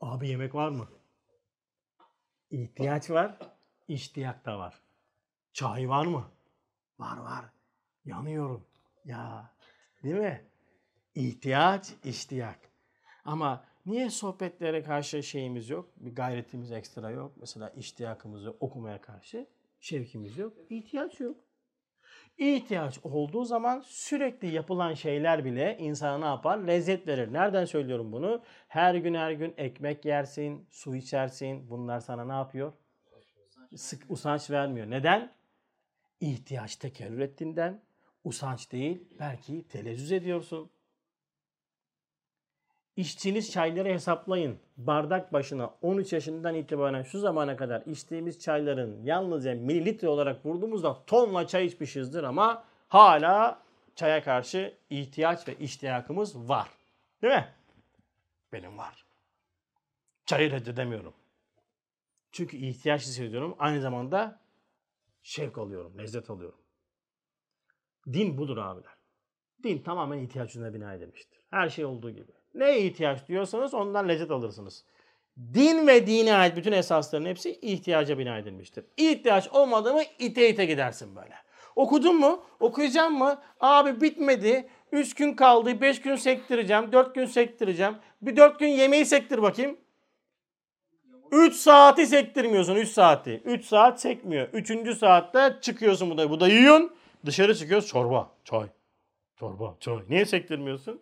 Abi 0.00 0.28
yemek 0.28 0.54
var 0.54 0.68
mı? 0.68 0.88
İhtiyaç 2.50 3.10
var, 3.10 3.38
iştiyak 3.88 4.44
da 4.44 4.58
var. 4.58 4.82
Çay 5.52 5.88
var 5.88 6.06
mı? 6.06 6.30
Var 6.98 7.16
var. 7.16 7.44
Yanıyorum. 8.04 8.66
Ya 9.04 9.54
değil 10.02 10.14
mi? 10.14 10.44
İhtiyaç, 11.14 11.92
iştiyak. 12.04 12.58
Ama 13.24 13.64
niye 13.86 14.10
sohbetlere 14.10 14.82
karşı 14.82 15.22
şeyimiz 15.22 15.70
yok? 15.70 15.92
Bir 15.96 16.14
gayretimiz 16.14 16.72
ekstra 16.72 17.10
yok. 17.10 17.32
Mesela 17.36 17.68
iştiyakımız 17.70 18.44
yok. 18.44 18.56
Okumaya 18.60 19.00
karşı 19.00 19.46
şevkimiz 19.80 20.38
yok. 20.38 20.56
İhtiyaç 20.70 21.20
yok. 21.20 21.36
İhtiyaç 22.38 22.98
olduğu 23.02 23.44
zaman 23.44 23.80
sürekli 23.86 24.54
yapılan 24.54 24.94
şeyler 24.94 25.44
bile 25.44 25.76
insana 25.78 26.18
ne 26.18 26.24
yapar? 26.24 26.58
Lezzet 26.58 27.06
verir. 27.06 27.32
Nereden 27.32 27.64
söylüyorum 27.64 28.12
bunu? 28.12 28.42
Her 28.68 28.94
gün 28.94 29.14
her 29.14 29.32
gün 29.32 29.54
ekmek 29.56 30.04
yersin, 30.04 30.66
su 30.70 30.96
içersin. 30.96 31.70
Bunlar 31.70 32.00
sana 32.00 32.24
ne 32.24 32.32
yapıyor? 32.32 32.72
Sık 33.76 34.10
usanç 34.10 34.50
vermiyor. 34.50 34.90
Neden? 34.90 35.32
İhtiyaç 36.20 36.76
tekerrür 36.76 37.18
ettiğinden 37.18 37.82
usanç 38.24 38.72
değil, 38.72 39.08
belki 39.18 39.68
telezzüz 39.68 40.12
ediyorsun. 40.12 40.70
İçtiğiniz 42.96 43.50
çayları 43.52 43.88
hesaplayın. 43.88 44.58
Bardak 44.76 45.32
başına 45.32 45.74
13 45.82 46.12
yaşından 46.12 46.54
itibaren 46.54 47.02
şu 47.02 47.18
zamana 47.18 47.56
kadar 47.56 47.82
içtiğimiz 47.86 48.38
çayların 48.38 49.04
yalnızca 49.04 49.54
mililitre 49.54 50.08
olarak 50.08 50.46
vurduğumuzda 50.46 51.04
tonla 51.06 51.46
çay 51.46 51.66
içmişizdir 51.66 52.22
ama 52.22 52.64
hala 52.88 53.62
çaya 53.94 54.22
karşı 54.22 54.74
ihtiyaç 54.90 55.48
ve 55.48 55.54
iştiyakımız 55.58 56.48
var. 56.48 56.68
Değil 57.22 57.34
mi? 57.34 57.48
Benim 58.52 58.78
var. 58.78 59.06
Çayı 60.26 60.50
reddedemiyorum. 60.50 61.14
Çünkü 62.32 62.56
ihtiyaç 62.56 63.02
hissediyorum. 63.02 63.56
Aynı 63.58 63.80
zamanda 63.80 64.40
şevk 65.22 65.58
alıyorum, 65.58 65.98
lezzet 65.98 66.30
alıyorum. 66.30 66.58
Din 68.12 68.38
budur 68.38 68.56
abiler. 68.56 68.92
Din 69.62 69.82
tamamen 69.82 70.18
ihtiyaç 70.18 70.50
üzerine 70.50 70.74
bina 70.74 70.94
edilmiştir. 70.94 71.40
Her 71.50 71.68
şey 71.68 71.84
olduğu 71.84 72.10
gibi. 72.10 72.35
Ne 72.56 72.78
ihtiyaç 72.78 73.28
diyorsanız 73.28 73.74
ondan 73.74 74.08
lezzet 74.08 74.30
alırsınız. 74.30 74.84
Din 75.54 75.86
ve 75.86 76.06
dine 76.06 76.34
ait 76.34 76.56
bütün 76.56 76.72
esasların 76.72 77.24
hepsi 77.24 77.58
ihtiyaca 77.62 78.18
bina 78.18 78.38
edilmiştir. 78.38 78.84
İhtiyaç 78.96 79.48
olmadı 79.48 79.94
mı 79.94 80.02
ite 80.18 80.48
ite 80.48 80.64
gidersin 80.64 81.16
böyle. 81.16 81.34
Okudun 81.76 82.16
mu? 82.16 82.44
Okuyacağım 82.60 83.18
mı? 83.18 83.42
Abi 83.60 84.00
bitmedi. 84.00 84.68
3 84.92 85.14
gün 85.14 85.34
kaldı. 85.34 85.80
5 85.80 86.00
gün 86.00 86.16
sektireceğim. 86.16 86.92
4 86.92 87.14
gün 87.14 87.26
sektireceğim. 87.26 87.96
Bir 88.22 88.36
4 88.36 88.58
gün 88.58 88.68
yemeği 88.68 89.06
sektir 89.06 89.42
bakayım. 89.42 89.76
3 91.32 91.54
saati 91.54 92.06
sektirmiyorsun 92.06 92.76
3 92.76 92.88
saati. 92.88 93.42
3 93.44 93.64
saat 93.64 94.00
sekmiyor. 94.00 94.48
3. 94.52 94.98
saatte 94.98 95.56
çıkıyorsun 95.60 96.10
bu 96.10 96.18
da. 96.18 96.30
Bu 96.30 96.40
da 96.40 96.48
yiyorsun. 96.48 96.92
Dışarı 97.26 97.54
çıkıyoruz 97.54 97.86
çorba, 97.86 98.30
çay. 98.44 98.66
Çorba, 99.36 99.76
çay. 99.80 99.98
Niye 100.08 100.24
sektirmiyorsun? 100.24 101.00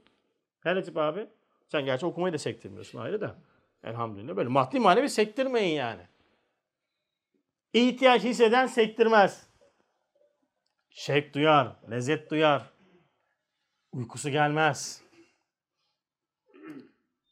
Her 0.61 0.76
açıp 0.76 0.96
abi. 0.96 1.26
Sen 1.69 1.85
gerçi 1.85 2.07
okumayı 2.07 2.33
da 2.35 2.39
sektirmiyorsun 2.39 2.99
ayrı 2.99 3.21
da. 3.21 3.39
Elhamdülillah 3.85 4.37
böyle 4.37 4.49
maddi 4.49 4.81
manevi 4.81 5.09
sektirmeyin 5.09 5.77
yani. 5.77 6.07
İhtiyaç 7.73 8.23
hisseden 8.23 8.67
sektirmez. 8.67 9.47
Şevk 10.91 11.35
duyar, 11.35 11.77
lezzet 11.91 12.31
duyar. 12.31 12.71
Uykusu 13.93 14.31
gelmez. 14.31 15.03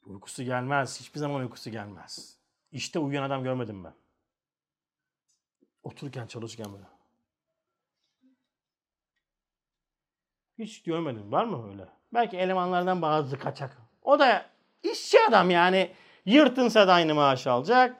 Uykusu 0.07 0.43
gelmez. 0.43 1.01
Hiçbir 1.01 1.20
zaman 1.20 1.41
uykusu 1.41 1.70
gelmez. 1.70 2.39
İşte 2.72 2.99
uyuyan 2.99 3.22
adam 3.22 3.45
görmedim 3.45 3.85
ben. 3.85 3.95
Otururken 5.83 6.26
çalışırken 6.26 6.72
böyle. 6.72 6.85
Hiç 10.59 10.83
görmedim. 10.83 11.33
Var 11.33 11.45
mı 11.45 11.70
öyle? 11.70 11.89
Belki 12.14 12.37
elemanlardan 12.37 13.03
bazı 13.03 13.39
kaçak. 13.39 13.82
O 14.03 14.18
da 14.18 14.46
işçi 14.82 15.18
adam 15.28 15.50
yani. 15.50 15.90
Yırtınsa 16.26 16.88
da 16.88 16.92
aynı 16.92 17.14
maaş 17.14 17.46
alacak. 17.46 17.96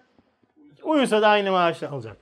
Uyusa 0.83 1.23
da 1.23 1.29
aynı 1.29 1.51
maaş 1.53 1.83
alacak. 1.83 2.17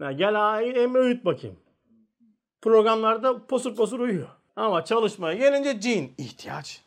Ya 0.00 0.12
gel 0.12 0.34
Emre 0.76 0.98
uyut 0.98 1.24
bakayım. 1.24 1.56
Programlarda 2.62 3.46
posur 3.46 3.76
posur 3.76 4.00
uyuyor. 4.00 4.28
Ama 4.56 4.84
çalışmaya 4.84 5.34
gelince 5.34 5.80
cin 5.80 6.14
ihtiyaç. 6.18 6.82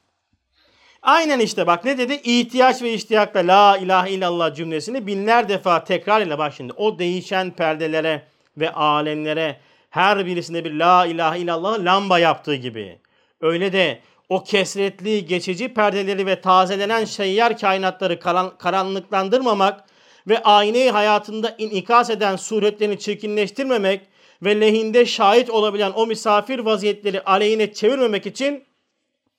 Aynen 1.02 1.40
işte 1.40 1.68
bak 1.68 1.86
ne 1.86 1.98
dedi? 1.98 2.14
İhtiyaç 2.14 2.82
ve 2.82 2.94
iştiyakla 2.94 3.40
la 3.40 3.78
ilahe 3.78 4.12
illallah 4.12 4.56
cümlesini 4.56 5.08
binler 5.08 5.50
defa 5.50 5.84
tekrar 5.84 6.22
ile 6.22 6.38
bak 6.38 6.54
şimdi. 6.54 6.74
O 6.74 7.00
değişen 7.00 7.52
perdelere 7.52 8.28
ve 8.58 8.72
alemlere 8.72 9.60
her 9.90 10.26
birisinde 10.26 10.66
bir 10.66 10.74
la 10.74 11.06
ilahe 11.06 11.40
illallah 11.40 11.80
lamba 11.80 12.20
yaptığı 12.20 12.56
gibi. 12.56 13.00
Öyle 13.42 13.74
de 13.74 14.00
o 14.30 14.44
kesretli 14.44 15.26
geçici 15.26 15.74
perdeleri 15.74 16.26
ve 16.26 16.42
tazelenen 16.42 17.06
seyyar 17.06 17.58
kainatları 17.58 18.20
karan, 18.20 18.58
karanlıklandırmamak 18.58 19.84
ve 20.28 20.44
ayneyi 20.44 20.92
hayatında 20.92 21.56
inikas 21.58 22.10
eden 22.10 22.36
suretlerini 22.36 23.00
çirkinleştirmemek 23.00 24.02
ve 24.42 24.62
lehinde 24.62 25.06
şahit 25.06 25.50
olabilen 25.50 25.92
o 25.96 26.06
misafir 26.06 26.60
vaziyetleri 26.60 27.22
aleyhine 27.22 27.74
çevirmemek 27.74 28.26
için 28.26 28.64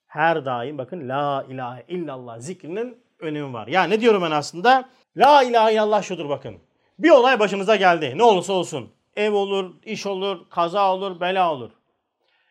her 0.07 0.45
daim 0.45 0.79
bakın 0.79 1.09
la 1.09 1.47
ilahe 1.49 1.85
illallah 1.89 2.39
zikrinin 2.39 2.99
önemi 3.19 3.53
var. 3.53 3.67
Ya 3.67 3.85
ne 3.85 4.01
diyorum 4.01 4.23
ben 4.23 4.31
aslında? 4.31 4.89
La 5.17 5.43
ilahe 5.43 5.73
illallah 5.73 6.03
şudur 6.03 6.29
bakın. 6.29 6.57
Bir 6.99 7.11
olay 7.11 7.41
başımıza 7.41 7.77
geldi. 7.77 8.15
Ne 8.17 8.23
olursa 8.23 8.53
olsun. 8.53 8.91
Ev 9.17 9.33
olur, 9.33 9.75
iş 9.85 10.07
olur, 10.07 10.39
kaza 10.51 10.95
olur, 10.95 11.21
bela 11.21 11.53
olur. 11.53 11.71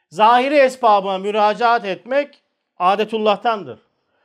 Zahiri 0.09 0.55
esbaba 0.55 1.17
müracaat 1.17 1.85
etmek 1.85 2.41
adetullah'tandır. 2.77 3.79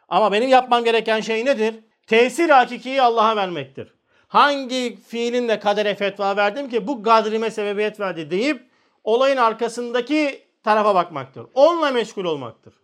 Ama 0.09 0.32
benim 0.32 0.49
yapmam 0.49 0.85
gereken 0.85 1.20
şey 1.20 1.45
nedir? 1.45 1.74
Tesir 2.07 2.51
hakikiyi 2.51 3.03
Allah'a 3.03 3.37
vermektir. 3.37 3.95
Hangi 4.28 4.97
fiilinle 5.09 5.61
kadere 5.61 5.95
fetva 5.95 6.37
verdim 6.37 6.68
ki 6.68 6.87
bu 6.87 7.03
gadrime 7.03 7.51
sebebiyet 7.51 8.01
verdi 8.01 8.30
deyip 8.30 8.70
olayın 9.05 9.37
arkasındaki 9.37 10.45
tarafa 10.62 10.95
bakmaktır. 10.95 11.47
Onunla 11.55 11.91
meşgul 11.91 12.24
olmaktır. 12.24 12.74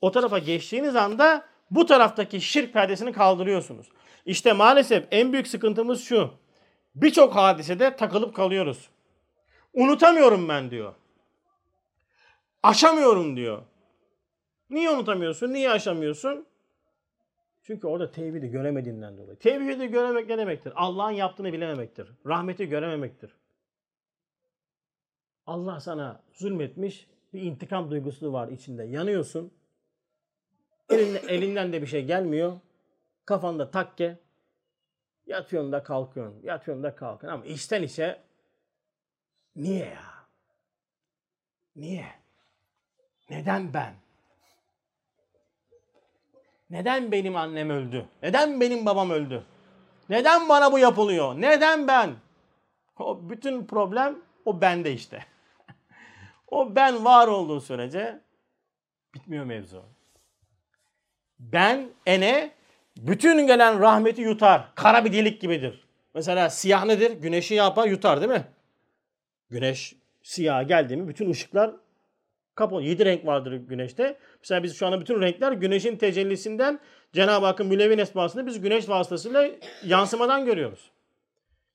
O 0.00 0.10
tarafa 0.10 0.38
geçtiğiniz 0.38 0.96
anda 0.96 1.44
bu 1.70 1.86
taraftaki 1.86 2.40
şirk 2.40 2.72
perdesini 2.72 3.12
kaldırıyorsunuz. 3.12 3.86
İşte 4.26 4.52
maalesef 4.52 5.04
en 5.10 5.32
büyük 5.32 5.48
sıkıntımız 5.48 6.04
şu. 6.04 6.30
Birçok 6.94 7.34
hadisede 7.34 7.96
takılıp 7.96 8.36
kalıyoruz. 8.36 8.88
Unutamıyorum 9.74 10.48
ben 10.48 10.70
diyor. 10.70 10.94
Aşamıyorum 12.62 13.36
diyor. 13.36 13.62
Niye 14.70 14.90
unutamıyorsun? 14.90 15.52
Niye 15.52 15.70
aşamıyorsun? 15.70 16.46
Çünkü 17.62 17.86
orada 17.86 18.10
tevhidi 18.10 18.48
göremediğinden 18.48 19.18
dolayı. 19.18 19.38
Tevhidi 19.38 19.86
göremek 19.86 20.28
ne 20.28 20.38
demektir? 20.38 20.72
Allah'ın 20.76 21.10
yaptığını 21.10 21.52
bilememektir. 21.52 22.12
Rahmeti 22.26 22.68
görememektir. 22.68 23.36
Allah 25.46 25.80
sana 25.80 26.22
zulmetmiş, 26.32 27.06
bir 27.32 27.42
intikam 27.42 27.90
duygusu 27.90 28.32
var 28.32 28.48
içinde. 28.48 28.84
Yanıyorsun. 28.84 29.52
Elinden, 30.90 31.28
elinden 31.28 31.72
de 31.72 31.82
bir 31.82 31.86
şey 31.86 32.04
gelmiyor. 32.04 32.60
Kafanda 33.24 33.70
takke. 33.70 34.18
Yatıyorsun 35.26 35.72
da 35.72 35.82
kalkıyorsun. 35.82 36.42
Yatıyorsun 36.42 36.82
da 36.82 36.94
kalkıyorsun. 36.94 37.38
Ama 37.38 37.46
içten 37.46 37.82
içe 37.82 38.20
niye 39.56 39.84
ya? 39.84 40.04
Niye? 41.76 42.21
Neden 43.32 43.74
ben? 43.74 43.94
Neden 46.70 47.12
benim 47.12 47.36
annem 47.36 47.70
öldü? 47.70 48.06
Neden 48.22 48.60
benim 48.60 48.86
babam 48.86 49.10
öldü? 49.10 49.44
Neden 50.08 50.48
bana 50.48 50.72
bu 50.72 50.78
yapılıyor? 50.78 51.40
Neden 51.40 51.88
ben? 51.88 52.14
O 52.98 53.30
bütün 53.30 53.66
problem 53.66 54.18
o 54.44 54.60
bende 54.60 54.92
işte. 54.92 55.24
o 56.48 56.76
ben 56.76 57.04
var 57.04 57.28
olduğu 57.28 57.60
sürece 57.60 58.20
bitmiyor 59.14 59.44
mevzu. 59.44 59.82
Ben 61.38 61.88
ene 62.06 62.50
bütün 62.96 63.46
gelen 63.46 63.80
rahmeti 63.80 64.22
yutar. 64.22 64.74
Kara 64.74 65.04
bir 65.04 65.12
delik 65.12 65.40
gibidir. 65.40 65.84
Mesela 66.14 66.50
siyah 66.50 66.84
nedir? 66.84 67.10
Güneşi 67.10 67.54
yapar 67.54 67.86
yutar 67.86 68.20
değil 68.20 68.32
mi? 68.32 68.44
Güneş 69.50 69.96
siyah 70.22 70.68
geldi 70.68 70.96
mi 70.96 71.08
bütün 71.08 71.30
ışıklar 71.30 71.81
kapalı. 72.54 72.82
Yedi 72.82 73.04
renk 73.04 73.26
vardır 73.26 73.52
güneşte. 73.52 74.18
Mesela 74.40 74.62
biz 74.62 74.76
şu 74.76 74.86
anda 74.86 75.00
bütün 75.00 75.20
renkler 75.20 75.52
güneşin 75.52 75.96
tecellisinden 75.96 76.80
Cenab-ı 77.12 77.46
Hakk'ın 77.46 77.66
mülevin 77.66 77.98
esmasını 77.98 78.46
biz 78.46 78.60
güneş 78.60 78.88
vasıtasıyla 78.88 79.48
yansımadan 79.84 80.44
görüyoruz. 80.44 80.90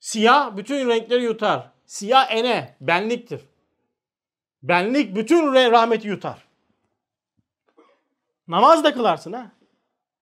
Siyah 0.00 0.56
bütün 0.56 0.88
renkleri 0.88 1.22
yutar. 1.22 1.70
Siyah 1.86 2.30
ene, 2.30 2.76
benliktir. 2.80 3.40
Benlik 4.62 5.16
bütün 5.16 5.54
rahmeti 5.54 6.08
yutar. 6.08 6.48
Namaz 8.48 8.84
da 8.84 8.94
kılarsın 8.94 9.32
ha. 9.32 9.52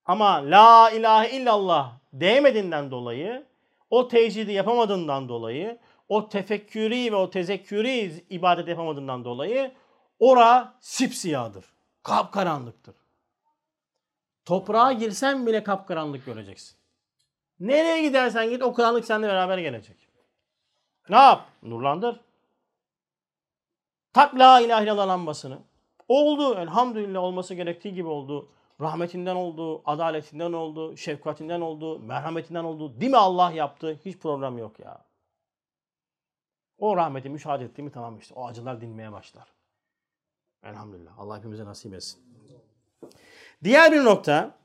Ama 0.04 0.50
la 0.50 0.90
ilahe 0.90 1.30
illallah 1.30 1.92
diyemediğinden 2.20 2.90
dolayı, 2.90 3.46
o 3.90 4.08
tecidi 4.08 4.52
yapamadığından 4.52 5.28
dolayı, 5.28 5.78
o 6.08 6.28
tefekkürü 6.28 7.12
ve 7.12 7.16
o 7.16 7.30
tezekkürü 7.30 7.88
ibadet 8.30 8.68
yapamadığından 8.68 9.24
dolayı 9.24 9.72
ora 10.18 10.74
sipsiyahdır. 10.80 11.64
Kapkaranlıktır. 12.02 12.94
Toprağa 14.44 14.92
girsen 14.92 15.46
bile 15.46 15.62
kapkaranlık 15.64 16.26
göreceksin. 16.26 16.78
Nereye 17.60 18.02
gidersen 18.02 18.50
git 18.50 18.62
o 18.62 18.74
karanlık 18.74 19.04
seninle 19.04 19.28
beraber 19.28 19.58
gelecek. 19.58 19.96
Ne 21.08 21.16
yap? 21.16 21.48
Nurlandır. 21.62 22.20
Tak 24.12 24.34
la 24.34 24.60
ilahe 24.60 24.84
illallah 24.84 25.08
lambasını. 25.08 25.58
Oldu. 26.08 26.54
Elhamdülillah 26.54 27.20
olması 27.20 27.54
gerektiği 27.54 27.94
gibi 27.94 28.08
oldu. 28.08 28.48
Rahmetinden 28.80 29.36
oldu, 29.36 29.82
adaletinden 29.84 30.52
oldu, 30.52 30.96
şefkatinden 30.96 31.60
oldu, 31.60 31.98
merhametinden 31.98 32.64
oldu. 32.64 33.00
Değil 33.00 33.10
mi 33.10 33.16
Allah 33.18 33.50
yaptı? 33.50 34.00
Hiç 34.04 34.18
problem 34.18 34.58
yok 34.58 34.80
ya. 34.80 35.04
O 36.78 36.96
rahmeti 36.96 37.28
müşahede 37.28 37.64
ettiğimi 37.64 37.92
tamam 37.92 38.18
işte. 38.18 38.34
O 38.34 38.46
acılar 38.46 38.80
dinmeye 38.80 39.12
başlar. 39.12 39.55
Elhamdülillah. 40.62 41.18
Allah 41.18 41.38
hepimize 41.38 41.64
nasip 41.64 41.94
etsin. 41.94 42.20
Diğer 43.64 43.92
bir 43.92 44.04
nokta. 44.04 44.58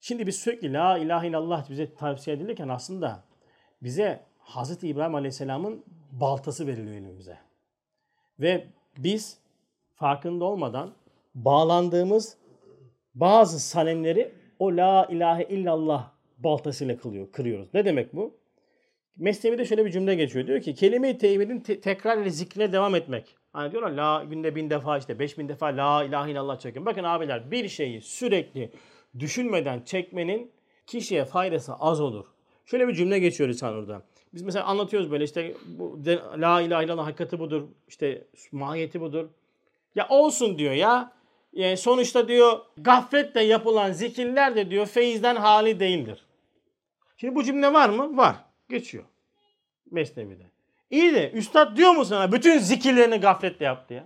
Şimdi 0.00 0.26
biz 0.26 0.36
sürekli 0.36 0.72
la 0.72 0.98
ilahe 0.98 1.28
illallah 1.28 1.70
bize 1.70 1.94
tavsiye 1.94 2.36
edilirken 2.36 2.68
aslında 2.68 3.24
bize 3.82 4.24
Hazreti 4.38 4.88
İbrahim 4.88 5.14
Aleyhisselam'ın 5.14 5.84
baltası 6.12 6.66
veriliyor 6.66 6.96
elimize. 6.96 7.38
Ve 8.40 8.66
biz 8.98 9.38
farkında 9.94 10.44
olmadan 10.44 10.94
bağlandığımız 11.34 12.36
bazı 13.14 13.60
sanemleri 13.60 14.32
o 14.58 14.76
la 14.76 15.06
ilahe 15.10 15.44
illallah 15.44 16.10
baltasıyla 16.38 16.96
kılıyor, 16.96 17.32
kırıyoruz. 17.32 17.68
Ne 17.74 17.84
demek 17.84 18.16
bu? 18.16 18.36
Mesnevi'de 19.16 19.64
şöyle 19.64 19.84
bir 19.84 19.90
cümle 19.90 20.14
geçiyor. 20.14 20.46
Diyor 20.46 20.60
ki 20.60 20.74
kelime-i 20.74 21.18
tevhidin 21.18 21.60
te- 21.60 21.80
tekrar 21.80 22.18
ile 22.18 22.30
zikrine 22.30 22.72
devam 22.72 22.94
etmek. 22.94 23.36
Hani 23.56 23.72
diyorlar 23.72 23.90
la 23.90 24.24
günde 24.24 24.54
bin 24.54 24.70
defa 24.70 24.98
işte 24.98 25.18
beş 25.18 25.38
bin 25.38 25.48
defa 25.48 25.66
la 25.66 26.04
ilahe 26.04 26.30
illallah 26.30 26.58
çekin. 26.58 26.86
Bakın 26.86 27.04
abiler 27.04 27.50
bir 27.50 27.68
şeyi 27.68 28.02
sürekli 28.02 28.70
düşünmeden 29.18 29.80
çekmenin 29.80 30.52
kişiye 30.86 31.24
faydası 31.24 31.74
az 31.74 32.00
olur. 32.00 32.26
Şöyle 32.66 32.88
bir 32.88 32.94
cümle 32.94 33.18
geçiyor 33.18 33.48
insan 33.48 33.74
orada. 33.74 34.02
Biz 34.34 34.42
mesela 34.42 34.64
anlatıyoruz 34.64 35.10
böyle 35.10 35.24
işte 35.24 35.54
bu 35.66 36.04
de, 36.04 36.20
la 36.36 36.60
ilahe 36.60 36.84
illallah 36.84 37.06
hakikati 37.06 37.38
budur. 37.38 37.62
işte 37.88 38.24
mahiyeti 38.52 39.00
budur. 39.00 39.28
Ya 39.94 40.06
olsun 40.08 40.58
diyor 40.58 40.72
ya. 40.72 41.12
E, 41.54 41.76
sonuçta 41.76 42.28
diyor 42.28 42.58
gafletle 42.76 43.42
yapılan 43.42 43.92
zikirler 43.92 44.56
de 44.56 44.70
diyor 44.70 44.86
feyizden 44.86 45.36
hali 45.36 45.80
değildir. 45.80 46.26
Şimdi 47.16 47.34
bu 47.34 47.44
cümle 47.44 47.72
var 47.72 47.88
mı? 47.88 48.16
Var. 48.16 48.36
Geçiyor. 48.68 49.04
Mesnevi'de. 49.90 50.55
İyi 50.90 51.14
de 51.14 51.30
üstad 51.30 51.76
diyor 51.76 51.90
mu 51.90 52.04
sana 52.04 52.32
bütün 52.32 52.58
zikirlerini 52.58 53.16
gafletle 53.16 53.64
yaptı 53.64 53.94
ya? 53.94 54.04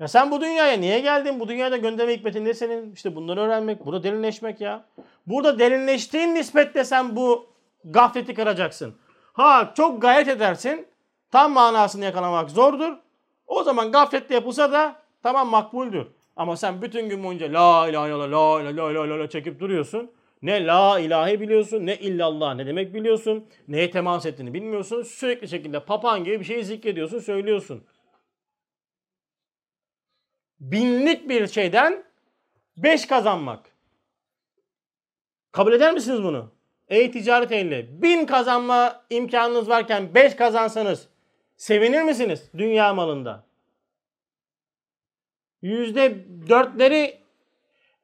Ya 0.00 0.08
sen 0.08 0.30
bu 0.30 0.40
dünyaya 0.40 0.76
niye 0.76 1.00
geldin? 1.00 1.40
Bu 1.40 1.48
dünyada 1.48 1.76
gönderme 1.76 2.14
hikmetin 2.16 2.44
ne 2.44 2.54
senin? 2.54 2.92
İşte 2.92 3.16
bunları 3.16 3.40
öğrenmek, 3.40 3.86
burada 3.86 4.02
derinleşmek 4.02 4.60
ya. 4.60 4.84
Burada 5.26 5.58
derinleştiğin 5.58 6.34
nispetle 6.34 6.84
sen 6.84 7.16
bu 7.16 7.46
gafleti 7.84 8.34
kıracaksın. 8.34 8.94
Ha 9.32 9.72
çok 9.76 10.02
gayret 10.02 10.28
edersin. 10.28 10.86
Tam 11.30 11.52
manasını 11.52 12.04
yakalamak 12.04 12.50
zordur. 12.50 12.92
O 13.46 13.62
zaman 13.62 13.92
gafletle 13.92 14.34
yapılsa 14.34 14.72
da 14.72 14.96
tamam 15.22 15.48
makbuldür. 15.48 16.06
Ama 16.36 16.56
sen 16.56 16.82
bütün 16.82 17.08
gün 17.08 17.24
boyunca 17.24 17.46
la 17.46 17.88
ilahe 17.88 18.08
illallah, 18.08 18.30
la 18.32 18.70
ilahe 18.70 18.94
la 18.94 19.06
ilahe 19.06 19.18
la 19.18 19.28
çekip 19.28 19.60
duruyorsun. 19.60 20.10
Ne 20.46 20.66
la 20.66 20.98
ilahe 20.98 21.40
biliyorsun, 21.40 21.86
ne 21.86 21.96
illallah 21.96 22.54
ne 22.54 22.66
demek 22.66 22.94
biliyorsun, 22.94 23.48
neye 23.68 23.90
temas 23.90 24.26
ettiğini 24.26 24.54
bilmiyorsun. 24.54 25.02
Sürekli 25.02 25.48
şekilde 25.48 25.84
papağan 25.84 26.24
gibi 26.24 26.40
bir 26.40 26.44
şey 26.44 26.64
zikrediyorsun, 26.64 27.18
söylüyorsun. 27.18 27.84
Binlik 30.60 31.28
bir 31.28 31.46
şeyden 31.46 32.04
beş 32.76 33.06
kazanmak. 33.06 33.70
Kabul 35.52 35.72
eder 35.72 35.94
misiniz 35.94 36.22
bunu? 36.22 36.52
Ey 36.88 37.10
ticaret 37.10 37.52
ehli, 37.52 38.02
bin 38.02 38.26
kazanma 38.26 39.04
imkanınız 39.10 39.68
varken 39.68 40.14
beş 40.14 40.36
kazansanız 40.36 41.08
sevinir 41.56 42.02
misiniz 42.02 42.50
dünya 42.58 42.94
malında? 42.94 43.46
Yüzde 45.62 46.26
dörtleri 46.48 47.25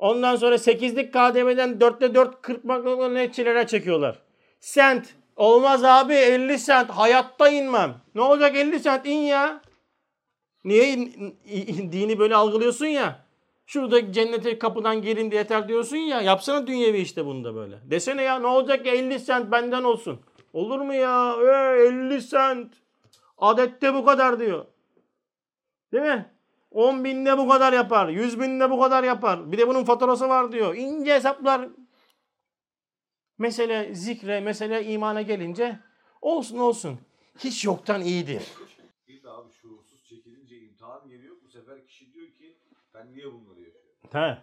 ondan 0.02 0.36
sonra 0.36 0.58
sekizlik 0.58 1.12
KDV'den 1.12 1.80
dörtte 1.80 2.14
dört 2.14 2.42
kırpmakla 2.42 3.08
netçilere 3.08 3.66
çekiyorlar. 3.66 4.18
Sent. 4.60 5.14
Olmaz 5.36 5.84
abi 5.84 6.14
50 6.14 6.58
sent. 6.58 6.90
Hayatta 6.90 7.48
inmem. 7.48 7.94
Ne 8.14 8.20
olacak 8.20 8.56
50 8.56 8.80
sent 8.80 9.06
in 9.06 9.18
ya. 9.18 9.60
Niye 10.64 10.88
in, 10.88 11.36
in, 11.46 11.92
dini 11.92 12.18
böyle 12.18 12.34
algılıyorsun 12.34 12.86
ya? 12.86 13.26
Şurada 13.66 14.12
cennete 14.12 14.58
kapıdan 14.58 15.02
girin 15.02 15.30
diye 15.30 15.40
yeter 15.40 15.68
diyorsun 15.68 15.96
ya. 15.96 16.20
Yapsana 16.20 16.66
dünyevi 16.66 16.98
işte 16.98 17.26
bunu 17.26 17.44
da 17.44 17.54
böyle. 17.54 17.78
Desene 17.84 18.22
ya 18.22 18.38
ne 18.38 18.46
olacak 18.46 18.86
ya 18.86 18.94
50 18.94 19.20
sent 19.20 19.50
benden 19.50 19.82
olsun. 19.82 20.20
Olur 20.52 20.80
mu 20.80 20.94
ya? 20.94 21.36
Ee, 21.42 21.86
50 21.86 22.22
sent. 22.22 22.72
Adette 23.38 23.94
bu 23.94 24.04
kadar 24.04 24.40
diyor. 24.40 24.64
Değil 25.92 26.04
mi? 26.04 26.31
10 26.74 27.04
binde 27.04 27.38
bu 27.38 27.48
kadar 27.48 27.72
yapar. 27.72 28.08
100 28.08 28.40
binde 28.40 28.70
bu 28.70 28.80
kadar 28.80 29.04
yapar. 29.04 29.52
Bir 29.52 29.58
de 29.58 29.68
bunun 29.68 29.84
faturası 29.84 30.28
var 30.28 30.52
diyor. 30.52 30.74
İnce 30.74 31.14
hesaplar. 31.14 31.68
Mesele 33.38 33.94
zikre, 33.94 34.40
mesele 34.40 34.84
imana 34.84 35.22
gelince 35.22 35.78
olsun 36.20 36.58
olsun. 36.58 37.00
Hiç 37.38 37.64
yoktan 37.64 38.00
iyidir. 38.00 38.42
Bir 39.08 39.22
de 39.22 39.30
abi 39.30 39.52
şuursuz 39.52 40.04
çekilince 40.04 40.56
imtihan 40.56 41.08
geliyor. 41.08 41.36
Bu 41.44 41.48
sefer 41.48 41.86
kişi 41.86 42.12
diyor 42.14 42.26
ki 42.26 42.56
ben 42.94 43.12
niye 43.12 43.24
bunları 43.32 43.60
yaşıyorum? 43.60 44.10
He. 44.12 44.38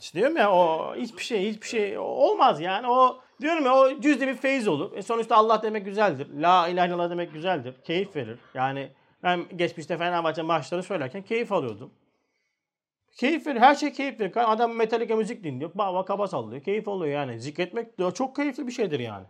İşte 0.00 0.18
diyorum 0.18 0.36
ya 0.36 0.52
o 0.52 0.94
hiçbir 0.96 1.22
şey 1.22 1.50
hiçbir 1.50 1.66
şey 1.66 1.98
olmaz 1.98 2.60
yani 2.60 2.86
o 2.88 3.20
diyorum 3.40 3.64
ya 3.64 3.76
o 3.76 4.00
cüzde 4.00 4.26
bir 4.28 4.34
feyiz 4.34 4.68
olur. 4.68 4.96
E 4.96 5.02
sonuçta 5.02 5.36
Allah 5.36 5.62
demek 5.62 5.84
güzeldir. 5.84 6.28
La 6.40 6.68
ilahe 6.68 6.88
illallah 6.88 7.10
demek 7.10 7.32
güzeldir. 7.32 7.74
Keyif 7.84 8.16
verir. 8.16 8.38
Yani 8.54 8.92
ben 9.22 9.44
geçmişte 9.56 9.96
Fenerbahçe 9.96 10.42
maçları 10.42 10.82
söylerken 10.82 11.22
keyif 11.22 11.52
alıyordum. 11.52 11.90
Keyif 13.16 13.46
verir. 13.46 13.60
Her 13.60 13.74
şey 13.74 13.92
keyif 13.92 14.20
verir. 14.20 14.32
Adam 14.52 14.74
Metallica 14.76 15.16
müzik 15.16 15.44
dinliyor. 15.44 15.70
Baba 15.74 16.04
kaba 16.04 16.26
sallıyor. 16.26 16.62
Keyif 16.62 16.88
oluyor 16.88 17.12
yani. 17.12 17.40
Zikretmek 17.40 17.88
çok 18.14 18.36
keyifli 18.36 18.66
bir 18.66 18.72
şeydir 18.72 19.00
yani. 19.00 19.26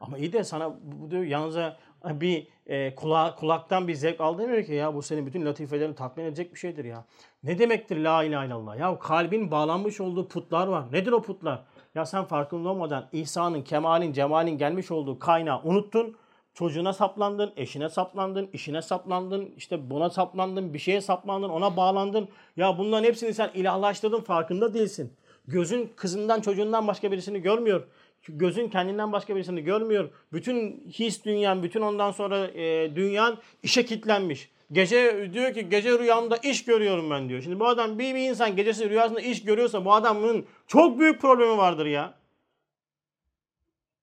Ama 0.00 0.18
iyi 0.18 0.32
de 0.32 0.44
sana 0.44 0.74
bu 0.82 1.10
diyor 1.10 1.22
yalnızca 1.22 1.76
bir 2.04 2.48
e, 2.66 2.94
kula, 2.94 3.34
kulaktan 3.34 3.88
bir 3.88 3.94
zevk 3.94 4.20
al 4.20 4.38
demiyor 4.38 4.64
ki 4.64 4.72
ya 4.72 4.94
bu 4.94 5.02
senin 5.02 5.26
bütün 5.26 5.46
latifelerini 5.46 5.94
tatmin 5.94 6.24
edecek 6.24 6.54
bir 6.54 6.58
şeydir 6.58 6.84
ya. 6.84 7.04
Ne 7.42 7.58
demektir 7.58 7.96
la 7.96 8.24
ilahe 8.24 8.46
illallah? 8.46 8.78
Ya 8.78 8.98
kalbin 8.98 9.50
bağlanmış 9.50 10.00
olduğu 10.00 10.28
putlar 10.28 10.66
var. 10.66 10.92
Nedir 10.92 11.12
o 11.12 11.22
putlar? 11.22 11.64
Ya 11.94 12.06
sen 12.06 12.24
farkında 12.24 12.68
olmadan 12.68 13.08
İsa'nın, 13.12 13.62
kemalin, 13.62 14.12
cemalin 14.12 14.58
gelmiş 14.58 14.90
olduğu 14.90 15.18
kaynağı 15.18 15.62
unuttun. 15.62 16.16
Çocuğuna 16.54 16.92
saplandın, 16.92 17.52
eşine 17.56 17.88
saplandın, 17.88 18.48
işine 18.52 18.82
saplandın, 18.82 19.54
işte 19.56 19.90
buna 19.90 20.10
saplandın, 20.10 20.74
bir 20.74 20.78
şeye 20.78 21.00
saplandın, 21.00 21.48
ona 21.48 21.76
bağlandın. 21.76 22.28
Ya 22.56 22.78
bunların 22.78 23.04
hepsini 23.04 23.34
sen 23.34 23.50
ilahlaştırdın 23.54 24.20
farkında 24.20 24.74
değilsin. 24.74 25.12
Gözün 25.48 25.92
kızından 25.96 26.40
çocuğundan 26.40 26.86
başka 26.86 27.12
birisini 27.12 27.42
görmüyor. 27.42 27.86
Gözün 28.28 28.68
kendinden 28.68 29.12
başka 29.12 29.36
birisini 29.36 29.64
görmüyor. 29.64 30.08
Bütün 30.32 30.86
his 30.88 31.24
dünyan, 31.24 31.62
bütün 31.62 31.80
ondan 31.80 32.10
sonra 32.10 32.46
e, 32.46 32.96
dünyan 32.96 33.38
işe 33.62 33.84
kitlenmiş. 33.84 34.50
Gece 34.72 35.30
diyor 35.32 35.54
ki 35.54 35.68
gece 35.68 35.98
rüyamda 35.98 36.36
iş 36.36 36.64
görüyorum 36.64 37.10
ben 37.10 37.28
diyor. 37.28 37.42
Şimdi 37.42 37.60
bu 37.60 37.66
adam 37.68 37.98
bir, 37.98 38.14
bir 38.14 38.28
insan 38.28 38.56
gecesi 38.56 38.90
rüyasında 38.90 39.20
iş 39.20 39.44
görüyorsa 39.44 39.84
bu 39.84 39.94
adamın 39.94 40.46
çok 40.66 40.98
büyük 40.98 41.20
problemi 41.20 41.56
vardır 41.56 41.86
ya. 41.86 42.14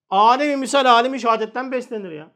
Alemi 0.09 0.55
misal 0.57 0.85
alemi 0.85 1.21
şehadetten 1.21 1.71
beslenir 1.71 2.11
ya. 2.11 2.31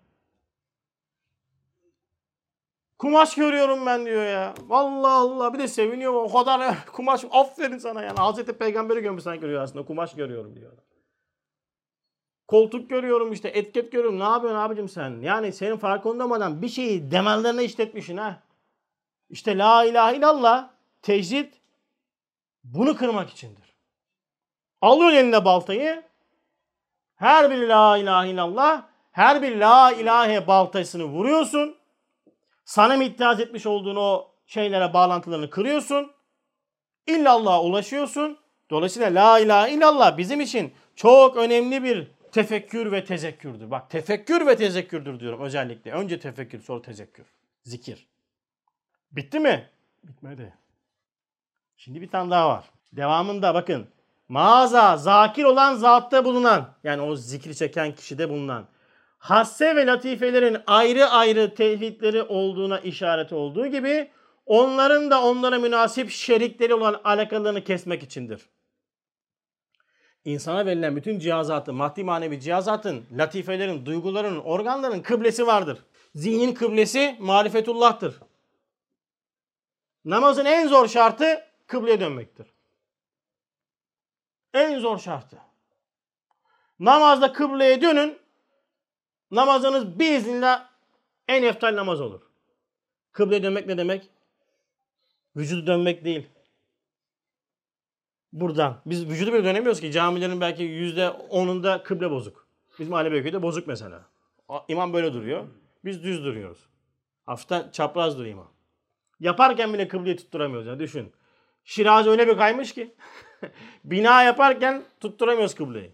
Kumaş 2.98 3.36
görüyorum 3.36 3.86
ben 3.86 4.06
diyor 4.06 4.26
ya. 4.26 4.54
Allah 4.70 5.12
Allah 5.12 5.54
bir 5.54 5.60
de 5.60 5.68
seviniyor 5.68 6.14
o 6.14 6.34
kadar 6.34 6.86
kumaş 6.94 7.26
aferin 7.32 7.78
sana 7.78 8.04
yani. 8.04 8.18
Hazreti 8.18 8.58
Peygamberi 8.58 9.02
görmüş 9.02 9.24
sanki 9.24 9.48
rüyasında 9.48 9.86
kumaş 9.86 10.16
görüyorum 10.16 10.56
diyor. 10.56 10.72
Koltuk 12.48 12.90
görüyorum 12.90 13.32
işte 13.32 13.50
etiket 13.50 13.92
görüyorum. 13.92 14.20
Ne 14.20 14.24
yapıyorsun 14.24 14.60
abicim 14.60 14.90
sen? 14.90 15.22
Yani 15.22 15.54
senin 15.54 15.78
farkında 15.78 16.24
olmadan 16.24 16.62
bir 16.62 16.70
şeyi 16.70 17.12
demellerine 17.12 17.64
işletmişsin 17.64 18.18
ha. 18.18 18.44
İşte 19.30 19.58
la 19.58 19.86
ilahe 19.86 20.18
illallah 20.18 20.70
tecrid 21.02 21.54
bunu 22.64 22.96
kırmak 22.96 23.30
içindir. 23.30 23.76
Alıyorsun 24.82 25.18
eline 25.18 25.46
baltayı. 25.46 26.04
Her 27.16 27.52
bir 27.52 27.68
la 27.68 27.98
ilahe 27.98 28.30
illallah 28.30 28.84
her 29.12 29.42
bir 29.42 29.58
la 29.58 29.92
ilahe 29.92 30.48
baltasını 30.48 31.04
vuruyorsun. 31.04 31.76
Sana 32.66 32.98
mı 32.98 33.04
itiraz 33.04 33.40
etmiş 33.40 33.66
olduğun 33.66 33.96
o 33.96 34.28
şeylere 34.46 34.94
bağlantılarını 34.94 35.50
kırıyorsun. 35.50 36.12
İllallah'a 37.08 37.64
ulaşıyorsun. 37.64 38.38
Dolayısıyla 38.70 39.16
la 39.16 39.40
ilahe 39.40 39.74
illallah 39.74 40.18
bizim 40.18 40.42
için 40.42 40.74
çok 40.96 41.38
önemli 41.38 41.84
bir 41.84 42.08
tefekkür 42.32 42.92
ve 42.92 43.06
tezekkürdür. 43.06 43.72
Bak 43.72 43.90
tefekkür 43.90 44.48
ve 44.48 44.56
tezekkürdür 44.56 45.20
diyorum 45.20 45.42
özellikle. 45.42 45.92
Önce 45.92 46.20
tefekkür 46.20 46.62
sonra 46.62 46.82
tezekkür. 46.82 47.26
Zikir. 47.64 48.08
Bitti 49.12 49.40
mi? 49.40 49.70
Bitmedi. 50.04 50.54
Şimdi 51.78 52.02
bir 52.02 52.10
tane 52.10 52.32
daha 52.32 52.50
var. 52.50 52.66
Devamında 52.94 53.54
bakın. 53.54 53.88
Mağaza, 54.30 54.98
zakir 54.98 55.44
olan 55.44 55.76
zatta 55.76 56.26
bulunan, 56.26 56.74
yani 56.84 57.02
o 57.02 57.16
zikri 57.16 57.56
çeken 57.56 57.96
kişide 57.96 58.30
bulunan, 58.30 58.68
hasse 59.26 59.76
ve 59.76 59.86
latifelerin 59.86 60.58
ayrı 60.68 61.06
ayrı 61.06 61.56
tevhidleri 61.56 62.24
olduğuna 62.24 62.80
işaret 62.80 63.34
olduğu 63.34 63.68
gibi, 63.68 64.12
onların 64.46 65.12
da 65.12 65.24
onlara 65.24 65.60
münasip 65.60 66.10
şerikleri 66.10 66.74
olan 66.74 67.02
alakalarını 67.04 67.64
kesmek 67.64 68.04
içindir. 68.04 68.50
İnsana 70.26 70.66
verilen 70.66 70.96
bütün 70.96 71.20
cihazatın, 71.20 71.76
maddi 71.76 72.04
manevi 72.04 72.40
cihazatın, 72.40 73.06
latifelerin, 73.12 73.86
duyguların, 73.86 74.40
organların 74.40 75.02
kıblesi 75.02 75.48
vardır. 75.48 75.80
Zihnin 76.16 76.54
kıblesi 76.54 77.18
marifetullah'tır. 77.20 78.20
Namazın 80.06 80.46
en 80.46 80.68
zor 80.68 80.88
şartı 80.88 81.44
kıbleye 81.68 82.00
dönmektir. 82.00 82.48
En 84.54 84.80
zor 84.80 84.98
şartı. 84.98 85.38
Namazda 86.80 87.34
kıbleye 87.34 87.82
dönün. 87.82 88.25
Namazınız 89.32 90.00
biiznillah 90.00 90.70
en 91.28 91.44
eftal 91.44 91.76
namaz 91.76 92.02
olur. 92.02 92.22
Kıbleye 93.12 93.44
dönmek 93.44 93.68
ne 93.68 93.78
demek? 93.78 94.10
Vücudu 95.36 95.68
dönmek 95.68 96.06
değil. 96.06 96.30
Buradan. 98.34 98.82
Biz 98.86 99.10
vücudu 99.10 99.34
bile 99.34 99.44
dönemiyoruz 99.44 99.82
ki. 99.82 99.92
Camilerin 99.92 100.42
belki 100.42 100.64
yüzde 100.64 101.10
onunda 101.10 101.84
kıble 101.84 102.12
bozuk. 102.12 102.48
Bizim 102.80 102.94
Alebeköy'de 102.94 103.42
bozuk 103.42 103.68
mesela. 103.68 104.06
İmam 104.68 104.94
böyle 104.94 105.14
duruyor. 105.14 105.48
Biz 105.86 106.04
düz 106.04 106.24
duruyoruz. 106.26 106.60
Hafiften 107.26 107.72
çapraz 107.72 108.18
duruyor 108.18 108.34
imam. 108.34 108.52
Yaparken 109.20 109.74
bile 109.74 109.88
kıbleyi 109.88 110.16
tutturamıyoruz. 110.16 110.68
Yani 110.68 110.80
düşün. 110.80 111.14
Şiraz 111.64 112.08
öyle 112.08 112.28
bir 112.28 112.38
kaymış 112.38 112.74
ki. 112.74 112.96
bina 113.84 114.24
yaparken 114.24 114.84
tutturamıyoruz 115.00 115.56
kıbleyi. 115.56 115.92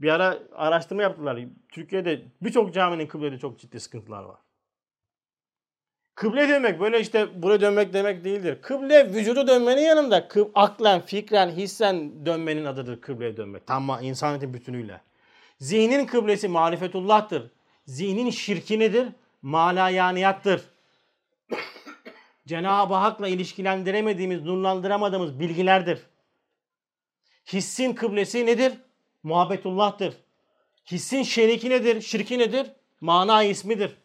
Bir 0.00 0.08
ara 0.08 0.38
araştırma 0.52 1.02
yaptılar. 1.02 1.40
Türkiye'de 1.68 2.22
birçok 2.42 2.74
caminin 2.74 3.06
kıblede 3.06 3.38
çok 3.38 3.58
ciddi 3.58 3.80
sıkıntılar 3.80 4.22
var. 4.22 4.38
Kıble 6.14 6.48
demek 6.48 6.80
böyle 6.80 7.00
işte 7.00 7.42
buraya 7.42 7.60
dönmek 7.60 7.92
demek 7.92 8.24
değildir. 8.24 8.58
Kıble 8.62 9.14
vücudu 9.14 9.46
dönmenin 9.46 9.82
yanında 9.82 10.28
kıb, 10.28 10.46
aklen, 10.54 11.00
fikren, 11.00 11.50
hissen 11.50 12.26
dönmenin 12.26 12.64
adıdır 12.64 13.00
kıbleye 13.00 13.36
dönmek. 13.36 13.66
Tamam 13.66 14.02
insaniyetin 14.02 14.54
bütünüyle. 14.54 15.00
Zihnin 15.58 16.06
kıblesi 16.06 16.48
marifetullah'tır. 16.48 17.50
Zihnin 17.86 18.30
şirki 18.30 18.78
nedir? 18.78 19.08
Malayaniyattır. 19.42 20.62
Cenab-ı 22.46 22.94
Hak'la 22.94 23.28
ilişkilendiremediğimiz, 23.28 24.42
nurlandıramadığımız 24.42 25.40
bilgilerdir. 25.40 25.98
Hissin 27.52 27.92
kıblesi 27.92 28.46
nedir? 28.46 28.72
Muhabbetullah'tır. 29.24 30.14
Hissin 30.90 31.22
şeriki 31.22 31.70
nedir? 31.70 32.00
Şirki 32.00 32.38
nedir? 32.38 32.66
Mana 33.00 33.42
ismidir. 33.42 33.96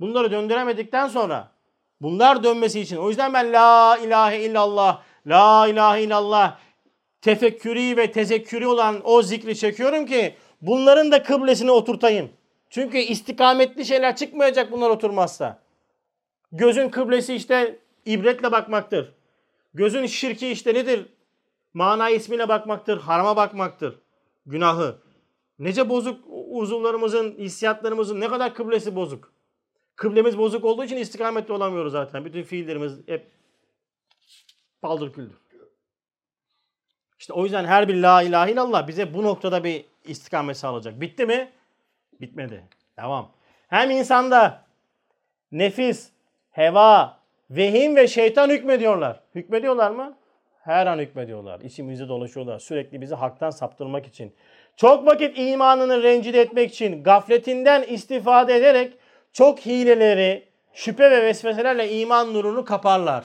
Bunları 0.00 0.30
döndüremedikten 0.30 1.08
sonra 1.08 1.52
bunlar 2.00 2.44
dönmesi 2.44 2.80
için 2.80 2.96
o 2.96 3.08
yüzden 3.08 3.34
ben 3.34 3.52
la 3.52 3.98
ilahe 3.98 4.40
illallah, 4.44 5.02
la 5.26 5.68
ilahe 5.68 6.02
illallah 6.02 6.58
tefekkürü 7.22 7.96
ve 7.96 8.12
tezekkürü 8.12 8.66
olan 8.66 9.00
o 9.04 9.22
zikri 9.22 9.56
çekiyorum 9.56 10.06
ki 10.06 10.34
bunların 10.62 11.12
da 11.12 11.22
kıblesini 11.22 11.70
oturtayım. 11.70 12.30
Çünkü 12.70 12.98
istikametli 12.98 13.86
şeyler 13.86 14.16
çıkmayacak 14.16 14.72
bunlar 14.72 14.90
oturmazsa. 14.90 15.58
Gözün 16.52 16.88
kıblesi 16.88 17.34
işte 17.34 17.78
ibretle 18.06 18.52
bakmaktır. 18.52 19.14
Gözün 19.74 20.06
şirki 20.06 20.48
işte 20.48 20.74
nedir? 20.74 21.06
Mana 21.74 22.10
ismiyle 22.10 22.48
bakmaktır, 22.48 23.00
harama 23.00 23.36
bakmaktır. 23.36 23.98
Günahı. 24.50 24.98
Nece 25.58 25.88
bozuk 25.88 26.24
uzuvlarımızın, 26.50 27.38
hissiyatlarımızın 27.38 28.20
ne 28.20 28.28
kadar 28.28 28.54
kıblesi 28.54 28.96
bozuk. 28.96 29.32
Kıblemiz 29.96 30.38
bozuk 30.38 30.64
olduğu 30.64 30.84
için 30.84 30.96
istikametli 30.96 31.52
olamıyoruz 31.52 31.92
zaten. 31.92 32.24
Bütün 32.24 32.42
fiillerimiz 32.42 33.08
hep 33.08 33.30
paldır 34.82 35.12
küldür. 35.12 35.36
İşte 37.18 37.32
o 37.32 37.44
yüzden 37.44 37.64
her 37.64 37.88
bir 37.88 38.02
la 38.02 38.22
ilahe 38.22 38.52
illallah 38.52 38.88
bize 38.88 39.14
bu 39.14 39.22
noktada 39.22 39.64
bir 39.64 39.84
istikamet 40.04 40.56
sağlayacak. 40.56 41.00
Bitti 41.00 41.26
mi? 41.26 41.52
Bitmedi. 42.20 42.64
Devam. 42.96 43.32
Hem 43.68 43.90
insanda 43.90 44.64
nefis, 45.52 46.10
heva, 46.50 47.20
vehim 47.50 47.96
ve 47.96 48.08
şeytan 48.08 48.50
hükmediyorlar. 48.50 49.20
Hükmediyorlar 49.34 49.90
mı? 49.90 50.16
Her 50.60 50.86
an 50.86 50.98
hükmediyorlar. 50.98 51.60
İçimizde 51.60 52.08
dolaşıyorlar. 52.08 52.58
Sürekli 52.58 53.00
bizi 53.00 53.14
haktan 53.14 53.50
saptırmak 53.50 54.06
için. 54.06 54.34
Çok 54.76 55.06
vakit 55.06 55.38
imanını 55.38 56.02
rencide 56.02 56.40
etmek 56.40 56.70
için 56.72 57.02
gafletinden 57.02 57.82
istifade 57.82 58.54
ederek 58.54 58.92
çok 59.32 59.58
hileleri, 59.58 60.48
şüphe 60.72 61.10
ve 61.10 61.22
vesveselerle 61.22 62.00
iman 62.00 62.34
nurunu 62.34 62.64
kaparlar. 62.64 63.24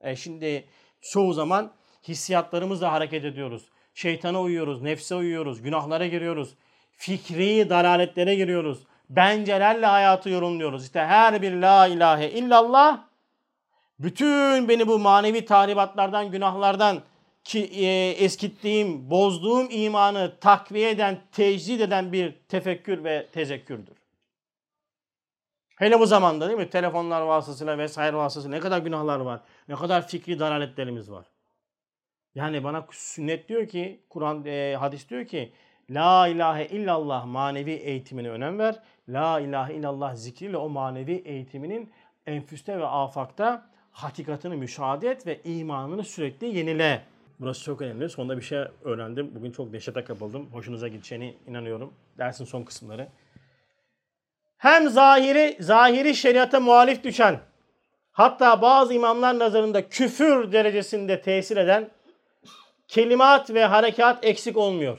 E 0.00 0.16
şimdi 0.16 0.64
çoğu 1.00 1.32
zaman 1.32 1.72
hissiyatlarımızla 2.08 2.92
hareket 2.92 3.24
ediyoruz. 3.24 3.62
Şeytana 3.94 4.40
uyuyoruz, 4.40 4.82
nefse 4.82 5.14
uyuyoruz, 5.14 5.62
günahlara 5.62 6.06
giriyoruz. 6.06 6.54
Fikri 6.96 7.70
dalaletlere 7.70 8.34
giriyoruz. 8.34 8.86
Bencelerle 9.10 9.86
hayatı 9.86 10.30
yorumluyoruz. 10.30 10.84
İşte 10.84 11.00
her 11.00 11.42
bir 11.42 11.52
la 11.52 11.86
ilahe 11.86 12.30
illallah 12.30 13.11
bütün 14.02 14.68
beni 14.68 14.86
bu 14.86 14.98
manevi 14.98 15.44
tahribatlardan, 15.44 16.30
günahlardan 16.30 17.02
ki 17.44 17.64
e, 17.64 18.10
eskittiğim, 18.10 19.10
bozduğum 19.10 19.68
imanı 19.70 20.36
takviye 20.40 20.90
eden, 20.90 21.20
tecdid 21.32 21.80
eden 21.80 22.12
bir 22.12 22.34
tefekkür 22.48 23.04
ve 23.04 23.26
tezekkürdür. 23.32 23.96
Hele 25.76 26.00
bu 26.00 26.06
zamanda 26.06 26.46
değil 26.46 26.58
mi? 26.58 26.70
Telefonlar 26.70 27.20
vasıtasıyla 27.22 27.78
vesaire 27.78 28.16
vasıtasıyla 28.16 28.56
ne 28.56 28.62
kadar 28.62 28.78
günahlar 28.78 29.20
var. 29.20 29.40
Ne 29.68 29.74
kadar 29.74 30.08
fikri 30.08 30.38
dalaletlerimiz 30.38 31.10
var. 31.10 31.26
Yani 32.34 32.64
bana 32.64 32.86
sünnet 32.90 33.48
diyor 33.48 33.66
ki, 33.66 34.00
Kur'an, 34.08 34.44
e, 34.44 34.76
hadis 34.78 35.08
diyor 35.08 35.26
ki 35.26 35.52
La 35.90 36.28
ilahe 36.28 36.66
illallah 36.66 37.26
manevi 37.26 37.72
eğitimine 37.72 38.30
önem 38.30 38.58
ver. 38.58 38.82
La 39.08 39.40
ilahe 39.40 39.74
illallah 39.74 40.14
zikriyle 40.14 40.56
o 40.56 40.68
manevi 40.68 41.12
eğitiminin 41.12 41.92
enfüste 42.26 42.78
ve 42.78 42.86
afakta 42.86 43.66
hakikatini 43.92 44.56
müşahede 44.56 45.10
et 45.10 45.26
ve 45.26 45.40
imanını 45.44 46.04
sürekli 46.04 46.58
yenile. 46.58 47.04
Burası 47.40 47.64
çok 47.64 47.82
önemli. 47.82 48.08
Sonunda 48.08 48.36
bir 48.36 48.42
şey 48.42 48.58
öğrendim. 48.84 49.30
Bugün 49.34 49.52
çok 49.52 49.72
neşete 49.72 50.04
kapıldım. 50.04 50.46
Hoşunuza 50.52 50.88
gideceğine 50.88 51.34
inanıyorum. 51.46 51.94
Dersin 52.18 52.44
son 52.44 52.62
kısımları. 52.62 53.08
Hem 54.58 54.88
zahiri 54.88 55.56
zahiri 55.60 56.14
şeriata 56.14 56.60
muhalif 56.60 57.04
düşen 57.04 57.40
hatta 58.12 58.62
bazı 58.62 58.94
imamlar 58.94 59.38
nazarında 59.38 59.88
küfür 59.88 60.52
derecesinde 60.52 61.20
tesir 61.20 61.56
eden 61.56 61.90
kelimat 62.88 63.50
ve 63.50 63.64
harekat 63.64 64.24
eksik 64.24 64.56
olmuyor 64.56 64.98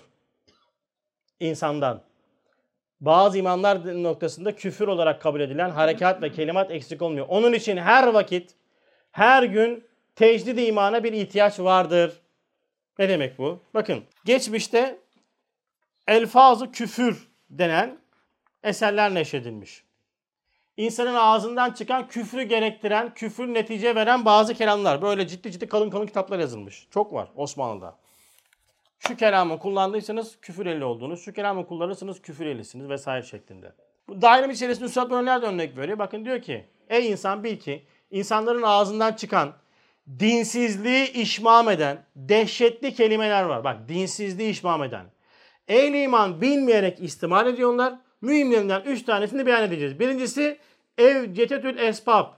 insandan. 1.40 2.02
Bazı 3.02 3.38
imamlar 3.38 4.04
noktasında 4.04 4.56
küfür 4.56 4.88
olarak 4.88 5.22
kabul 5.22 5.40
edilen 5.42 5.70
harekat 5.70 6.22
ve 6.22 6.32
kelimat 6.32 6.72
eksik 6.72 7.02
olmuyor. 7.02 7.26
Onun 7.30 7.54
için 7.54 7.78
her 7.78 8.08
vakit, 8.08 8.56
her 9.14 9.44
gün 9.44 9.88
tecdid 10.16 10.58
imana 10.58 11.04
bir 11.04 11.14
ihtiyaç 11.14 11.60
vardır. 11.60 12.22
Ne 13.00 13.10
demek 13.10 13.38
bu? 13.38 13.60
Bakın 13.74 14.04
geçmişte 14.26 15.00
elfazı 16.08 16.72
küfür 16.72 17.28
denen 17.50 17.98
eserler 18.64 19.14
neşredilmiş. 19.14 19.84
İnsanın 20.78 21.16
ağzından 21.16 21.72
çıkan 21.72 22.08
küfrü 22.08 22.44
gerektiren, 22.44 23.14
küfür 23.14 23.54
netice 23.54 23.96
veren 23.96 24.26
bazı 24.26 24.54
kelamlar. 24.54 25.02
Böyle 25.02 25.28
ciddi 25.28 25.52
ciddi 25.52 25.68
kalın 25.68 25.90
kalın 25.90 26.08
kitaplar 26.08 26.40
yazılmış. 26.40 26.88
Çok 26.92 27.14
var 27.14 27.30
Osmanlı'da. 27.36 27.96
Şu 29.00 29.18
kelamı 29.18 29.60
kullandıysanız 29.60 30.38
küfür 30.42 30.66
eli 30.66 30.84
olduğunuz, 30.84 31.26
şu 31.26 31.34
kelamı 31.34 31.68
kullanırsanız 31.68 32.22
küfür 32.22 32.46
elisiniz 32.46 32.90
vesaire 32.90 33.24
şeklinde. 33.24 33.74
Bu 34.08 34.22
daire 34.22 34.54
içerisinde 34.54 34.86
Üstad 34.86 35.12
Öner 35.12 35.42
de 35.42 35.46
örnek 35.46 35.78
veriyor. 35.78 36.00
Bakın 36.00 36.26
diyor 36.26 36.42
ki, 36.42 36.66
ey 36.90 37.12
insan 37.12 37.44
bil 37.44 37.60
ki 37.60 37.86
insanların 38.14 38.62
ağzından 38.62 39.14
çıkan 39.14 39.54
dinsizliği 40.20 41.12
işmam 41.12 41.70
eden 41.70 42.06
dehşetli 42.16 42.94
kelimeler 42.94 43.44
var. 43.44 43.64
Bak 43.64 43.90
dinsizliği 43.90 44.50
işmam 44.50 44.84
eden. 44.84 45.06
Ehli 45.68 46.02
iman 46.02 46.42
bilmeyerek 46.42 47.02
istimal 47.02 47.48
ediyorlar. 47.48 47.94
Mühimlerinden 48.22 48.82
üç 48.82 49.04
tanesini 49.04 49.46
beyan 49.46 49.64
edeceğiz. 49.64 50.00
Birincisi 50.00 50.60
ev 50.98 51.34
cetetül 51.34 51.78
esbab. 51.78 52.34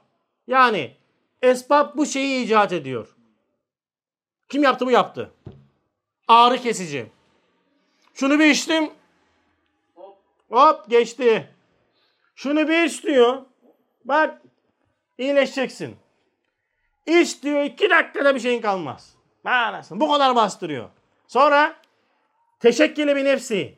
Yani 0.47 0.95
esbab 1.41 1.97
bu 1.97 2.05
şeyi 2.05 2.45
icat 2.45 2.73
ediyor. 2.73 3.15
Kim 4.49 4.63
yaptı 4.63 4.85
bu 4.85 4.91
yaptı. 4.91 5.31
Ağrı 6.27 6.57
kesici. 6.57 7.05
Şunu 8.13 8.39
bir 8.39 8.45
içtim. 8.45 8.89
Hop 10.49 10.89
geçti. 10.89 11.49
Şunu 12.35 12.67
bir 12.67 12.83
iç. 12.83 13.05
Bak 14.05 14.41
iyileşeceksin. 15.17 15.95
İç 17.05 17.43
diyor 17.43 17.63
iki 17.63 17.89
dakikada 17.89 18.35
bir 18.35 18.39
şeyin 18.39 18.61
kalmaz. 18.61 19.15
Anasını 19.45 19.99
bu 19.99 20.11
kadar 20.11 20.35
bastırıyor. 20.35 20.89
Sonra 21.27 21.75
teşekküle 22.59 23.15
bir 23.15 23.25
nefsi. 23.25 23.77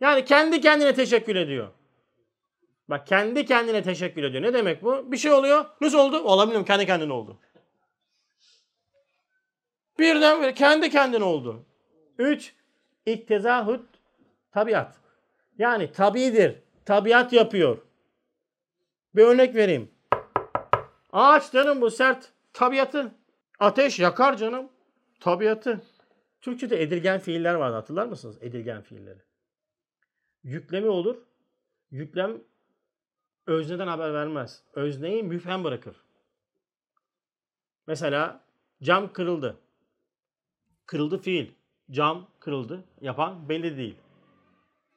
Yani 0.00 0.24
kendi 0.24 0.60
kendine 0.60 0.94
teşekkür 0.94 1.36
ediyor. 1.36 1.68
Bak 2.88 3.06
kendi 3.06 3.46
kendine 3.46 3.82
teşekkür 3.82 4.24
ediyor. 4.24 4.42
Ne 4.42 4.54
demek 4.54 4.82
bu? 4.82 5.12
Bir 5.12 5.16
şey 5.16 5.32
oluyor. 5.32 5.64
Nasıl 5.80 5.98
oldu? 5.98 6.20
Olabilirim 6.20 6.64
kendi 6.64 6.86
kendine 6.86 7.12
oldu. 7.12 7.38
Birden 9.98 10.54
kendi 10.54 10.90
kendine 10.90 11.24
oldu. 11.24 11.64
Üç, 12.18 12.54
iktezahut 13.06 13.86
tabiat. 14.52 14.96
Yani 15.58 15.92
tabidir. 15.92 16.56
Tabiat 16.84 17.32
yapıyor. 17.32 17.78
Bir 19.14 19.24
örnek 19.24 19.54
vereyim. 19.54 19.90
Ağaç 21.16 21.52
canım 21.52 21.80
bu 21.80 21.90
sert. 21.90 22.32
Tabiatı. 22.52 23.14
Ateş 23.58 23.98
yakar 23.98 24.36
canım. 24.36 24.68
Tabiatı. 25.20 25.82
Türkçe'de 26.40 26.82
edilgen 26.82 27.20
fiiller 27.20 27.54
vardı 27.54 27.74
hatırlar 27.74 28.06
mısınız? 28.06 28.38
Edilgen 28.40 28.82
fiilleri. 28.82 29.18
Yükleme 30.42 30.88
olur. 30.88 31.16
Yüklem 31.90 32.40
özneden 33.46 33.86
haber 33.86 34.14
vermez. 34.14 34.62
Özneyi 34.74 35.22
müfhem 35.22 35.64
bırakır. 35.64 35.96
Mesela 37.86 38.44
cam 38.82 39.12
kırıldı. 39.12 39.56
Kırıldı 40.86 41.18
fiil. 41.18 41.50
Cam 41.90 42.28
kırıldı. 42.40 42.84
Yapan 43.00 43.48
belli 43.48 43.76
değil. 43.76 43.96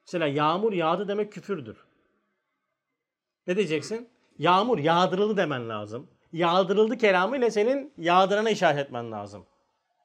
Mesela 0.06 0.26
yağmur 0.26 0.72
yağdı 0.72 1.08
demek 1.08 1.32
küfürdür. 1.32 1.84
Ne 3.46 3.56
diyeceksin? 3.56 4.08
Yağmur 4.40 4.78
yağdırıldı 4.78 5.36
demen 5.36 5.68
lazım. 5.68 6.06
Yağdırıldı 6.32 6.98
kelamıyla 6.98 7.50
senin 7.50 7.92
yağdırana 7.98 8.50
işaret 8.50 8.78
etmen 8.78 9.12
lazım. 9.12 9.44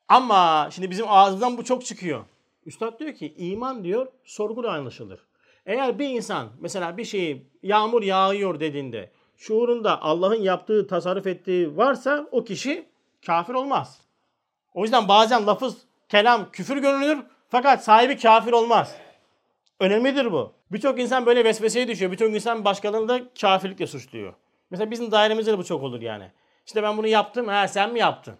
Ama 0.07 0.69
şimdi 0.71 0.89
bizim 0.89 1.05
ağzımızdan 1.09 1.57
bu 1.57 1.63
çok 1.63 1.85
çıkıyor. 1.85 2.25
Üstad 2.65 2.99
diyor 2.99 3.13
ki 3.13 3.33
iman 3.37 3.83
diyor 3.83 4.07
sorguyla 4.23 4.71
anlaşılır. 4.71 5.19
Eğer 5.65 5.99
bir 5.99 6.09
insan 6.09 6.49
mesela 6.59 6.97
bir 6.97 7.05
şeyi 7.05 7.47
yağmur 7.63 8.03
yağıyor 8.03 8.59
dediğinde 8.59 9.11
şuurunda 9.37 10.01
Allah'ın 10.01 10.41
yaptığı, 10.41 10.87
tasarruf 10.87 11.27
ettiği 11.27 11.77
varsa 11.77 12.27
o 12.31 12.43
kişi 12.43 12.85
kafir 13.25 13.53
olmaz. 13.53 14.01
O 14.73 14.83
yüzden 14.83 15.07
bazen 15.07 15.47
lafız, 15.47 15.77
kelam 16.09 16.51
küfür 16.51 16.77
görünür 16.77 17.19
fakat 17.49 17.83
sahibi 17.83 18.17
kafir 18.17 18.51
olmaz. 18.51 18.95
Önemlidir 19.79 20.31
bu. 20.31 20.53
Birçok 20.71 20.99
insan 20.99 21.25
böyle 21.25 21.43
vesveseye 21.43 21.87
düşüyor. 21.87 22.11
Birçok 22.11 22.35
insan 22.35 22.65
başkalarını 22.65 23.07
da 23.07 23.21
kafirlikle 23.41 23.87
suçluyor. 23.87 24.33
Mesela 24.69 24.91
bizim 24.91 25.11
dairemizde 25.11 25.51
de 25.51 25.57
bu 25.57 25.63
çok 25.63 25.83
olur 25.83 26.01
yani. 26.01 26.31
İşte 26.65 26.83
ben 26.83 26.97
bunu 26.97 27.07
yaptım. 27.07 27.47
Ha 27.47 27.67
sen 27.67 27.93
mi 27.93 27.99
yaptın? 27.99 28.35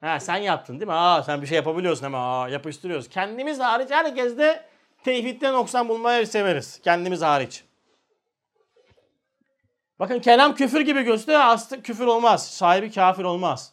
Ha 0.00 0.20
sen 0.20 0.36
yaptın 0.36 0.80
değil 0.80 0.86
mi? 0.86 0.94
Aa 0.94 1.22
sen 1.22 1.42
bir 1.42 1.46
şey 1.46 1.56
yapabiliyorsun 1.56 2.06
ama 2.06 2.42
aa, 2.42 2.48
yapıştırıyoruz. 2.48 3.08
Kendimiz 3.08 3.60
hariç 3.60 3.90
herkes 3.90 4.38
de 4.38 4.64
tevhidden 5.04 5.54
noksan 5.54 5.88
bulmayı 5.88 6.26
severiz. 6.26 6.80
Kendimiz 6.84 7.22
hariç. 7.22 7.64
Bakın 9.98 10.18
kelam 10.18 10.54
küfür 10.54 10.80
gibi 10.80 11.02
gösteriyor. 11.02 11.42
Aslında 11.44 11.82
küfür 11.82 12.06
olmaz. 12.06 12.50
Sahibi 12.50 12.90
kafir 12.90 13.24
olmaz. 13.24 13.72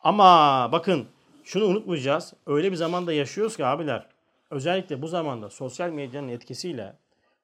Ama 0.00 0.68
bakın 0.72 1.08
şunu 1.44 1.64
unutmayacağız. 1.64 2.32
Öyle 2.46 2.70
bir 2.70 2.76
zamanda 2.76 3.12
yaşıyoruz 3.12 3.56
ki 3.56 3.66
abiler. 3.66 4.11
Özellikle 4.52 5.02
bu 5.02 5.08
zamanda 5.08 5.50
sosyal 5.50 5.90
medyanın 5.90 6.28
etkisiyle 6.28 6.98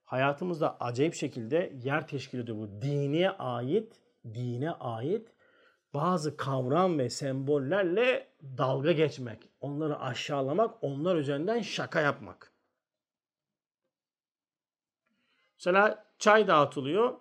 hayatımızda 0.05 0.77
acayip 0.81 1.15
şekilde 1.15 1.73
yer 1.83 2.09
teşkil 2.09 2.39
ediyor 2.39 2.59
bu 2.59 2.83
dine 2.83 3.31
ait, 3.31 4.01
dine 4.25 4.71
ait 4.71 5.29
bazı 5.95 6.37
kavram 6.37 6.99
ve 6.99 7.11
sembollerle 7.11 8.29
dalga 8.43 8.93
geçmek, 8.93 9.49
onları 9.61 10.01
aşağılamak, 10.01 10.75
onlar 10.81 11.17
üzerinden 11.17 11.61
şaka 11.61 12.01
yapmak. 12.01 12.53
Mesela 15.59 16.05
çay 16.19 16.49
dağıtılıyor. 16.49 17.15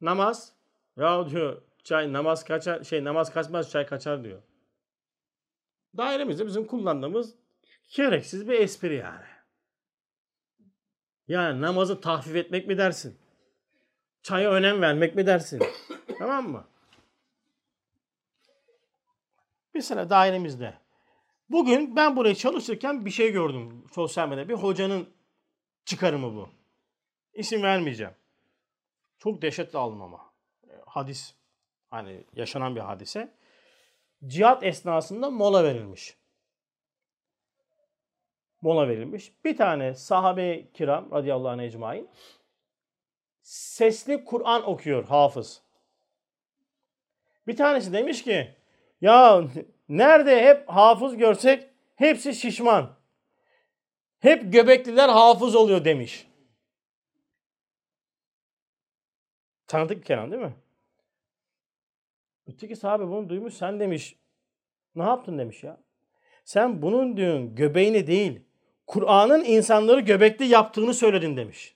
Namaz. 0.00 0.52
Ya 0.96 1.30
diyor 1.30 1.62
çay 1.84 2.12
namaz 2.12 2.44
kaçar 2.44 2.84
şey 2.84 3.04
namaz 3.04 3.32
kaçmaz 3.32 3.70
çay 3.70 3.86
kaçar 3.86 4.24
diyor. 4.24 4.42
Dairemizde 5.96 6.46
bizim 6.46 6.66
kullandığımız 6.66 7.34
gereksiz 7.88 8.48
bir 8.48 8.60
espri 8.60 8.96
yani. 8.96 9.24
Yani 11.28 11.60
namazı 11.60 12.00
tahfif 12.00 12.36
etmek 12.36 12.66
mi 12.66 12.78
dersin? 12.78 13.18
Çaya 14.22 14.50
önem 14.50 14.80
vermek 14.82 15.14
mi 15.14 15.26
dersin? 15.26 15.62
tamam 16.18 16.50
mı? 16.50 16.66
Mesela 19.74 20.10
dairemizde. 20.10 20.74
Bugün 21.50 21.96
ben 21.96 22.16
buraya 22.16 22.34
çalışırken 22.34 23.06
bir 23.06 23.10
şey 23.10 23.32
gördüm 23.32 23.84
sosyal 23.92 24.28
medyada. 24.28 24.48
Bir 24.48 24.54
hocanın 24.54 25.08
çıkarımı 25.84 26.34
bu. 26.34 26.48
İsim 27.34 27.62
vermeyeceğim. 27.62 28.14
Çok 29.18 29.42
dehşetle 29.42 29.78
aldım 29.78 30.02
ama. 30.02 30.32
E, 30.68 30.72
hadis. 30.86 31.34
Hani 31.90 32.24
yaşanan 32.32 32.76
bir 32.76 32.80
hadise. 32.80 33.34
Cihat 34.26 34.64
esnasında 34.64 35.30
mola 35.30 35.64
verilmiş. 35.64 36.17
Mola 38.62 38.88
verilmiş. 38.88 39.32
Bir 39.44 39.56
tane 39.56 39.94
sahabe 39.94 40.70
kiram 40.72 41.10
radıyallahu 41.12 41.48
anh 41.48 41.62
ecmain 41.62 42.08
sesli 43.48 44.24
Kur'an 44.24 44.68
okuyor 44.68 45.04
hafız. 45.04 45.62
Bir 47.46 47.56
tanesi 47.56 47.92
demiş 47.92 48.24
ki 48.24 48.54
ya 49.00 49.44
nerede 49.88 50.42
hep 50.42 50.68
hafız 50.68 51.16
görsek 51.16 51.68
hepsi 51.96 52.34
şişman. 52.34 52.98
Hep 54.20 54.52
göbekliler 54.52 55.08
hafız 55.08 55.54
oluyor 55.54 55.84
demiş. 55.84 56.28
Tanıdık 59.66 59.98
bir 59.98 60.04
kelam 60.04 60.30
değil 60.30 60.42
mi? 60.42 60.54
Öteki 62.46 62.76
sahabe 62.76 63.08
bunu 63.08 63.28
duymuş 63.28 63.54
sen 63.54 63.80
demiş. 63.80 64.16
Ne 64.94 65.02
yaptın 65.02 65.38
demiş 65.38 65.64
ya. 65.64 65.80
Sen 66.44 66.82
bunun 66.82 67.16
diyorsun 67.16 67.54
göbeğini 67.54 68.06
değil 68.06 68.47
Kur'an'ın 68.88 69.44
insanları 69.44 70.00
göbekli 70.00 70.44
yaptığını 70.44 70.94
söyledin 70.94 71.36
demiş. 71.36 71.74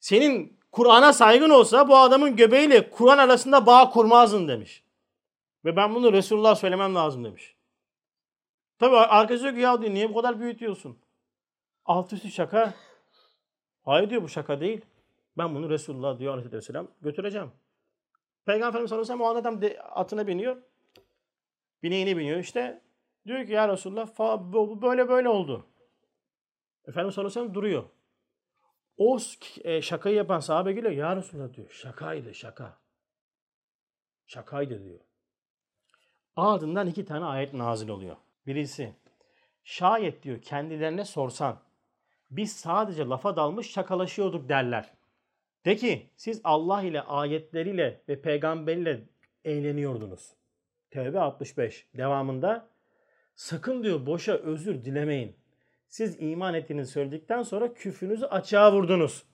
Senin 0.00 0.58
Kur'an'a 0.72 1.12
saygın 1.12 1.50
olsa 1.50 1.88
bu 1.88 1.96
adamın 1.96 2.36
göbeğiyle 2.36 2.90
Kur'an 2.90 3.18
arasında 3.18 3.66
bağ 3.66 3.90
kurmazdın 3.90 4.48
demiş. 4.48 4.84
Ve 5.64 5.76
ben 5.76 5.94
bunu 5.94 6.12
Resulullah 6.12 6.54
söylemem 6.54 6.94
lazım 6.94 7.24
demiş. 7.24 7.56
Tabi 8.78 8.96
arkadaşı 8.96 9.42
diyor 9.42 9.54
ki 9.54 9.60
ya 9.60 9.80
diyor, 9.80 9.94
niye 9.94 10.10
bu 10.10 10.14
kadar 10.14 10.40
büyütüyorsun? 10.40 10.98
Alt 11.84 12.12
üstü 12.12 12.30
şaka. 12.30 12.74
Hayır 13.84 14.10
diyor 14.10 14.22
bu 14.22 14.28
şaka 14.28 14.60
değil. 14.60 14.80
Ben 15.38 15.54
bunu 15.54 15.70
Resulullah 15.70 16.18
diyor 16.18 16.38
aleyhisselam 16.38 16.88
götüreceğim. 17.00 17.50
Peygamber 18.46 18.68
Efendimiz 18.68 18.88
sallallahu 18.90 19.32
aleyhi 19.32 19.48
ve 19.48 19.50
sellem 19.50 19.70
o 19.70 19.78
adam 19.78 20.00
atına 20.00 20.26
biniyor. 20.26 20.56
Bineğine 21.82 22.16
biniyor 22.16 22.38
işte. 22.38 22.80
Diyor 23.26 23.46
ki 23.46 23.52
ya 23.52 23.68
Resulullah 23.68 24.08
bu 24.52 24.82
böyle 24.82 25.08
böyle 25.08 25.28
oldu. 25.28 25.66
Efendimiz 26.88 27.14
sallallahu 27.14 27.40
aleyhi 27.40 27.54
duruyor. 27.54 27.84
O 28.96 29.18
e, 29.64 29.82
şakayı 29.82 30.16
yapan 30.16 30.40
sahabe 30.40 30.72
geliyor. 30.72 30.92
Ya 30.92 31.16
Resulullah 31.16 31.54
diyor. 31.54 31.70
Şakaydı 31.70 32.34
şaka. 32.34 32.78
Şakaydı 34.26 34.84
diyor. 34.84 35.00
Ardından 36.36 36.86
iki 36.86 37.04
tane 37.04 37.24
ayet 37.24 37.54
nazil 37.54 37.88
oluyor. 37.88 38.16
Birisi 38.46 38.94
şayet 39.64 40.22
diyor 40.22 40.42
kendilerine 40.42 41.04
sorsan 41.04 41.62
biz 42.30 42.52
sadece 42.52 43.04
lafa 43.04 43.36
dalmış 43.36 43.70
şakalaşıyorduk 43.70 44.48
derler. 44.48 44.92
De 45.64 45.76
ki 45.76 46.10
siz 46.16 46.40
Allah 46.44 46.82
ile 46.82 47.02
ayetleriyle 47.02 48.02
ve 48.08 48.22
peygamberiyle 48.22 49.08
eğleniyordunuz. 49.44 50.34
Tevbe 50.90 51.20
65 51.20 51.86
devamında 51.96 52.68
sakın 53.34 53.82
diyor 53.82 54.06
boşa 54.06 54.32
özür 54.32 54.84
dilemeyin. 54.84 55.41
Siz 55.92 56.16
iman 56.20 56.54
ettiğinizi 56.54 56.92
söyledikten 56.92 57.42
sonra 57.42 57.74
küfrünüzü 57.74 58.26
açığa 58.26 58.72
vurdunuz. 58.72 59.24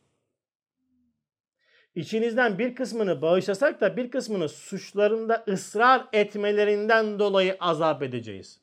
İçinizden 1.95 2.59
bir 2.59 2.75
kısmını 2.75 3.23
bağışlasak 3.23 3.81
da 3.81 3.97
bir 3.97 4.11
kısmını 4.11 4.49
suçlarında 4.49 5.45
ısrar 5.49 6.07
etmelerinden 6.13 7.19
dolayı 7.19 7.57
azap 7.61 8.03
edeceğiz. 8.03 8.61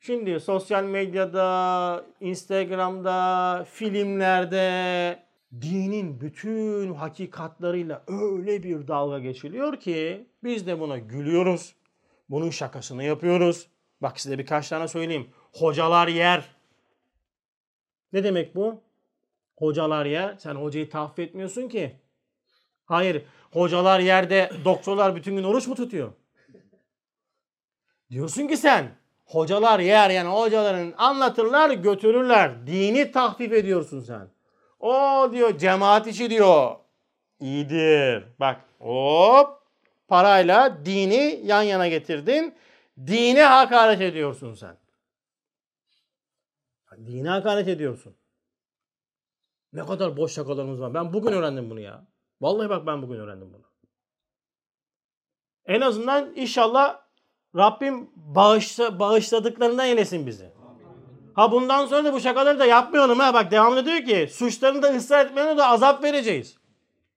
Şimdi 0.00 0.40
sosyal 0.40 0.84
medyada, 0.84 2.06
Instagram'da, 2.20 3.64
filmlerde 3.70 5.18
dinin 5.60 6.20
bütün 6.20 6.94
hakikatlarıyla 6.94 8.04
öyle 8.08 8.62
bir 8.62 8.88
dalga 8.88 9.18
geçiliyor 9.18 9.80
ki 9.80 10.26
biz 10.44 10.66
de 10.66 10.80
buna 10.80 10.98
gülüyoruz. 10.98 11.74
Bunun 12.30 12.50
şakasını 12.50 13.04
yapıyoruz. 13.04 13.68
Bak 14.00 14.20
size 14.20 14.38
birkaç 14.38 14.68
tane 14.68 14.88
söyleyeyim. 14.88 15.28
Hocalar 15.52 16.08
yer. 16.08 16.61
Ne 18.12 18.24
demek 18.24 18.54
bu? 18.54 18.80
Hocalar 19.56 20.06
yer. 20.06 20.34
Sen 20.38 20.54
hocayı 20.54 20.90
tahfiye 20.90 21.28
etmiyorsun 21.28 21.68
ki. 21.68 21.96
Hayır. 22.84 23.22
Hocalar 23.52 24.00
yerde 24.00 24.50
doktorlar 24.64 25.16
bütün 25.16 25.36
gün 25.36 25.44
oruç 25.44 25.66
mu 25.66 25.74
tutuyor? 25.74 26.12
Diyorsun 28.10 28.46
ki 28.46 28.56
sen 28.56 28.90
hocalar 29.24 29.80
yer 29.80 30.10
yani 30.10 30.28
hocaların 30.28 30.94
anlatırlar 30.98 31.70
götürürler. 31.70 32.66
Dini 32.66 33.12
tahfif 33.12 33.52
ediyorsun 33.52 34.00
sen. 34.00 34.28
O 34.80 35.28
diyor 35.32 35.58
cemaat 35.58 36.06
işi 36.06 36.30
diyor. 36.30 36.76
İyidir. 37.40 38.24
Bak 38.40 38.60
hop 38.78 39.62
parayla 40.08 40.84
dini 40.84 41.40
yan 41.44 41.62
yana 41.62 41.88
getirdin. 41.88 42.54
Dine 43.06 43.42
hakaret 43.42 44.00
ediyorsun 44.00 44.54
sen. 44.54 44.81
Dine 47.06 47.28
hakaret 47.28 47.68
ediyorsun. 47.68 48.16
Ne 49.72 49.86
kadar 49.86 50.16
boş 50.16 50.32
şakalarımız 50.32 50.80
var. 50.80 50.94
Ben 50.94 51.12
bugün 51.12 51.32
öğrendim 51.32 51.70
bunu 51.70 51.80
ya. 51.80 52.06
Vallahi 52.40 52.68
bak 52.70 52.86
ben 52.86 53.02
bugün 53.02 53.18
öğrendim 53.20 53.52
bunu. 53.52 53.62
En 55.66 55.80
azından 55.80 56.36
inşallah 56.36 57.02
Rabbim 57.56 58.10
bağışla, 58.16 58.98
bağışladıklarından 58.98 59.86
eylesin 59.86 60.26
bizi. 60.26 60.52
Ha 61.34 61.52
bundan 61.52 61.86
sonra 61.86 62.04
da 62.04 62.12
bu 62.12 62.20
şakaları 62.20 62.58
da 62.58 62.66
yapmıyorum 62.66 63.18
ha. 63.18 63.34
Bak 63.34 63.50
devamlı 63.50 63.86
diyor 63.86 64.04
ki 64.04 64.28
suçlarını 64.32 64.82
da 64.82 64.94
ısrar 64.94 65.26
etmeyene 65.26 65.56
de 65.56 65.64
azap 65.64 66.04
vereceğiz. 66.04 66.58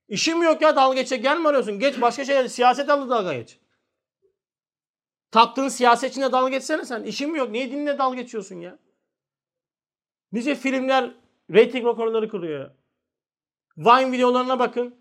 İşim 0.08 0.44
yok 0.44 0.62
ya 0.62 0.76
dalga 0.76 0.96
geçecek 0.96 1.24
gelme 1.24 1.50
arıyorsun. 1.50 1.80
Geç 1.80 2.02
başka 2.02 2.26
şeyler 2.26 2.48
siyaset 2.48 2.90
alı 2.90 3.10
dalga 3.10 3.34
geç. 3.34 3.60
Taptığın 5.32 5.68
siyasetçine 5.68 6.32
dalga 6.32 6.50
geçsene 6.50 6.86
sen. 6.86 7.04
İşim 7.04 7.36
yok. 7.36 7.52
Niye 7.52 7.72
dinle 7.72 7.98
dalga 7.98 8.16
geçiyorsun 8.16 8.56
ya? 8.56 8.80
Nice 10.36 10.56
filmler 10.56 11.14
reyting 11.54 11.86
rekorları 11.86 12.30
kırıyor. 12.30 12.72
Vine 13.78 14.12
videolarına 14.12 14.60
bakın. 14.60 14.96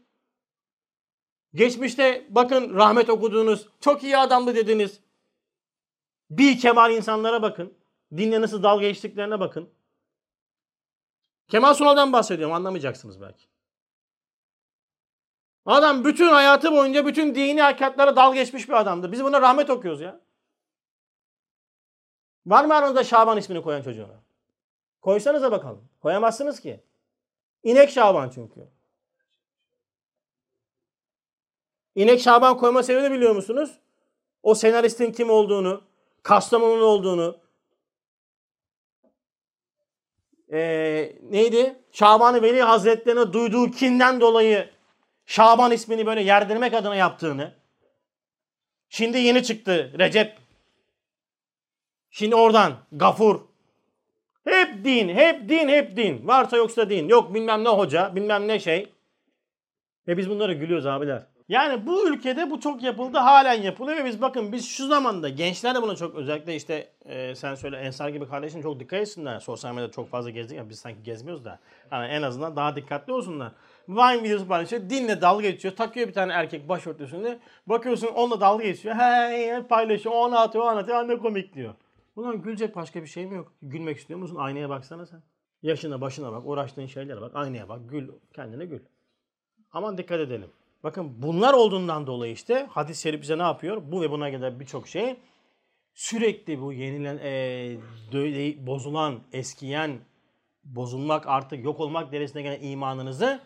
Geçmişte 1.54 2.26
bakın 2.30 2.74
rahmet 2.74 3.10
okuduğunuz, 3.10 3.68
çok 3.80 4.02
iyi 4.02 4.18
adamdı 4.18 4.54
dediniz. 4.54 5.00
Bir 6.30 6.58
Kemal 6.58 6.92
insanlara 6.92 7.42
bakın. 7.42 7.74
Dinle 8.16 8.40
nasıl 8.40 8.62
dalga 8.62 8.86
geçtiklerine 8.86 9.40
bakın. 9.40 9.70
Kemal 11.48 11.74
Sunal'dan 11.74 12.12
bahsediyorum 12.12 12.54
anlamayacaksınız 12.54 13.20
belki. 13.20 13.44
Adam 15.66 16.04
bütün 16.04 16.28
hayatı 16.28 16.72
boyunca 16.72 17.06
bütün 17.06 17.34
dini 17.34 17.62
hakikatlara 17.62 18.16
dalga 18.16 18.34
geçmiş 18.34 18.68
bir 18.68 18.74
adamdır. 18.74 19.12
Biz 19.12 19.24
buna 19.24 19.40
rahmet 19.40 19.70
okuyoruz 19.70 20.00
ya. 20.00 20.20
Var 22.46 22.64
mı 22.64 22.74
aranızda 22.74 23.04
Şaban 23.04 23.38
ismini 23.38 23.62
koyan 23.62 23.82
çocuğuna? 23.82 24.23
Koysanıza 25.04 25.52
bakalım. 25.52 25.88
Koyamazsınız 26.02 26.60
ki. 26.60 26.80
İnek 27.62 27.90
Şaban 27.90 28.30
çünkü. 28.30 28.68
İnek 31.94 32.20
Şaban 32.20 32.56
koyma 32.56 32.82
sebebini 32.82 33.10
biliyor 33.10 33.34
musunuz? 33.34 33.78
O 34.42 34.54
senaristin 34.54 35.12
kim 35.12 35.30
olduğunu, 35.30 35.84
Kastamonu'lu 36.22 36.84
olduğunu, 36.84 37.38
ee, 40.52 41.16
neydi? 41.22 41.82
Şaban-ı 41.92 42.42
Veli 42.42 42.62
Hazretlerine 42.62 43.32
duyduğu 43.32 43.70
kinden 43.70 44.20
dolayı 44.20 44.70
Şaban 45.26 45.72
ismini 45.72 46.06
böyle 46.06 46.22
yerdirmek 46.22 46.74
adına 46.74 46.96
yaptığını. 46.96 47.54
Şimdi 48.88 49.18
yeni 49.18 49.42
çıktı 49.42 49.92
Recep. 49.98 50.38
Şimdi 52.10 52.34
oradan 52.34 52.76
Gafur. 52.92 53.53
Hep 54.44 54.84
din, 54.84 55.08
hep 55.08 55.48
din, 55.48 55.68
hep 55.68 55.96
din. 55.96 56.26
Varsa 56.26 56.56
yoksa 56.56 56.90
din. 56.90 57.08
Yok 57.08 57.34
bilmem 57.34 57.64
ne 57.64 57.68
hoca, 57.68 58.16
bilmem 58.16 58.48
ne 58.48 58.58
şey. 58.58 58.92
Ve 60.08 60.16
biz 60.16 60.30
bunlara 60.30 60.52
gülüyoruz 60.52 60.86
abiler. 60.86 61.22
Yani 61.48 61.86
bu 61.86 62.08
ülkede 62.08 62.50
bu 62.50 62.60
çok 62.60 62.82
yapıldı, 62.82 63.18
halen 63.18 63.62
yapılıyor 63.62 63.98
ve 63.98 64.04
biz 64.04 64.22
bakın 64.22 64.52
biz 64.52 64.68
şu 64.68 64.86
zamanda 64.86 65.28
gençler 65.28 65.74
de 65.74 65.82
buna 65.82 65.96
çok 65.96 66.14
özellikle 66.14 66.56
işte 66.56 66.88
e, 67.04 67.34
sen 67.34 67.54
söyle 67.54 67.76
Ensar 67.76 68.08
gibi 68.08 68.28
kardeşim 68.28 68.62
çok 68.62 68.80
dikkat 68.80 69.00
etsinler. 69.00 69.40
Sosyal 69.40 69.74
medyada 69.74 69.92
çok 69.92 70.10
fazla 70.10 70.30
gezdik 70.30 70.58
ya 70.58 70.68
biz 70.68 70.78
sanki 70.78 71.02
gezmiyoruz 71.02 71.44
da. 71.44 71.58
Yani 71.92 72.06
en 72.06 72.22
azından 72.22 72.56
daha 72.56 72.76
dikkatli 72.76 73.12
olsunlar. 73.12 73.52
Vine 73.88 74.22
videosu 74.22 74.48
paylaşıyor, 74.48 74.82
dinle 74.90 75.20
dalga 75.20 75.50
geçiyor. 75.50 75.76
Takıyor 75.76 76.08
bir 76.08 76.12
tane 76.12 76.32
erkek 76.32 76.68
başörtüsünü. 76.68 77.38
Bakıyorsun 77.66 78.06
onunla 78.06 78.40
dalga 78.40 78.64
geçiyor. 78.64 78.94
He 78.94 79.62
paylaşıyor, 79.68 80.14
onu 80.14 80.38
atıyor, 80.38 80.64
onu 80.64 80.78
atıyor, 80.78 81.08
ne 81.08 81.18
komik 81.18 81.54
diyor. 81.54 81.74
Bundan 82.16 82.42
gülecek 82.42 82.76
başka 82.76 83.02
bir 83.02 83.06
şey 83.06 83.26
mi 83.26 83.36
yok? 83.36 83.52
Gülmek 83.62 83.98
istiyor 83.98 84.20
musun? 84.20 84.36
Aynaya 84.36 84.68
baksana 84.68 85.06
sen. 85.06 85.22
Yaşına 85.62 86.00
başına 86.00 86.32
bak, 86.32 86.46
uğraştığın 86.46 86.86
şeylere 86.86 87.20
bak, 87.20 87.32
aynaya 87.34 87.68
bak, 87.68 87.90
gül, 87.90 88.08
kendine 88.34 88.64
gül. 88.66 88.80
Aman 89.72 89.98
dikkat 89.98 90.20
edelim. 90.20 90.50
Bakın 90.82 91.22
bunlar 91.22 91.54
olduğundan 91.54 92.06
dolayı 92.06 92.32
işte 92.32 92.66
hadis-i 92.70 93.02
şerif 93.02 93.22
bize 93.22 93.38
ne 93.38 93.42
yapıyor? 93.42 93.82
Bu 93.92 94.02
ve 94.02 94.10
buna 94.10 94.32
kadar 94.32 94.60
birçok 94.60 94.88
şey 94.88 95.16
sürekli 95.94 96.60
bu 96.60 96.72
yenilen, 96.72 97.18
e, 97.22 98.66
bozulan, 98.66 99.20
eskiyen, 99.32 99.98
bozulmak 100.64 101.26
artık 101.26 101.64
yok 101.64 101.80
olmak 101.80 102.12
derecesine 102.12 102.42
gelen 102.42 102.62
imanınızı 102.62 103.40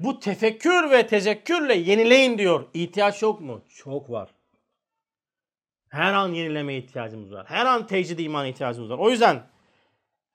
bu 0.00 0.20
tefekkür 0.20 0.90
ve 0.90 1.06
tezekkürle 1.06 1.74
yenileyin 1.74 2.38
diyor. 2.38 2.64
İhtiyaç 2.74 3.22
yok 3.22 3.40
mu? 3.40 3.60
Çok 3.68 4.10
var. 4.10 4.30
Her 5.88 6.12
an 6.12 6.28
yenilemeye 6.28 6.78
ihtiyacımız 6.78 7.32
var. 7.32 7.46
Her 7.48 7.66
an 7.66 7.86
tecrid 7.86 8.18
iman 8.18 8.46
ihtiyacımız 8.46 8.90
var. 8.90 8.98
O 8.98 9.10
yüzden 9.10 9.42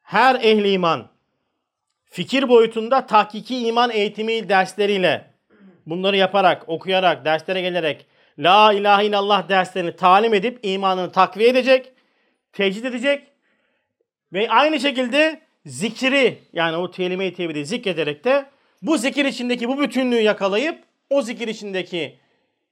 her 0.01 0.35
ehli 0.35 0.71
iman 0.71 1.07
fikir 2.05 2.49
boyutunda 2.49 3.05
tahkiki 3.05 3.67
iman 3.67 3.91
eğitimi 3.91 4.49
dersleriyle 4.49 5.33
bunları 5.85 6.17
yaparak, 6.17 6.69
okuyarak, 6.69 7.25
derslere 7.25 7.61
gelerek 7.61 8.05
La 8.39 8.73
ilahe 8.73 9.05
illallah 9.05 9.49
derslerini 9.49 9.95
talim 9.95 10.33
edip 10.33 10.59
imanını 10.63 11.11
takviye 11.11 11.49
edecek, 11.49 11.91
tecrid 12.53 12.83
edecek 12.83 13.27
ve 14.33 14.49
aynı 14.49 14.79
şekilde 14.79 15.41
zikri 15.65 16.39
yani 16.53 16.77
o 16.77 16.91
kelime-i 16.91 17.33
tevhidi 17.33 17.65
zikrederek 17.65 18.23
de 18.23 18.45
bu 18.81 18.97
zikir 18.97 19.25
içindeki 19.25 19.67
bu 19.67 19.79
bütünlüğü 19.79 20.21
yakalayıp 20.21 20.83
o 21.09 21.21
zikir 21.21 21.47
içindeki 21.47 22.19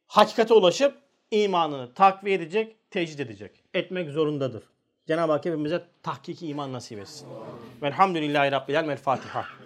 hakikate 0.08 0.54
ulaşıp 0.54 1.01
imanını 1.32 1.94
takviye 1.94 2.36
edecek, 2.36 2.76
tecrid 2.92 3.20
edecek. 3.20 3.52
Etmek 3.74 4.10
zorundadır. 4.10 4.64
Cenab-ı 5.08 5.32
Hak 5.32 5.46
hepimize 5.46 5.84
tahkiki 6.04 6.48
iman 6.48 6.74
nasip 6.74 7.00
etsin. 7.00 7.28
Velhamdülillahi 7.82 8.52
Rabbil 8.52 8.98
Fatiha. 8.98 9.62